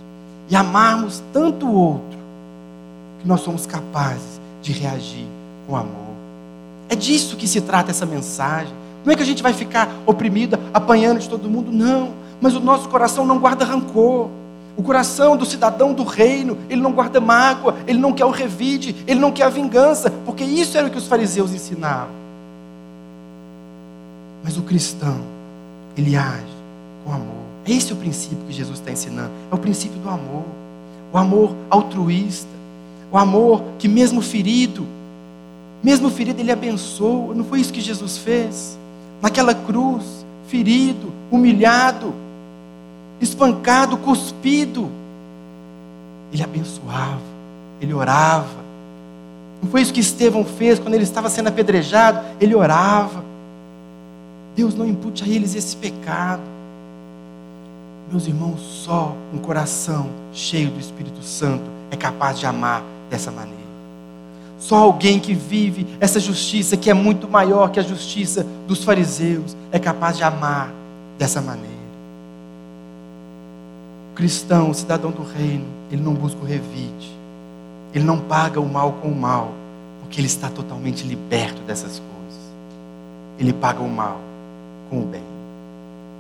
e 0.48 0.56
amarmos 0.56 1.24
tanto 1.34 1.66
o 1.66 1.74
outro 1.74 2.20
que 3.20 3.28
nós 3.28 3.42
somos 3.42 3.66
capazes 3.66 4.40
de 4.62 4.74
reagir 4.74 5.26
com 5.68 5.76
amor. 5.76 6.14
É 6.88 6.96
disso 6.96 7.36
que 7.36 7.48
se 7.48 7.62
trata 7.62 7.90
essa 7.90 8.06
mensagem. 8.06 8.72
Não 9.04 9.12
é 9.12 9.16
que 9.16 9.24
a 9.24 9.26
gente 9.26 9.42
vai 9.42 9.54
ficar 9.54 9.90
oprimida, 10.06 10.60
apanhando 10.72 11.18
de 11.20 11.28
todo 11.28 11.50
mundo, 11.50 11.72
não. 11.72 12.14
Mas 12.40 12.56
o 12.56 12.60
nosso 12.60 12.88
coração 12.90 13.26
não 13.26 13.40
guarda 13.40 13.66
rancor. 13.66 14.30
O 14.78 14.84
coração 14.84 15.36
do 15.36 15.44
cidadão 15.46 15.92
do 15.92 16.04
reino, 16.04 16.56
ele 16.70 16.80
não 16.80 16.92
guarda 16.92 17.20
mágoa, 17.20 17.76
ele 17.88 17.98
não 17.98 18.14
quer 18.14 18.26
o 18.26 18.30
revide, 18.30 18.96
ele 19.08 19.20
não 19.20 19.32
quer 19.32 19.46
a 19.46 19.50
vingança, 19.50 20.12
porque 20.24 20.44
isso 20.44 20.78
era 20.78 20.88
o 20.88 20.92
que 20.92 20.98
os 21.00 21.08
fariseus 21.08 21.52
ensinavam. 21.52 22.16
Mas 24.44 24.56
o 24.56 24.62
cristão, 24.62 25.18
ele 25.98 26.16
age 26.16 26.46
com 27.04 27.12
amor. 27.12 27.48
Esse 27.66 27.92
é 27.92 27.96
o 27.96 27.98
princípio 27.98 28.46
que 28.48 28.54
Jesus 28.54 28.80
está 28.80 28.92
ensinando. 28.92 29.32
É 29.52 29.56
o 29.56 29.58
princípio 29.58 30.00
do 30.00 30.10
amor. 30.10 30.46
O 31.12 31.18
amor 31.18 31.56
altruísta. 31.70 32.48
O 33.12 33.18
amor 33.18 33.64
que, 33.80 33.88
mesmo 33.88 34.22
ferido, 34.22 34.86
mesmo 35.84 36.10
ferido, 36.10 36.40
ele 36.40 36.52
abençoa. 36.52 37.34
Não 37.34 37.44
foi 37.44 37.60
isso 37.60 37.74
que 37.74 37.82
Jesus 37.82 38.20
fez? 38.20 38.78
Naquela 39.22 39.54
cruz, 39.54 40.26
ferido, 40.48 41.12
humilhado, 41.32 42.14
espancado, 43.20 43.98
cuspido, 43.98 44.90
ele 46.32 46.44
abençoava, 46.44 47.22
ele 47.82 47.94
orava. 47.94 48.68
Não 49.62 49.70
foi 49.70 49.82
isso 49.82 49.94
que 49.94 50.00
Estevão 50.00 50.46
fez 50.46 50.78
quando 50.78 50.94
ele 50.94 51.04
estava 51.04 51.30
sendo 51.30 51.48
apedrejado? 51.48 52.24
Ele 52.40 52.54
orava. 52.54 53.24
Deus 54.56 54.76
não 54.76 54.88
impute 54.88 55.24
a 55.24 55.28
eles 55.28 55.56
esse 55.56 55.76
pecado. 55.76 56.42
Meus 58.12 58.28
irmãos, 58.28 58.60
só 58.62 59.16
um 59.34 59.38
coração 59.38 60.10
cheio 60.32 60.70
do 60.70 60.80
Espírito 60.80 61.24
Santo 61.24 61.66
é 61.92 61.96
capaz 61.96 62.40
de 62.40 62.46
amar 62.46 62.82
dessa 63.10 63.32
maneira. 63.32 63.58
Só 64.60 64.78
alguém 64.78 65.20
que 65.20 65.34
vive 65.34 65.86
essa 66.00 66.20
justiça, 66.20 66.76
que 66.76 66.90
é 66.90 66.94
muito 66.94 67.28
maior 67.28 67.70
que 67.70 67.80
a 67.80 67.84
justiça 67.84 68.46
dos 68.68 68.84
fariseus, 68.84 69.56
é 69.72 69.78
capaz 69.78 70.18
de 70.18 70.24
amar 70.24 70.72
dessa 71.18 71.42
maneira. 71.42 71.77
Cristão, 74.18 74.72
o 74.72 74.74
cidadão 74.74 75.12
do 75.12 75.22
reino, 75.22 75.64
ele 75.92 76.02
não 76.02 76.16
busca 76.16 76.42
o 76.42 76.44
revide, 76.44 77.16
ele 77.94 78.04
não 78.04 78.20
paga 78.20 78.60
o 78.60 78.68
mal 78.68 78.94
com 78.94 79.10
o 79.10 79.16
mal, 79.16 79.52
porque 80.02 80.20
ele 80.20 80.26
está 80.26 80.50
totalmente 80.50 81.06
liberto 81.06 81.62
dessas 81.62 82.00
coisas. 82.00 82.42
Ele 83.38 83.54
paga 83.54 83.80
o 83.80 83.88
mal 83.88 84.18
com 84.90 85.02
o 85.02 85.06
bem. 85.06 85.22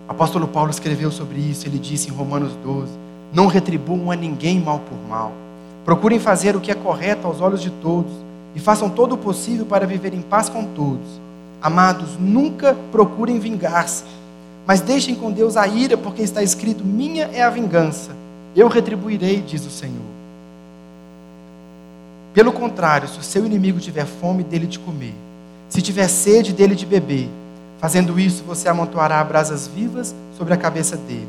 O 0.08 0.12
apóstolo 0.12 0.48
Paulo 0.48 0.70
escreveu 0.70 1.10
sobre 1.10 1.40
isso, 1.40 1.68
ele 1.68 1.80
disse 1.80 2.08
em 2.08 2.14
Romanos 2.14 2.54
12: 2.64 2.92
Não 3.34 3.48
retribuam 3.48 4.12
a 4.12 4.16
ninguém 4.16 4.60
mal 4.60 4.78
por 4.78 5.10
mal. 5.10 5.32
Procurem 5.84 6.20
fazer 6.20 6.56
o 6.56 6.62
que 6.62 6.70
é 6.70 6.76
correto 6.76 7.26
aos 7.26 7.42
olhos 7.42 7.64
de 7.64 7.72
todos 7.72 8.14
e 8.54 8.60
façam 8.60 8.92
todo 8.92 9.14
o 9.14 9.18
possível 9.18 9.66
para 9.66 9.88
viver 9.88 10.14
em 10.14 10.22
paz 10.22 10.50
com 10.50 10.64
todos. 10.66 11.20
Amados, 11.60 12.10
nunca 12.20 12.78
procurem 12.92 13.40
vingar-se, 13.40 14.04
mas 14.68 14.82
deixem 14.82 15.16
com 15.16 15.32
Deus 15.32 15.56
a 15.56 15.66
ira, 15.66 15.96
porque 15.96 16.22
está 16.22 16.44
escrito: 16.44 16.84
Minha 16.84 17.30
é 17.34 17.42
a 17.42 17.50
vingança, 17.50 18.12
eu 18.54 18.68
retribuirei, 18.68 19.42
diz 19.42 19.66
o 19.66 19.70
Senhor. 19.70 20.18
Pelo 22.34 22.52
contrário, 22.52 23.08
se 23.08 23.18
o 23.18 23.24
seu 23.24 23.46
inimigo 23.46 23.80
tiver 23.80 24.06
fome, 24.06 24.44
dele 24.44 24.68
de 24.68 24.78
comer, 24.78 25.14
se 25.70 25.82
tiver 25.82 26.10
sede, 26.10 26.52
dele 26.52 26.76
de 26.76 26.86
beber, 26.86 27.30
fazendo 27.80 28.20
isso, 28.20 28.44
você 28.44 28.68
amontoará 28.68 29.24
brasas 29.24 29.68
vivas 29.68 30.14
sobre 30.38 30.54
a 30.54 30.58
cabeça 30.58 30.98
dele. 30.98 31.28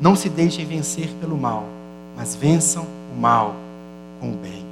Não 0.00 0.16
se 0.16 0.28
deixem 0.28 0.66
vencer 0.66 1.08
pelo 1.20 1.36
mal, 1.38 1.64
mas 2.16 2.34
vençam 2.34 2.86
o 3.14 3.18
mal 3.18 3.54
com 4.20 4.30
o 4.30 4.36
bem. 4.36 4.64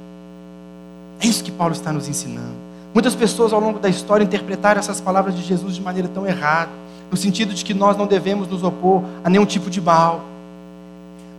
É 1.21 1.25
isso 1.25 1.43
que 1.43 1.51
Paulo 1.51 1.73
está 1.73 1.91
nos 1.91 2.07
ensinando. 2.07 2.59
Muitas 2.93 3.15
pessoas 3.15 3.53
ao 3.53 3.59
longo 3.59 3.79
da 3.79 3.87
história 3.87 4.23
interpretaram 4.23 4.79
essas 4.79 4.99
palavras 4.99 5.35
de 5.35 5.41
Jesus 5.41 5.75
de 5.75 5.81
maneira 5.81 6.07
tão 6.07 6.27
errada, 6.27 6.71
no 7.11 7.17
sentido 7.17 7.53
de 7.53 7.63
que 7.63 7.73
nós 7.73 7.97
não 7.97 8.05
devemos 8.05 8.47
nos 8.47 8.63
opor 8.63 9.03
a 9.23 9.29
nenhum 9.29 9.45
tipo 9.45 9.69
de 9.69 9.81
mal. 9.81 10.21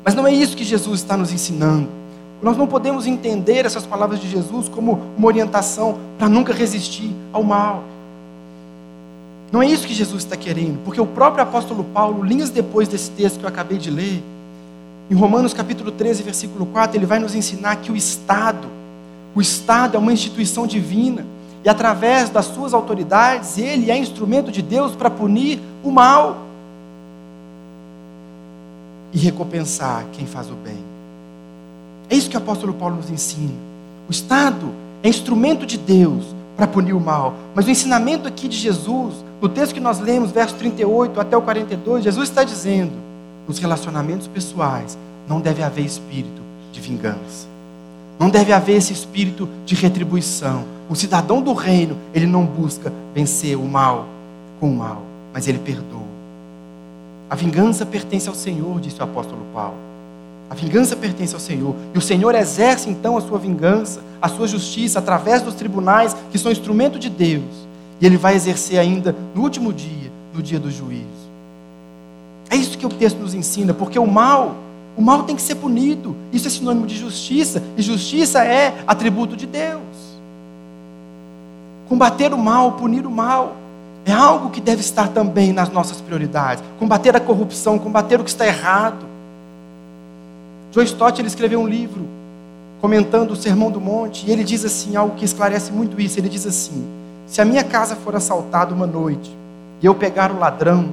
Mas 0.05 0.14
não 0.14 0.27
é 0.27 0.33
isso 0.33 0.57
que 0.57 0.64
Jesus 0.64 1.01
está 1.01 1.16
nos 1.16 1.33
ensinando. 1.33 1.89
Nós 2.43 2.57
não 2.57 2.66
podemos 2.66 3.07
entender 3.07 3.66
essas 3.66 3.85
palavras 3.85 4.18
de 4.18 4.29
Jesus 4.29 4.68
como 4.68 4.99
uma 5.16 5.27
orientação 5.27 5.99
para 6.18 6.29
nunca 6.29 6.53
resistir 6.55 7.14
ao 7.33 7.43
mal. 7.43 7.85
Não 9.53 9.61
é 9.61 9.66
isso 9.66 9.87
que 9.87 9.93
Jesus 9.93 10.23
está 10.23 10.37
querendo, 10.37 10.79
porque 10.85 11.01
o 11.01 11.07
próprio 11.07 11.43
apóstolo 11.43 11.85
Paulo, 11.85 12.23
linhas 12.23 12.51
depois 12.51 12.87
desse 12.87 13.11
texto 13.11 13.39
que 13.39 13.45
eu 13.45 13.49
acabei 13.49 13.79
de 13.79 13.91
ler, 13.91 14.23
em 15.11 15.14
Romanos 15.14 15.53
capítulo 15.53 15.91
13, 15.91 16.23
versículo 16.23 16.66
4, 16.66 16.97
ele 16.97 17.05
vai 17.05 17.18
nos 17.18 17.35
ensinar 17.35 17.77
que 17.77 17.91
o 17.91 17.97
Estado, 17.97 18.68
o 19.35 19.41
Estado 19.41 19.97
é 19.97 19.99
uma 19.99 20.12
instituição 20.12 20.68
divina, 20.68 21.27
e 21.65 21.69
através 21.69 22.31
das 22.31 22.47
suas 22.47 22.73
autoridades, 22.73 23.59
ele 23.59 23.91
é 23.91 23.97
instrumento 23.97 24.51
de 24.51 24.63
Deus 24.63 24.95
para 24.95 25.11
punir 25.11 25.61
o 25.83 25.91
mal 25.91 26.39
e 29.13 29.19
recompensar 29.19 30.07
quem 30.13 30.27
faz 30.27 30.51
o 30.51 30.55
bem. 30.55 30.79
É 32.09 32.17
isso 32.17 32.31
que 32.31 32.37
o 32.37 32.41
apóstolo 32.41 32.73
Paulo 32.73 32.97
nos 32.97 33.11
ensina. 33.11 33.55
O 34.09 34.11
Estado 34.11 34.73
é 35.03 35.09
instrumento 35.09 35.67
de 35.67 35.79
Deus 35.79 36.35
para 36.57 36.67
punir 36.67 36.93
o 36.93 37.01
mal. 37.01 37.35
Mas 37.55 37.67
o 37.67 37.71
ensinamento 37.71 38.27
aqui 38.27 38.49
de 38.49 38.57
Jesus, 38.57 39.15
no 39.41 39.49
texto 39.49 39.75
que 39.75 39.81
nós 39.81 40.01
lemos, 40.01 40.31
verso 40.31 40.55
38 40.57 41.21
até 41.21 41.37
o 41.37 41.43
42, 41.43 42.05
Jesus 42.05 42.29
está 42.29 42.43
dizendo: 42.43 42.93
nos 43.47 43.59
relacionamentos 43.59 44.27
pessoais 44.27 44.99
não 45.29 45.41
deve 45.41 45.63
haver 45.63 45.85
espírito 45.85 46.43
de 46.73 46.81
vingança. 46.81 47.49
Não 48.19 48.29
deve 48.29 48.53
haver 48.53 48.77
esse 48.77 48.93
espírito 48.93 49.49
de 49.65 49.75
retribuição. 49.75 50.65
O 50.91 50.97
cidadão 50.97 51.41
do 51.41 51.53
reino, 51.53 51.97
ele 52.12 52.26
não 52.26 52.45
busca 52.45 52.93
vencer 53.14 53.57
o 53.57 53.62
mal 53.62 54.07
com 54.59 54.68
o 54.68 54.76
mal, 54.76 55.01
mas 55.32 55.47
ele 55.47 55.59
perdoa. 55.59 56.01
A 57.30 57.36
vingança 57.36 57.86
pertence 57.86 58.28
ao 58.28 58.34
Senhor, 58.34 58.80
disse 58.80 58.99
o 58.99 59.05
apóstolo 59.05 59.47
Paulo. 59.55 59.76
A 60.51 60.55
vingança 60.57 60.97
pertence 60.97 61.32
ao 61.32 61.38
Senhor. 61.38 61.76
E 61.95 61.99
o 61.99 62.01
Senhor 62.01 62.34
exerce 62.34 62.91
então 62.91 63.16
a 63.16 63.20
sua 63.20 63.38
vingança, 63.38 64.03
a 64.20 64.28
sua 64.28 64.49
justiça, 64.49 64.99
através 64.99 65.43
dos 65.43 65.55
tribunais, 65.55 66.16
que 66.32 66.38
são 66.38 66.51
instrumento 66.51 66.99
de 66.99 67.09
Deus. 67.09 67.68
E 68.01 68.05
ele 68.05 68.16
vai 68.16 68.34
exercer 68.34 68.80
ainda 68.80 69.14
no 69.32 69.43
último 69.43 69.72
dia, 69.72 70.11
no 70.34 70.43
dia 70.43 70.59
do 70.59 70.72
juízo. 70.72 71.07
É 72.51 72.57
isso 72.57 72.76
que 72.76 72.84
o 72.84 72.88
texto 72.88 73.18
nos 73.18 73.32
ensina, 73.32 73.72
porque 73.72 73.97
o 73.97 74.09
mal, 74.09 74.57
o 74.97 75.03
mal 75.03 75.22
tem 75.22 75.36
que 75.36 75.43
ser 75.43 75.55
punido. 75.55 76.16
Isso 76.32 76.49
é 76.49 76.51
sinônimo 76.51 76.84
de 76.84 76.99
justiça, 76.99 77.62
e 77.76 77.82
justiça 77.82 78.45
é 78.45 78.82
atributo 78.88 79.36
de 79.36 79.47
Deus. 79.47 79.89
Combater 81.91 82.32
o 82.32 82.38
mal, 82.38 82.70
punir 82.72 83.05
o 83.05 83.11
mal, 83.11 83.57
é 84.05 84.12
algo 84.12 84.49
que 84.51 84.61
deve 84.61 84.80
estar 84.80 85.09
também 85.09 85.53
nas 85.53 85.68
nossas 85.70 86.01
prioridades. 86.01 86.62
Combater 86.78 87.16
a 87.16 87.20
corrupção, 87.20 87.80
combater 87.80 88.20
o 88.20 88.22
que 88.22 88.30
está 88.30 88.47
errado. 88.47 89.05
Joe 90.70 90.84
Stott 90.84 91.20
ele 91.20 91.26
escreveu 91.26 91.59
um 91.59 91.66
livro 91.66 92.07
comentando 92.80 93.32
o 93.32 93.36
Sermão 93.36 93.72
do 93.72 93.80
Monte 93.80 94.24
e 94.24 94.30
ele 94.30 94.45
diz 94.45 94.64
assim 94.64 94.95
algo 94.95 95.16
que 95.16 95.24
esclarece 95.24 95.72
muito 95.72 96.01
isso. 96.01 96.16
Ele 96.20 96.28
diz 96.28 96.47
assim: 96.47 96.86
se 97.26 97.43
a 97.43 97.45
minha 97.45 97.64
casa 97.64 97.97
for 97.97 98.14
assaltada 98.14 98.72
uma 98.72 98.86
noite 98.86 99.36
e 99.82 99.86
eu 99.86 99.95
pegar 99.97 100.30
o 100.30 100.38
ladrão, 100.38 100.91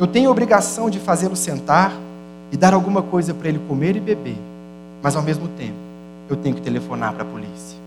eu 0.00 0.06
tenho 0.08 0.28
a 0.28 0.32
obrigação 0.32 0.90
de 0.90 0.98
fazê-lo 0.98 1.36
sentar 1.36 1.92
e 2.50 2.56
dar 2.56 2.74
alguma 2.74 3.02
coisa 3.02 3.32
para 3.32 3.48
ele 3.48 3.60
comer 3.68 3.94
e 3.94 4.00
beber, 4.00 4.36
mas 5.00 5.14
ao 5.14 5.22
mesmo 5.22 5.46
tempo 5.56 5.78
eu 6.28 6.34
tenho 6.34 6.56
que 6.56 6.60
telefonar 6.60 7.12
para 7.12 7.22
a 7.22 7.26
polícia. 7.26 7.78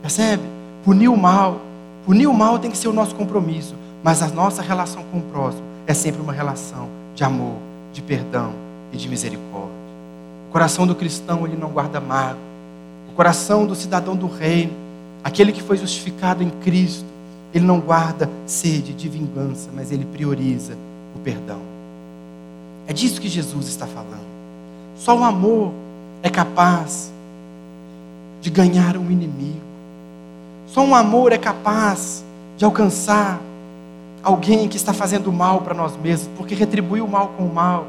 Percebe? 0.00 0.44
Punir 0.84 1.08
o 1.08 1.16
mal, 1.16 1.60
punir 2.08 2.26
o 2.26 2.32
mal 2.32 2.58
tem 2.58 2.70
que 2.70 2.78
ser 2.78 2.88
o 2.88 2.92
nosso 2.94 3.14
compromisso, 3.14 3.74
mas 4.02 4.22
a 4.22 4.28
nossa 4.28 4.62
relação 4.62 5.04
com 5.12 5.18
o 5.18 5.22
próximo 5.24 5.62
é 5.86 5.92
sempre 5.92 6.22
uma 6.22 6.32
relação 6.32 6.88
de 7.14 7.22
amor, 7.22 7.56
de 7.92 8.00
perdão 8.00 8.50
e 8.90 8.96
de 8.96 9.06
misericórdia. 9.10 9.76
O 10.48 10.50
coração 10.50 10.86
do 10.86 10.94
cristão 10.94 11.44
ele 11.44 11.54
não 11.54 11.68
guarda 11.68 12.00
mágoa. 12.00 12.40
O 13.10 13.12
coração 13.12 13.66
do 13.66 13.74
cidadão 13.74 14.16
do 14.16 14.26
reino, 14.26 14.72
aquele 15.22 15.52
que 15.52 15.62
foi 15.62 15.76
justificado 15.76 16.42
em 16.42 16.48
Cristo, 16.48 17.04
ele 17.52 17.66
não 17.66 17.78
guarda 17.78 18.26
sede 18.46 18.94
de 18.94 19.06
vingança, 19.06 19.68
mas 19.74 19.92
ele 19.92 20.06
prioriza 20.06 20.78
o 21.14 21.18
perdão. 21.18 21.60
É 22.86 22.92
disso 22.94 23.20
que 23.20 23.28
Jesus 23.28 23.68
está 23.68 23.86
falando. 23.86 24.26
Só 24.96 25.14
o 25.14 25.22
amor 25.22 25.74
é 26.22 26.30
capaz 26.30 27.12
de 28.40 28.48
ganhar 28.48 28.96
um 28.96 29.10
inimigo. 29.10 29.67
Só 30.68 30.82
um 30.82 30.94
amor 30.94 31.32
é 31.32 31.38
capaz 31.38 32.22
de 32.56 32.64
alcançar 32.64 33.40
alguém 34.22 34.68
que 34.68 34.76
está 34.76 34.92
fazendo 34.92 35.32
mal 35.32 35.62
para 35.62 35.72
nós 35.72 35.96
mesmos, 35.96 36.28
porque 36.36 36.54
retribuir 36.54 37.02
o 37.02 37.08
mal 37.08 37.28
com 37.36 37.44
o 37.44 37.54
mal 37.54 37.86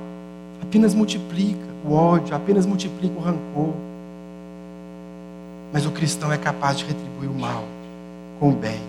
apenas 0.61 0.93
multiplica 0.93 1.59
o 1.85 1.93
ódio, 1.93 2.33
apenas 2.33 2.65
multiplica 2.65 3.19
o 3.19 3.21
rancor. 3.21 3.73
Mas 5.73 5.85
o 5.85 5.91
cristão 5.91 6.31
é 6.31 6.37
capaz 6.37 6.77
de 6.77 6.85
retribuir 6.85 7.29
o 7.29 7.33
mal 7.33 7.63
com 8.39 8.49
o 8.49 8.53
bem. 8.53 8.79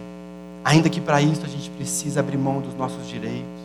Ainda 0.65 0.89
que 0.89 1.01
para 1.01 1.21
isso 1.21 1.45
a 1.45 1.49
gente 1.49 1.69
precise 1.71 2.19
abrir 2.19 2.39
mão 2.39 2.61
dos 2.61 2.75
nossos 2.75 3.09
direitos. 3.09 3.61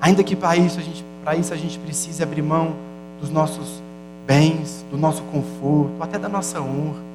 Ainda 0.00 0.24
que 0.24 0.34
para 0.34 0.56
isso 0.56 0.78
a 0.78 0.82
gente, 0.82 1.04
para 1.22 1.36
isso 1.36 1.52
a 1.52 1.56
gente 1.56 1.78
precise 1.78 2.22
abrir 2.22 2.42
mão 2.42 2.72
dos 3.20 3.28
nossos 3.28 3.82
bens, 4.26 4.84
do 4.90 4.96
nosso 4.96 5.22
conforto, 5.24 6.02
até 6.02 6.18
da 6.18 6.28
nossa 6.28 6.60
honra. 6.60 7.09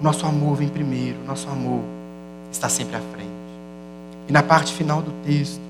Nosso 0.00 0.24
amor 0.24 0.56
vem 0.56 0.68
primeiro, 0.68 1.18
nosso 1.26 1.48
amor 1.48 1.82
está 2.50 2.68
sempre 2.70 2.96
à 2.96 3.00
frente. 3.00 3.28
E 4.28 4.32
na 4.32 4.42
parte 4.42 4.72
final 4.72 5.02
do 5.02 5.12
texto, 5.24 5.60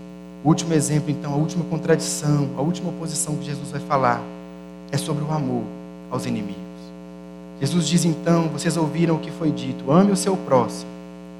o 0.45 0.49
último 0.49 0.72
exemplo, 0.72 1.11
então, 1.11 1.33
a 1.35 1.37
última 1.37 1.64
contradição, 1.64 2.49
a 2.57 2.61
última 2.61 2.91
oposição 2.91 3.37
que 3.37 3.45
Jesus 3.45 3.70
vai 3.70 3.81
falar 3.81 4.20
é 4.93 4.97
sobre 4.97 5.24
o 5.24 5.33
amor 5.33 5.64
aos 6.11 6.26
inimigos. 6.26 6.61
Jesus 7.61 7.89
diz 7.89 8.05
então: 8.05 8.49
vocês 8.49 8.76
ouviram 8.76 9.16
o 9.16 9.18
que 9.18 9.31
foi 9.33 9.51
dito, 9.51 9.91
ame 9.91 10.12
o 10.12 10.16
seu 10.16 10.37
próximo 10.37 10.91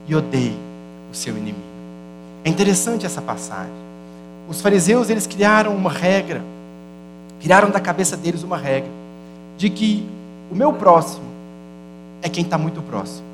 e 0.09 0.15
odeie 0.15 0.57
o 1.13 1.15
seu 1.15 1.37
inimigo. 1.37 1.59
É 2.45 2.49
interessante 2.49 3.07
essa 3.07 3.23
passagem. 3.23 3.73
Os 4.49 4.61
fariseus 4.61 5.09
eles 5.09 5.27
criaram 5.27 5.77
uma 5.77 5.91
regra, 5.91 6.43
criaram 7.41 7.71
da 7.71 7.79
cabeça 7.79 8.17
deles 8.17 8.43
uma 8.43 8.57
regra 8.57 8.91
de 9.57 9.71
que 9.71 10.05
o 10.51 10.57
meu 10.57 10.73
próximo 10.73 11.31
é 12.23 12.29
quem 12.29 12.45
está 12.45 12.59
muito 12.59 12.83
próximo. 12.83 13.31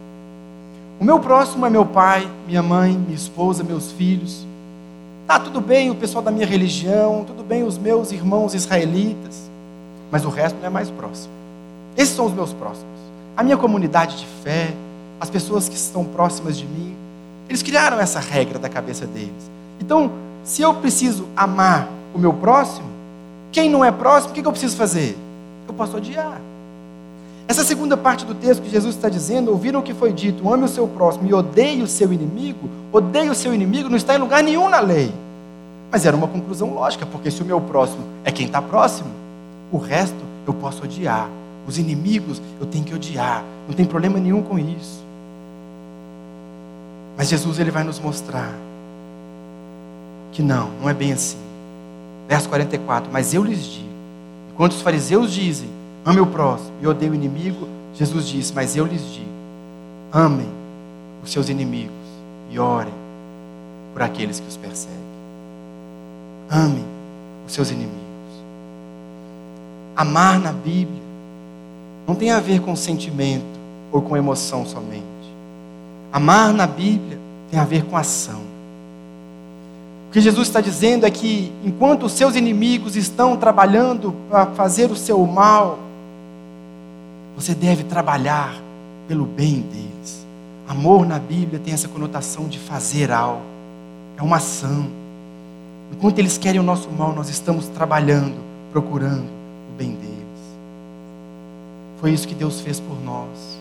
O 0.98 1.04
meu 1.04 1.18
próximo 1.18 1.66
é 1.66 1.70
meu 1.70 1.84
pai, 1.84 2.28
minha 2.46 2.62
mãe, 2.62 2.92
minha 2.92 3.14
esposa, 3.14 3.62
meus 3.62 3.92
filhos. 3.92 4.46
Tá 5.26 5.38
tudo 5.38 5.60
bem 5.60 5.90
o 5.90 5.94
pessoal 5.94 6.22
da 6.22 6.30
minha 6.30 6.46
religião, 6.46 7.24
tudo 7.26 7.42
bem 7.42 7.62
os 7.62 7.76
meus 7.76 8.12
irmãos 8.12 8.54
israelitas, 8.54 9.50
mas 10.10 10.24
o 10.24 10.28
resto 10.28 10.56
não 10.58 10.66
é 10.66 10.70
mais 10.70 10.90
próximo. 10.90 11.32
Esses 11.96 12.14
são 12.14 12.26
os 12.26 12.32
meus 12.32 12.52
próximos. 12.52 12.96
A 13.36 13.42
minha 13.42 13.56
comunidade 13.56 14.16
de 14.16 14.26
fé, 14.42 14.72
as 15.20 15.28
pessoas 15.28 15.68
que 15.68 15.74
estão 15.74 16.04
próximas 16.04 16.56
de 16.56 16.64
mim, 16.64 16.94
eles 17.48 17.62
criaram 17.62 17.98
essa 18.00 18.20
regra 18.20 18.58
da 18.58 18.68
cabeça 18.68 19.06
deles. 19.06 19.50
Então, 19.80 20.10
se 20.44 20.62
eu 20.62 20.74
preciso 20.74 21.26
amar 21.36 21.88
o 22.14 22.18
meu 22.18 22.32
próximo, 22.32 22.88
quem 23.52 23.68
não 23.68 23.84
é 23.84 23.90
próximo, 23.90 24.32
o 24.32 24.34
que 24.34 24.46
eu 24.46 24.52
preciso 24.52 24.76
fazer? 24.76 25.16
Eu 25.68 25.74
posso 25.74 25.96
odiar. 25.96 26.40
Essa 27.48 27.62
segunda 27.62 27.96
parte 27.96 28.24
do 28.24 28.34
texto 28.34 28.62
que 28.62 28.70
Jesus 28.70 28.96
está 28.96 29.08
dizendo, 29.08 29.52
ouviram 29.52 29.80
o 29.80 29.82
que 29.82 29.94
foi 29.94 30.12
dito, 30.12 30.52
ame 30.52 30.64
o 30.64 30.68
seu 30.68 30.88
próximo 30.88 31.28
e 31.28 31.34
odeie 31.34 31.80
o 31.80 31.86
seu 31.86 32.12
inimigo, 32.12 32.68
odeie 32.92 33.30
o 33.30 33.34
seu 33.34 33.54
inimigo, 33.54 33.88
não 33.88 33.96
está 33.96 34.16
em 34.16 34.18
lugar 34.18 34.42
nenhum 34.42 34.68
na 34.68 34.80
lei. 34.80 35.12
Mas 35.90 36.04
era 36.04 36.16
uma 36.16 36.26
conclusão 36.26 36.74
lógica, 36.74 37.06
porque 37.06 37.30
se 37.30 37.42
o 37.42 37.44
meu 37.44 37.60
próximo 37.60 38.02
é 38.24 38.32
quem 38.32 38.46
está 38.46 38.60
próximo, 38.60 39.08
o 39.70 39.78
resto 39.78 40.16
eu 40.46 40.54
posso 40.54 40.82
odiar. 40.82 41.28
Os 41.68 41.78
inimigos 41.78 42.42
eu 42.60 42.66
tenho 42.66 42.84
que 42.84 42.94
odiar, 42.94 43.44
não 43.68 43.74
tem 43.74 43.84
problema 43.86 44.18
nenhum 44.18 44.42
com 44.42 44.58
isso. 44.58 45.04
Mas 47.16 47.28
Jesus 47.28 47.58
ele 47.60 47.70
vai 47.70 47.84
nos 47.84 47.98
mostrar 48.00 48.52
que 50.32 50.42
não, 50.42 50.68
não 50.80 50.90
é 50.90 50.94
bem 50.94 51.12
assim. 51.12 51.38
Verso 52.28 52.48
44, 52.48 53.08
mas 53.12 53.32
eu 53.32 53.44
lhes 53.44 53.64
digo, 53.64 53.88
enquanto 54.52 54.72
os 54.72 54.82
fariseus 54.82 55.32
dizem, 55.32 55.75
ame 56.06 56.20
o 56.20 56.26
próximo 56.26 56.70
e 56.80 56.86
odeie 56.86 57.10
o 57.10 57.14
inimigo, 57.14 57.66
Jesus 57.92 58.28
disse, 58.28 58.52
mas 58.54 58.76
eu 58.76 58.86
lhes 58.86 59.02
digo, 59.12 59.26
amem 60.12 60.48
os 61.22 61.32
seus 61.32 61.48
inimigos 61.48 61.92
e 62.50 62.58
orem 62.58 62.94
por 63.92 64.02
aqueles 64.02 64.38
que 64.38 64.46
os 64.46 64.56
perseguem. 64.56 64.96
Amem 66.48 66.84
os 67.46 67.52
seus 67.52 67.70
inimigos. 67.70 67.96
Amar 69.96 70.38
na 70.38 70.52
Bíblia 70.52 71.02
não 72.06 72.14
tem 72.14 72.30
a 72.30 72.38
ver 72.38 72.60
com 72.60 72.76
sentimento 72.76 73.44
ou 73.90 74.00
com 74.00 74.16
emoção 74.16 74.64
somente. 74.64 75.02
Amar 76.12 76.52
na 76.52 76.66
Bíblia 76.66 77.18
tem 77.50 77.58
a 77.58 77.64
ver 77.64 77.84
com 77.84 77.96
ação. 77.96 78.40
O 80.08 80.12
que 80.12 80.20
Jesus 80.20 80.46
está 80.46 80.60
dizendo 80.60 81.04
é 81.04 81.10
que 81.10 81.52
enquanto 81.64 82.06
os 82.06 82.12
seus 82.12 82.36
inimigos 82.36 82.94
estão 82.94 83.36
trabalhando 83.36 84.14
para 84.30 84.46
fazer 84.46 84.90
o 84.90 84.96
seu 84.96 85.24
mal, 85.26 85.78
você 87.36 87.54
deve 87.54 87.84
trabalhar 87.84 88.56
pelo 89.06 89.26
bem 89.26 89.60
deles. 89.60 90.26
Amor 90.66 91.06
na 91.06 91.18
Bíblia 91.18 91.60
tem 91.62 91.74
essa 91.74 91.86
conotação 91.86 92.48
de 92.48 92.58
fazer 92.58 93.12
algo, 93.12 93.42
é 94.16 94.22
uma 94.22 94.38
ação. 94.38 94.88
Enquanto 95.92 96.18
eles 96.18 96.38
querem 96.38 96.58
o 96.58 96.64
nosso 96.64 96.90
mal, 96.90 97.14
nós 97.14 97.28
estamos 97.28 97.68
trabalhando, 97.68 98.36
procurando 98.72 99.26
o 99.70 99.76
bem 99.76 99.90
deles. 99.90 100.16
Foi 102.00 102.10
isso 102.10 102.26
que 102.26 102.34
Deus 102.34 102.60
fez 102.60 102.80
por 102.80 103.00
nós. 103.04 103.58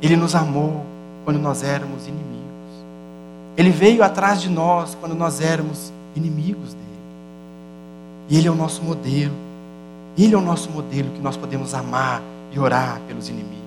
Ele 0.00 0.16
nos 0.16 0.34
amou 0.34 0.86
quando 1.24 1.38
nós 1.38 1.62
éramos 1.62 2.06
inimigos. 2.06 2.28
Ele 3.56 3.70
veio 3.70 4.02
atrás 4.02 4.40
de 4.40 4.48
nós 4.48 4.94
quando 4.94 5.14
nós 5.14 5.40
éramos 5.40 5.92
inimigos 6.14 6.72
dele. 6.72 6.86
E 8.30 8.38
ele 8.38 8.48
é 8.48 8.50
o 8.50 8.54
nosso 8.54 8.82
modelo. 8.82 9.34
Ele 10.16 10.34
é 10.34 10.38
o 10.38 10.40
nosso 10.40 10.70
modelo 10.70 11.10
que 11.10 11.20
nós 11.20 11.36
podemos 11.36 11.74
amar 11.74 12.22
e 12.52 12.58
orar 12.58 13.00
pelos 13.06 13.28
inimigos. 13.28 13.58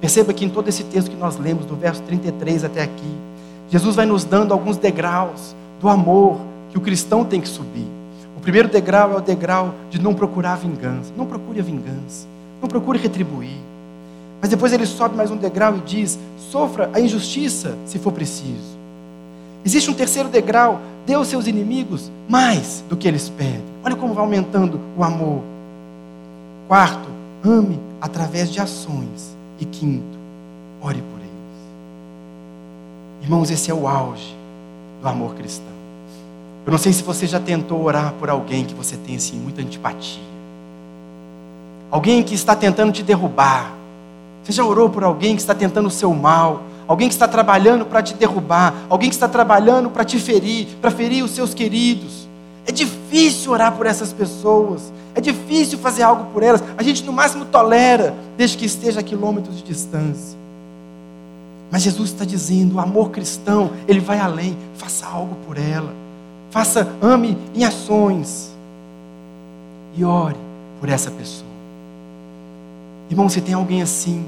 Perceba 0.00 0.32
que 0.32 0.44
em 0.44 0.48
todo 0.48 0.68
esse 0.68 0.84
texto 0.84 1.10
que 1.10 1.16
nós 1.16 1.36
lemos, 1.36 1.66
do 1.66 1.76
verso 1.76 2.02
33 2.02 2.64
até 2.64 2.82
aqui, 2.82 3.14
Jesus 3.70 3.94
vai 3.94 4.06
nos 4.06 4.24
dando 4.24 4.52
alguns 4.52 4.76
degraus 4.76 5.54
do 5.80 5.88
amor 5.88 6.38
que 6.70 6.78
o 6.78 6.80
cristão 6.80 7.24
tem 7.24 7.40
que 7.40 7.48
subir. 7.48 7.86
O 8.36 8.40
primeiro 8.40 8.68
degrau 8.68 9.12
é 9.12 9.16
o 9.16 9.20
degrau 9.20 9.74
de 9.90 10.00
não 10.00 10.14
procurar 10.14 10.56
vingança. 10.56 11.12
Não 11.16 11.26
procure 11.26 11.60
a 11.60 11.62
vingança. 11.62 12.26
Não 12.60 12.68
procure 12.68 12.98
retribuir. 12.98 13.58
Mas 14.40 14.48
depois 14.48 14.72
ele 14.72 14.86
sobe 14.86 15.14
mais 15.14 15.30
um 15.30 15.36
degrau 15.36 15.76
e 15.76 15.80
diz: 15.80 16.18
sofra 16.50 16.88
a 16.94 17.00
injustiça 17.00 17.76
se 17.84 17.98
for 17.98 18.12
preciso. 18.12 18.78
Existe 19.64 19.90
um 19.90 19.94
terceiro 19.94 20.30
degrau: 20.30 20.80
dê 21.06 21.12
aos 21.12 21.28
seus 21.28 21.46
inimigos 21.46 22.10
mais 22.28 22.82
do 22.88 22.96
que 22.96 23.06
eles 23.06 23.28
pedem. 23.28 23.62
Olha 23.84 23.94
como 23.94 24.14
vai 24.14 24.24
aumentando 24.24 24.80
o 24.96 25.04
amor. 25.04 25.42
Quarto, 26.66 27.08
ame 27.44 27.78
através 28.00 28.50
de 28.50 28.60
ações. 28.60 29.36
E 29.58 29.64
quinto, 29.64 30.18
ore 30.80 31.02
por 31.02 31.18
eles. 31.18 31.30
Irmãos, 33.22 33.50
esse 33.50 33.70
é 33.70 33.74
o 33.74 33.86
auge 33.86 34.34
do 35.02 35.08
amor 35.08 35.34
cristão. 35.34 35.66
Eu 36.64 36.72
não 36.72 36.78
sei 36.78 36.92
se 36.92 37.02
você 37.02 37.26
já 37.26 37.38
tentou 37.40 37.82
orar 37.82 38.14
por 38.18 38.30
alguém 38.30 38.64
que 38.64 38.74
você 38.74 38.96
tem 38.96 39.16
assim 39.16 39.36
muita 39.36 39.60
antipatia. 39.60 40.22
Alguém 41.90 42.22
que 42.22 42.34
está 42.34 42.54
tentando 42.54 42.92
te 42.92 43.02
derrubar. 43.02 43.72
Você 44.42 44.52
já 44.52 44.64
orou 44.64 44.88
por 44.88 45.04
alguém 45.04 45.34
que 45.34 45.42
está 45.42 45.54
tentando 45.54 45.86
o 45.86 45.90
seu 45.90 46.14
mal? 46.14 46.62
Alguém 46.86 47.08
que 47.08 47.14
está 47.14 47.28
trabalhando 47.28 47.84
para 47.84 48.02
te 48.02 48.14
derrubar? 48.14 48.74
Alguém 48.88 49.10
que 49.10 49.14
está 49.14 49.28
trabalhando 49.28 49.90
para 49.90 50.04
te 50.04 50.18
ferir, 50.18 50.66
para 50.80 50.90
ferir 50.90 51.22
os 51.22 51.32
seus 51.32 51.52
queridos? 51.52 52.29
É 52.66 52.72
difícil 52.72 53.52
orar 53.52 53.72
por 53.72 53.86
essas 53.86 54.12
pessoas. 54.12 54.92
É 55.14 55.20
difícil 55.20 55.78
fazer 55.78 56.02
algo 56.02 56.30
por 56.32 56.42
elas. 56.42 56.62
A 56.76 56.82
gente 56.82 57.02
no 57.04 57.12
máximo 57.12 57.44
tolera, 57.44 58.14
desde 58.36 58.56
que 58.56 58.64
esteja 58.64 59.00
a 59.00 59.02
quilômetros 59.02 59.56
de 59.56 59.62
distância. 59.62 60.38
Mas 61.70 61.82
Jesus 61.82 62.10
está 62.10 62.24
dizendo: 62.24 62.76
o 62.76 62.80
amor 62.80 63.10
cristão, 63.10 63.70
ele 63.86 64.00
vai 64.00 64.18
além. 64.18 64.56
Faça 64.76 65.06
algo 65.06 65.36
por 65.46 65.56
ela. 65.58 65.92
Faça, 66.50 66.88
ame 67.00 67.36
em 67.54 67.64
ações. 67.64 68.50
E 69.96 70.04
ore 70.04 70.36
por 70.80 70.88
essa 70.88 71.10
pessoa. 71.10 71.50
Irmão, 73.10 73.28
se 73.28 73.40
tem 73.40 73.54
alguém 73.54 73.82
assim, 73.82 74.24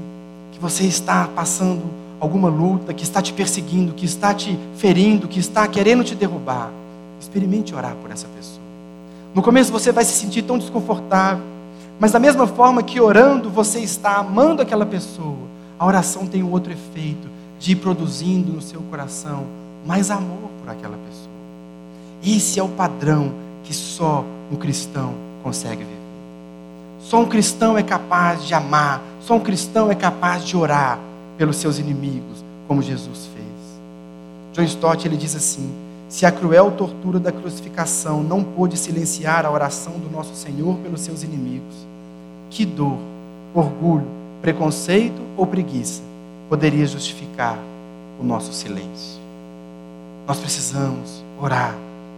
que 0.51 0.59
você 0.59 0.83
está 0.83 1.27
passando 1.33 1.81
alguma 2.19 2.49
luta, 2.49 2.93
que 2.93 3.03
está 3.03 3.21
te 3.21 3.33
perseguindo, 3.33 3.93
que 3.93 4.05
está 4.05 4.33
te 4.33 4.57
ferindo, 4.77 5.27
que 5.27 5.39
está 5.39 5.67
querendo 5.67 6.03
te 6.03 6.15
derrubar, 6.15 6.69
experimente 7.23 7.73
orar 7.73 7.95
por 7.95 8.11
essa 8.11 8.27
pessoa. 8.27 8.61
No 9.33 9.41
começo 9.41 9.71
você 9.71 9.91
vai 9.91 10.05
se 10.05 10.13
sentir 10.13 10.43
tão 10.43 10.57
desconfortável, 10.57 11.43
mas 11.99 12.11
da 12.11 12.19
mesma 12.19 12.45
forma 12.45 12.83
que 12.83 12.99
orando 12.99 13.49
você 13.49 13.79
está 13.79 14.17
amando 14.17 14.61
aquela 14.61 14.85
pessoa, 14.85 15.47
a 15.79 15.85
oração 15.85 16.27
tem 16.27 16.43
um 16.43 16.51
outro 16.51 16.71
efeito 16.71 17.27
de 17.59 17.71
ir 17.71 17.75
produzindo 17.77 18.51
no 18.51 18.61
seu 18.61 18.81
coração 18.81 19.45
mais 19.85 20.11
amor 20.11 20.49
por 20.61 20.69
aquela 20.69 20.97
pessoa. 20.97 21.33
Esse 22.25 22.59
é 22.59 22.63
o 22.63 22.69
padrão 22.69 23.31
que 23.63 23.73
só 23.73 24.23
um 24.51 24.55
cristão 24.55 25.13
consegue 25.41 25.83
viver. 25.83 25.93
Só 26.99 27.19
um 27.19 27.25
cristão 27.25 27.77
é 27.77 27.83
capaz 27.83 28.45
de 28.45 28.53
amar, 28.53 29.01
só 29.19 29.35
um 29.35 29.39
cristão 29.39 29.91
é 29.91 29.95
capaz 29.95 30.45
de 30.45 30.55
orar 30.55 30.97
pelos 31.37 31.57
seus 31.57 31.79
inimigos, 31.79 32.43
como 32.67 32.81
Jesus 32.81 33.27
fez. 33.33 33.43
John 34.53 34.63
Stott 34.63 35.05
ele 35.05 35.17
diz 35.17 35.35
assim: 35.35 35.69
se 36.13 36.27
a 36.27 36.31
cruel 36.31 36.69
tortura 36.69 37.19
da 37.19 37.31
crucificação 37.31 38.21
não 38.21 38.43
pôde 38.43 38.77
silenciar 38.77 39.47
a 39.47 39.51
oração 39.51 39.93
do 39.93 40.11
nosso 40.11 40.35
Senhor 40.35 40.77
pelos 40.77 41.01
seus 41.01 41.23
inimigos, 41.23 41.73
que 42.51 42.67
dor, 42.67 42.99
orgulho, 43.51 44.05
preconceito 44.39 45.19
ou 45.35 45.47
preguiça 45.47 46.03
poderia 46.47 46.85
justificar 46.85 47.57
o 48.21 48.23
nosso 48.23 48.53
silêncio? 48.53 49.19
Nós 50.27 50.37
precisamos 50.37 51.23
orar 51.41 51.73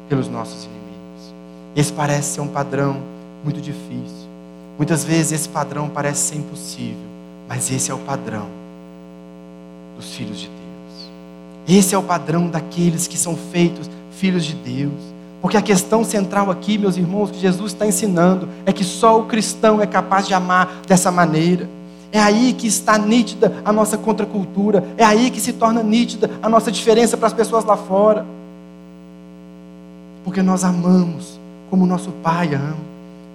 pelos 0.09 0.27
nossos 0.27 0.65
inimigos. 0.65 1.33
Esse 1.73 1.93
parece 1.93 2.33
ser 2.33 2.41
um 2.41 2.49
padrão 2.49 2.97
muito 3.45 3.61
difícil. 3.61 4.27
Muitas 4.77 5.05
vezes 5.05 5.31
esse 5.31 5.47
padrão 5.47 5.87
parece 5.87 6.19
ser 6.19 6.35
impossível, 6.35 7.07
mas 7.47 7.71
esse 7.71 7.91
é 7.91 7.93
o 7.93 7.99
padrão 7.99 8.45
dos 9.95 10.13
filhos 10.13 10.37
de 10.37 10.47
Deus. 10.47 10.64
Esse 11.67 11.95
é 11.95 11.97
o 11.97 12.03
padrão 12.03 12.47
daqueles 12.47 13.07
que 13.07 13.17
são 13.17 13.35
feitos 13.35 13.89
filhos 14.11 14.45
de 14.45 14.53
Deus. 14.53 15.15
Porque 15.41 15.57
a 15.57 15.61
questão 15.61 16.03
central 16.03 16.49
aqui, 16.49 16.77
meus 16.77 16.97
irmãos, 16.97 17.31
que 17.31 17.39
Jesus 17.39 17.71
está 17.71 17.85
ensinando 17.85 18.47
é 18.65 18.73
que 18.73 18.83
só 18.83 19.19
o 19.19 19.25
cristão 19.25 19.81
é 19.81 19.85
capaz 19.85 20.27
de 20.27 20.33
amar 20.33 20.81
dessa 20.87 21.11
maneira. 21.11 21.69
É 22.11 22.19
aí 22.19 22.53
que 22.53 22.67
está 22.67 22.97
nítida 22.97 23.53
a 23.63 23.71
nossa 23.71 23.97
contracultura. 23.97 24.83
É 24.97 25.03
aí 25.03 25.29
que 25.29 25.41
se 25.41 25.53
torna 25.53 25.83
nítida 25.83 26.31
a 26.41 26.49
nossa 26.49 26.71
diferença 26.71 27.17
para 27.17 27.27
as 27.27 27.33
pessoas 27.33 27.65
lá 27.65 27.75
fora. 27.75 28.25
Porque 30.23 30.41
nós 30.41 30.63
amamos 30.63 31.39
como 31.69 31.85
nosso 31.85 32.11
Pai 32.23 32.55
ama. 32.55 32.77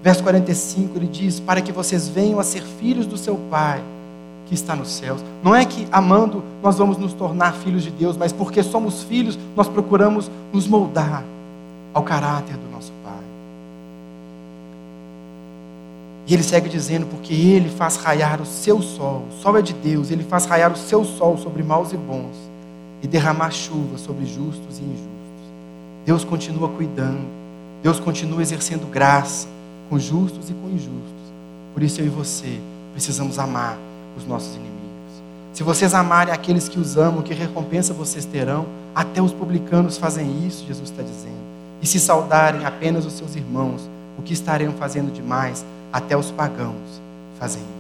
Verso 0.03 0.22
45 0.22 0.97
ele 0.97 1.07
diz: 1.07 1.39
Para 1.39 1.61
que 1.61 1.72
vocês 1.72 2.09
venham 2.09 2.41
a 2.41 2.43
ser 2.43 2.62
filhos 2.62 3.07
do 3.07 3.16
seu 3.16 3.37
Pai 3.51 3.83
que 4.51 4.55
está 4.57 4.75
nos 4.75 4.91
céus. 4.91 5.25
Não 5.45 5.55
é 5.55 5.65
que 5.65 5.87
amando 5.93 6.43
nós 6.61 6.77
vamos 6.77 6.99
nos 6.99 7.13
tornar 7.13 7.55
filhos 7.55 7.85
de 7.85 7.91
Deus, 7.91 8.17
mas 8.17 8.33
porque 8.33 8.65
somos 8.65 9.05
filhos, 9.05 9.39
nós 9.55 9.69
procuramos 9.69 10.29
nos 10.53 10.67
moldar 10.67 11.23
ao 11.95 12.03
caráter 12.03 12.57
do 12.57 12.69
nosso 12.73 12.93
Pai. 13.05 13.13
E 16.27 16.35
ele 16.35 16.43
segue 16.43 16.69
dizendo: 16.69 17.07
porque 17.07 17.33
ele 17.33 17.69
faz 17.69 17.95
raiar 17.97 18.43
o 18.43 18.45
seu 18.45 18.83
sol, 18.83 19.23
o 19.31 19.41
sol 19.41 19.57
é 19.57 19.63
de 19.63 19.73
Deus, 19.73 20.11
ele 20.11 20.25
faz 20.25 20.47
raiar 20.47 20.73
o 20.73 20.77
seu 20.77 21.05
sol 21.05 21.39
sobre 21.39 21.63
maus 21.63 21.93
e 21.93 21.97
bons 21.97 22.37
e 23.01 23.07
derramar 23.07 23.53
chuva 23.53 23.97
sobre 23.99 24.27
justos 24.27 24.81
e 24.81 24.83
injustos. 24.83 25.11
Deus 26.05 26.25
continua 26.25 26.69
cuidando, 26.71 27.25
Deus 27.85 28.01
continua 28.01 28.43
exercendo 28.43 28.91
graça 28.91 29.47
com 29.89 29.97
justos 29.97 30.51
e 30.51 30.55
com 30.55 30.69
injustos. 30.69 30.91
Por 31.73 31.85
isso 31.85 32.01
eu 32.01 32.07
e 32.07 32.09
você 32.09 32.59
precisamos 32.93 33.39
amar 33.39 33.79
os 34.17 34.27
nossos 34.27 34.55
inimigos. 34.55 34.71
Se 35.53 35.63
vocês 35.63 35.95
amarem 35.95 36.33
aqueles 36.33 36.69
que 36.69 36.79
os 36.79 36.97
amam, 36.97 37.23
que 37.23 37.35
recompensa 37.35 37.93
vocês 37.93 38.25
terão? 38.25 38.67
Até 38.95 39.21
os 39.21 39.33
publicanos 39.33 39.99
fazem 39.99 40.47
isso, 40.47 40.65
Jesus 40.67 40.91
está 40.91 41.03
dizendo. 41.03 41.41
E 41.83 41.87
se 41.87 41.99
saudarem 41.99 42.65
apenas 42.65 43.07
os 43.07 43.15
seus 43.15 43.35
irmãos, 43.35 43.89
o 44.19 44.23
que 44.23 44.33
estariam 44.33 44.73
fazendo 44.73 45.13
demais? 45.13 45.65
Até 45.93 46.17
os 46.17 46.31
pagãos 46.31 47.01
fazem 47.39 47.63
isso. 47.63 47.71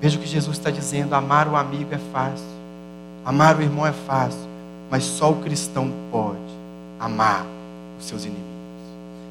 Veja 0.00 0.18
o 0.18 0.20
que 0.20 0.28
Jesus 0.28 0.58
está 0.58 0.70
dizendo: 0.70 1.14
amar 1.14 1.48
o 1.48 1.56
amigo 1.56 1.94
é 1.94 1.98
fácil, 2.12 2.46
amar 3.24 3.56
o 3.56 3.62
irmão 3.62 3.86
é 3.86 3.92
fácil, 3.92 4.40
mas 4.90 5.04
só 5.04 5.30
o 5.30 5.36
cristão 5.36 5.90
pode 6.10 6.38
amar 7.00 7.46
os 7.98 8.06
seus 8.06 8.24
inimigos. 8.24 8.42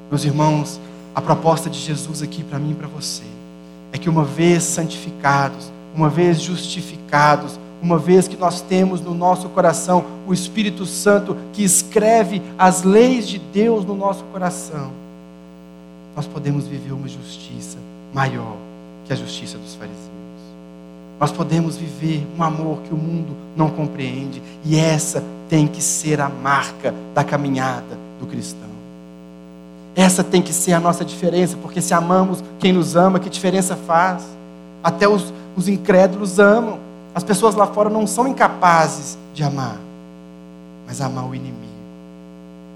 Meus 0.10 0.26
irmãos, 0.26 0.80
a 1.14 1.22
proposta 1.22 1.70
de 1.70 1.78
Jesus 1.78 2.22
aqui 2.22 2.44
para 2.44 2.58
mim 2.58 2.72
e 2.72 2.76
para 2.76 2.88
você 2.88 3.24
é 3.94 3.98
que 3.98 4.10
uma 4.10 4.24
vez 4.24 4.64
santificados, 4.64 5.72
uma 5.96 6.10
vez 6.10 6.42
justificados, 6.42 7.60
uma 7.82 7.98
vez 7.98 8.28
que 8.28 8.38
nós 8.38 8.62
temos 8.62 9.02
no 9.02 9.14
nosso 9.14 9.50
coração 9.50 10.06
o 10.28 10.34
Espírito 10.34 10.86
Santo 10.86 11.36
que 11.54 11.64
escreve 11.64 12.42
as 12.58 12.84
leis 12.84 13.28
de 13.28 13.40
Deus 13.40 13.84
no 13.84 13.96
nosso 13.96 14.24
coração, 14.26 14.92
nós 16.16 16.28
podemos 16.28 16.68
viver 16.68 16.92
uma 16.92 17.08
justiça 17.08 17.78
maior 18.14 18.56
que 19.06 19.14
a 19.14 19.16
justiça 19.16 19.58
dos 19.58 19.76
fariseus. 19.76 20.12
Nós 21.20 21.32
podemos 21.32 21.78
viver 21.78 22.28
um 22.38 22.44
amor 22.44 22.80
que 22.80 22.94
o 22.94 22.98
mundo 22.98 23.36
não 23.56 23.70
compreende, 23.70 24.42
e 24.66 24.76
essa 24.76 25.24
tem 25.48 25.68
que 25.68 25.82
ser 25.82 26.20
a 26.20 26.28
marca 26.28 26.94
da 27.14 27.24
caminhada 27.24 27.98
do 28.20 28.26
cristão. 28.26 28.70
Essa 29.96 30.24
tem 30.24 30.42
que 30.42 30.54
ser 30.54 30.74
a 30.74 30.80
nossa 30.80 31.04
diferença, 31.04 31.58
porque 31.62 31.82
se 31.82 31.94
amamos 31.94 32.44
quem 32.60 32.72
nos 32.72 32.96
ama, 32.96 33.20
que 33.20 33.30
diferença 33.30 33.76
faz? 33.76 34.24
Até 34.84 35.08
os, 35.08 35.32
os 35.56 35.68
incrédulos 35.68 36.40
amam. 36.40 36.80
As 37.14 37.24
pessoas 37.24 37.56
lá 37.56 37.68
fora 37.68 37.90
não 37.90 38.08
são 38.08 38.28
incapazes 38.28 39.18
de 39.34 39.44
amar, 39.44 39.78
mas 40.88 41.02
amar 41.02 41.26
o 41.26 41.36
inimigo, 41.36 41.58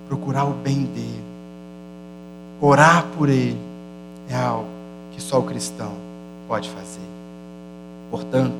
procurar 0.09 0.43
o 0.45 0.51
bem 0.51 0.83
dele, 0.83 1.23
orar 2.59 3.05
por 3.17 3.29
ele, 3.29 3.57
é 4.29 4.35
algo 4.35 4.67
que 5.13 5.21
só 5.21 5.39
o 5.39 5.43
cristão 5.43 5.91
pode 6.47 6.69
fazer. 6.69 6.99
Portanto, 8.11 8.55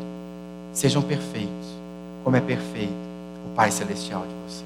sejam 0.72 1.01
perfeitos, 1.01 1.68
como 2.24 2.38
é 2.38 2.41
perfeito 2.41 2.93
o 3.45 3.55
Pai 3.55 3.70
Celestial 3.72 4.22
de 4.22 4.34
vocês. 4.45 4.66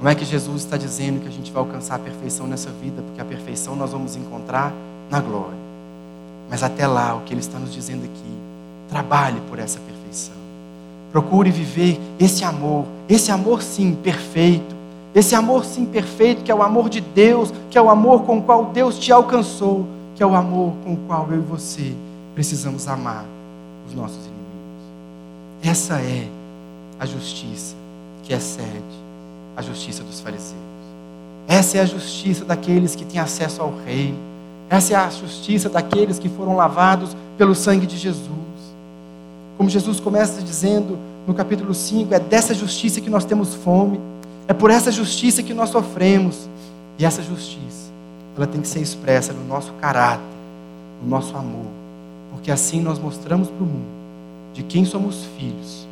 Não 0.00 0.08
é 0.08 0.14
que 0.14 0.24
Jesus 0.24 0.62
está 0.62 0.76
dizendo 0.76 1.20
que 1.20 1.28
a 1.28 1.32
gente 1.32 1.50
vai 1.50 1.62
alcançar 1.62 1.96
a 1.96 1.98
perfeição 1.98 2.46
nessa 2.46 2.70
vida, 2.70 3.02
porque 3.02 3.20
a 3.20 3.24
perfeição 3.24 3.74
nós 3.74 3.90
vamos 3.90 4.14
encontrar 4.14 4.72
na 5.10 5.20
glória. 5.20 5.65
Mas 6.48 6.62
até 6.62 6.86
lá, 6.86 7.14
o 7.14 7.22
que 7.22 7.32
Ele 7.32 7.40
está 7.40 7.58
nos 7.58 7.72
dizendo 7.72 8.04
aqui, 8.04 8.36
trabalhe 8.88 9.40
por 9.48 9.58
essa 9.58 9.78
perfeição. 9.80 10.34
Procure 11.12 11.50
viver 11.50 12.00
esse 12.18 12.44
amor, 12.44 12.84
esse 13.08 13.30
amor 13.30 13.62
sim 13.62 13.94
perfeito, 13.94 14.74
esse 15.14 15.34
amor 15.34 15.64
sim 15.64 15.86
perfeito, 15.86 16.42
que 16.42 16.50
é 16.50 16.54
o 16.54 16.62
amor 16.62 16.88
de 16.88 17.00
Deus, 17.00 17.52
que 17.70 17.78
é 17.78 17.82
o 17.82 17.88
amor 17.88 18.22
com 18.22 18.38
o 18.38 18.42
qual 18.42 18.66
Deus 18.66 18.98
te 18.98 19.10
alcançou, 19.10 19.86
que 20.14 20.22
é 20.22 20.26
o 20.26 20.34
amor 20.34 20.72
com 20.84 20.92
o 20.92 20.96
qual 21.06 21.26
eu 21.30 21.38
e 21.38 21.42
você 21.42 21.94
precisamos 22.34 22.86
amar 22.86 23.24
os 23.88 23.94
nossos 23.94 24.18
inimigos. 24.18 24.42
Essa 25.62 25.94
é 26.00 26.28
a 26.98 27.06
justiça 27.06 27.74
que 28.22 28.32
excede 28.32 29.06
a 29.56 29.62
justiça 29.62 30.04
dos 30.04 30.20
fariseus. 30.20 30.54
Essa 31.48 31.78
é 31.78 31.80
a 31.80 31.86
justiça 31.86 32.44
daqueles 32.44 32.94
que 32.94 33.04
têm 33.04 33.20
acesso 33.20 33.62
ao 33.62 33.72
reino. 33.86 34.18
Essa 34.68 34.94
é 34.94 34.96
a 34.96 35.08
justiça 35.08 35.68
daqueles 35.68 36.18
que 36.18 36.28
foram 36.28 36.56
lavados 36.56 37.16
pelo 37.38 37.54
sangue 37.54 37.86
de 37.86 37.96
Jesus. 37.96 38.26
Como 39.56 39.70
Jesus 39.70 40.00
começa 40.00 40.42
dizendo 40.42 40.98
no 41.26 41.34
capítulo 41.34 41.72
5, 41.72 42.12
é 42.14 42.20
dessa 42.20 42.54
justiça 42.54 43.00
que 43.00 43.10
nós 43.10 43.24
temos 43.24 43.54
fome, 43.54 44.00
é 44.48 44.52
por 44.52 44.70
essa 44.70 44.92
justiça 44.92 45.42
que 45.42 45.54
nós 45.54 45.70
sofremos. 45.70 46.48
E 46.98 47.04
essa 47.04 47.22
justiça, 47.22 47.90
ela 48.36 48.46
tem 48.46 48.60
que 48.60 48.68
ser 48.68 48.80
expressa 48.80 49.32
no 49.32 49.44
nosso 49.44 49.72
caráter, 49.74 50.24
no 51.02 51.08
nosso 51.08 51.36
amor, 51.36 51.66
porque 52.32 52.50
assim 52.50 52.80
nós 52.80 52.98
mostramos 52.98 53.48
para 53.48 53.62
o 53.62 53.66
mundo 53.66 53.96
de 54.54 54.62
quem 54.62 54.86
somos 54.86 55.26
filhos 55.36 55.86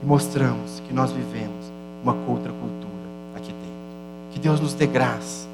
e 0.00 0.06
mostramos 0.06 0.80
que 0.86 0.94
nós 0.94 1.10
vivemos 1.10 1.72
uma 2.04 2.12
outra 2.28 2.52
cultura 2.52 3.08
aqui 3.34 3.48
dentro. 3.48 4.32
Que 4.32 4.38
Deus 4.38 4.60
nos 4.60 4.74
dê 4.74 4.86
graça, 4.86 5.48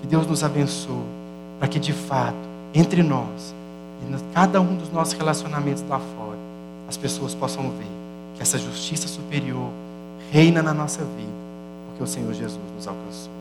que 0.00 0.06
Deus 0.06 0.24
nos 0.24 0.44
abençoe, 0.44 1.17
para 1.58 1.68
que 1.68 1.78
de 1.78 1.92
fato, 1.92 2.36
entre 2.74 3.02
nós, 3.02 3.54
e 4.02 4.12
em 4.12 4.32
cada 4.32 4.60
um 4.60 4.76
dos 4.76 4.90
nossos 4.92 5.14
relacionamentos 5.14 5.82
lá 5.88 5.98
fora, 5.98 6.38
as 6.88 6.96
pessoas 6.96 7.34
possam 7.34 7.70
ver 7.70 7.86
que 8.36 8.42
essa 8.42 8.58
justiça 8.58 9.08
superior 9.08 9.68
reina 10.30 10.62
na 10.62 10.72
nossa 10.72 11.00
vida, 11.00 11.32
porque 11.88 12.02
o 12.02 12.06
Senhor 12.06 12.32
Jesus 12.32 12.60
nos 12.76 12.86
alcançou. 12.86 13.37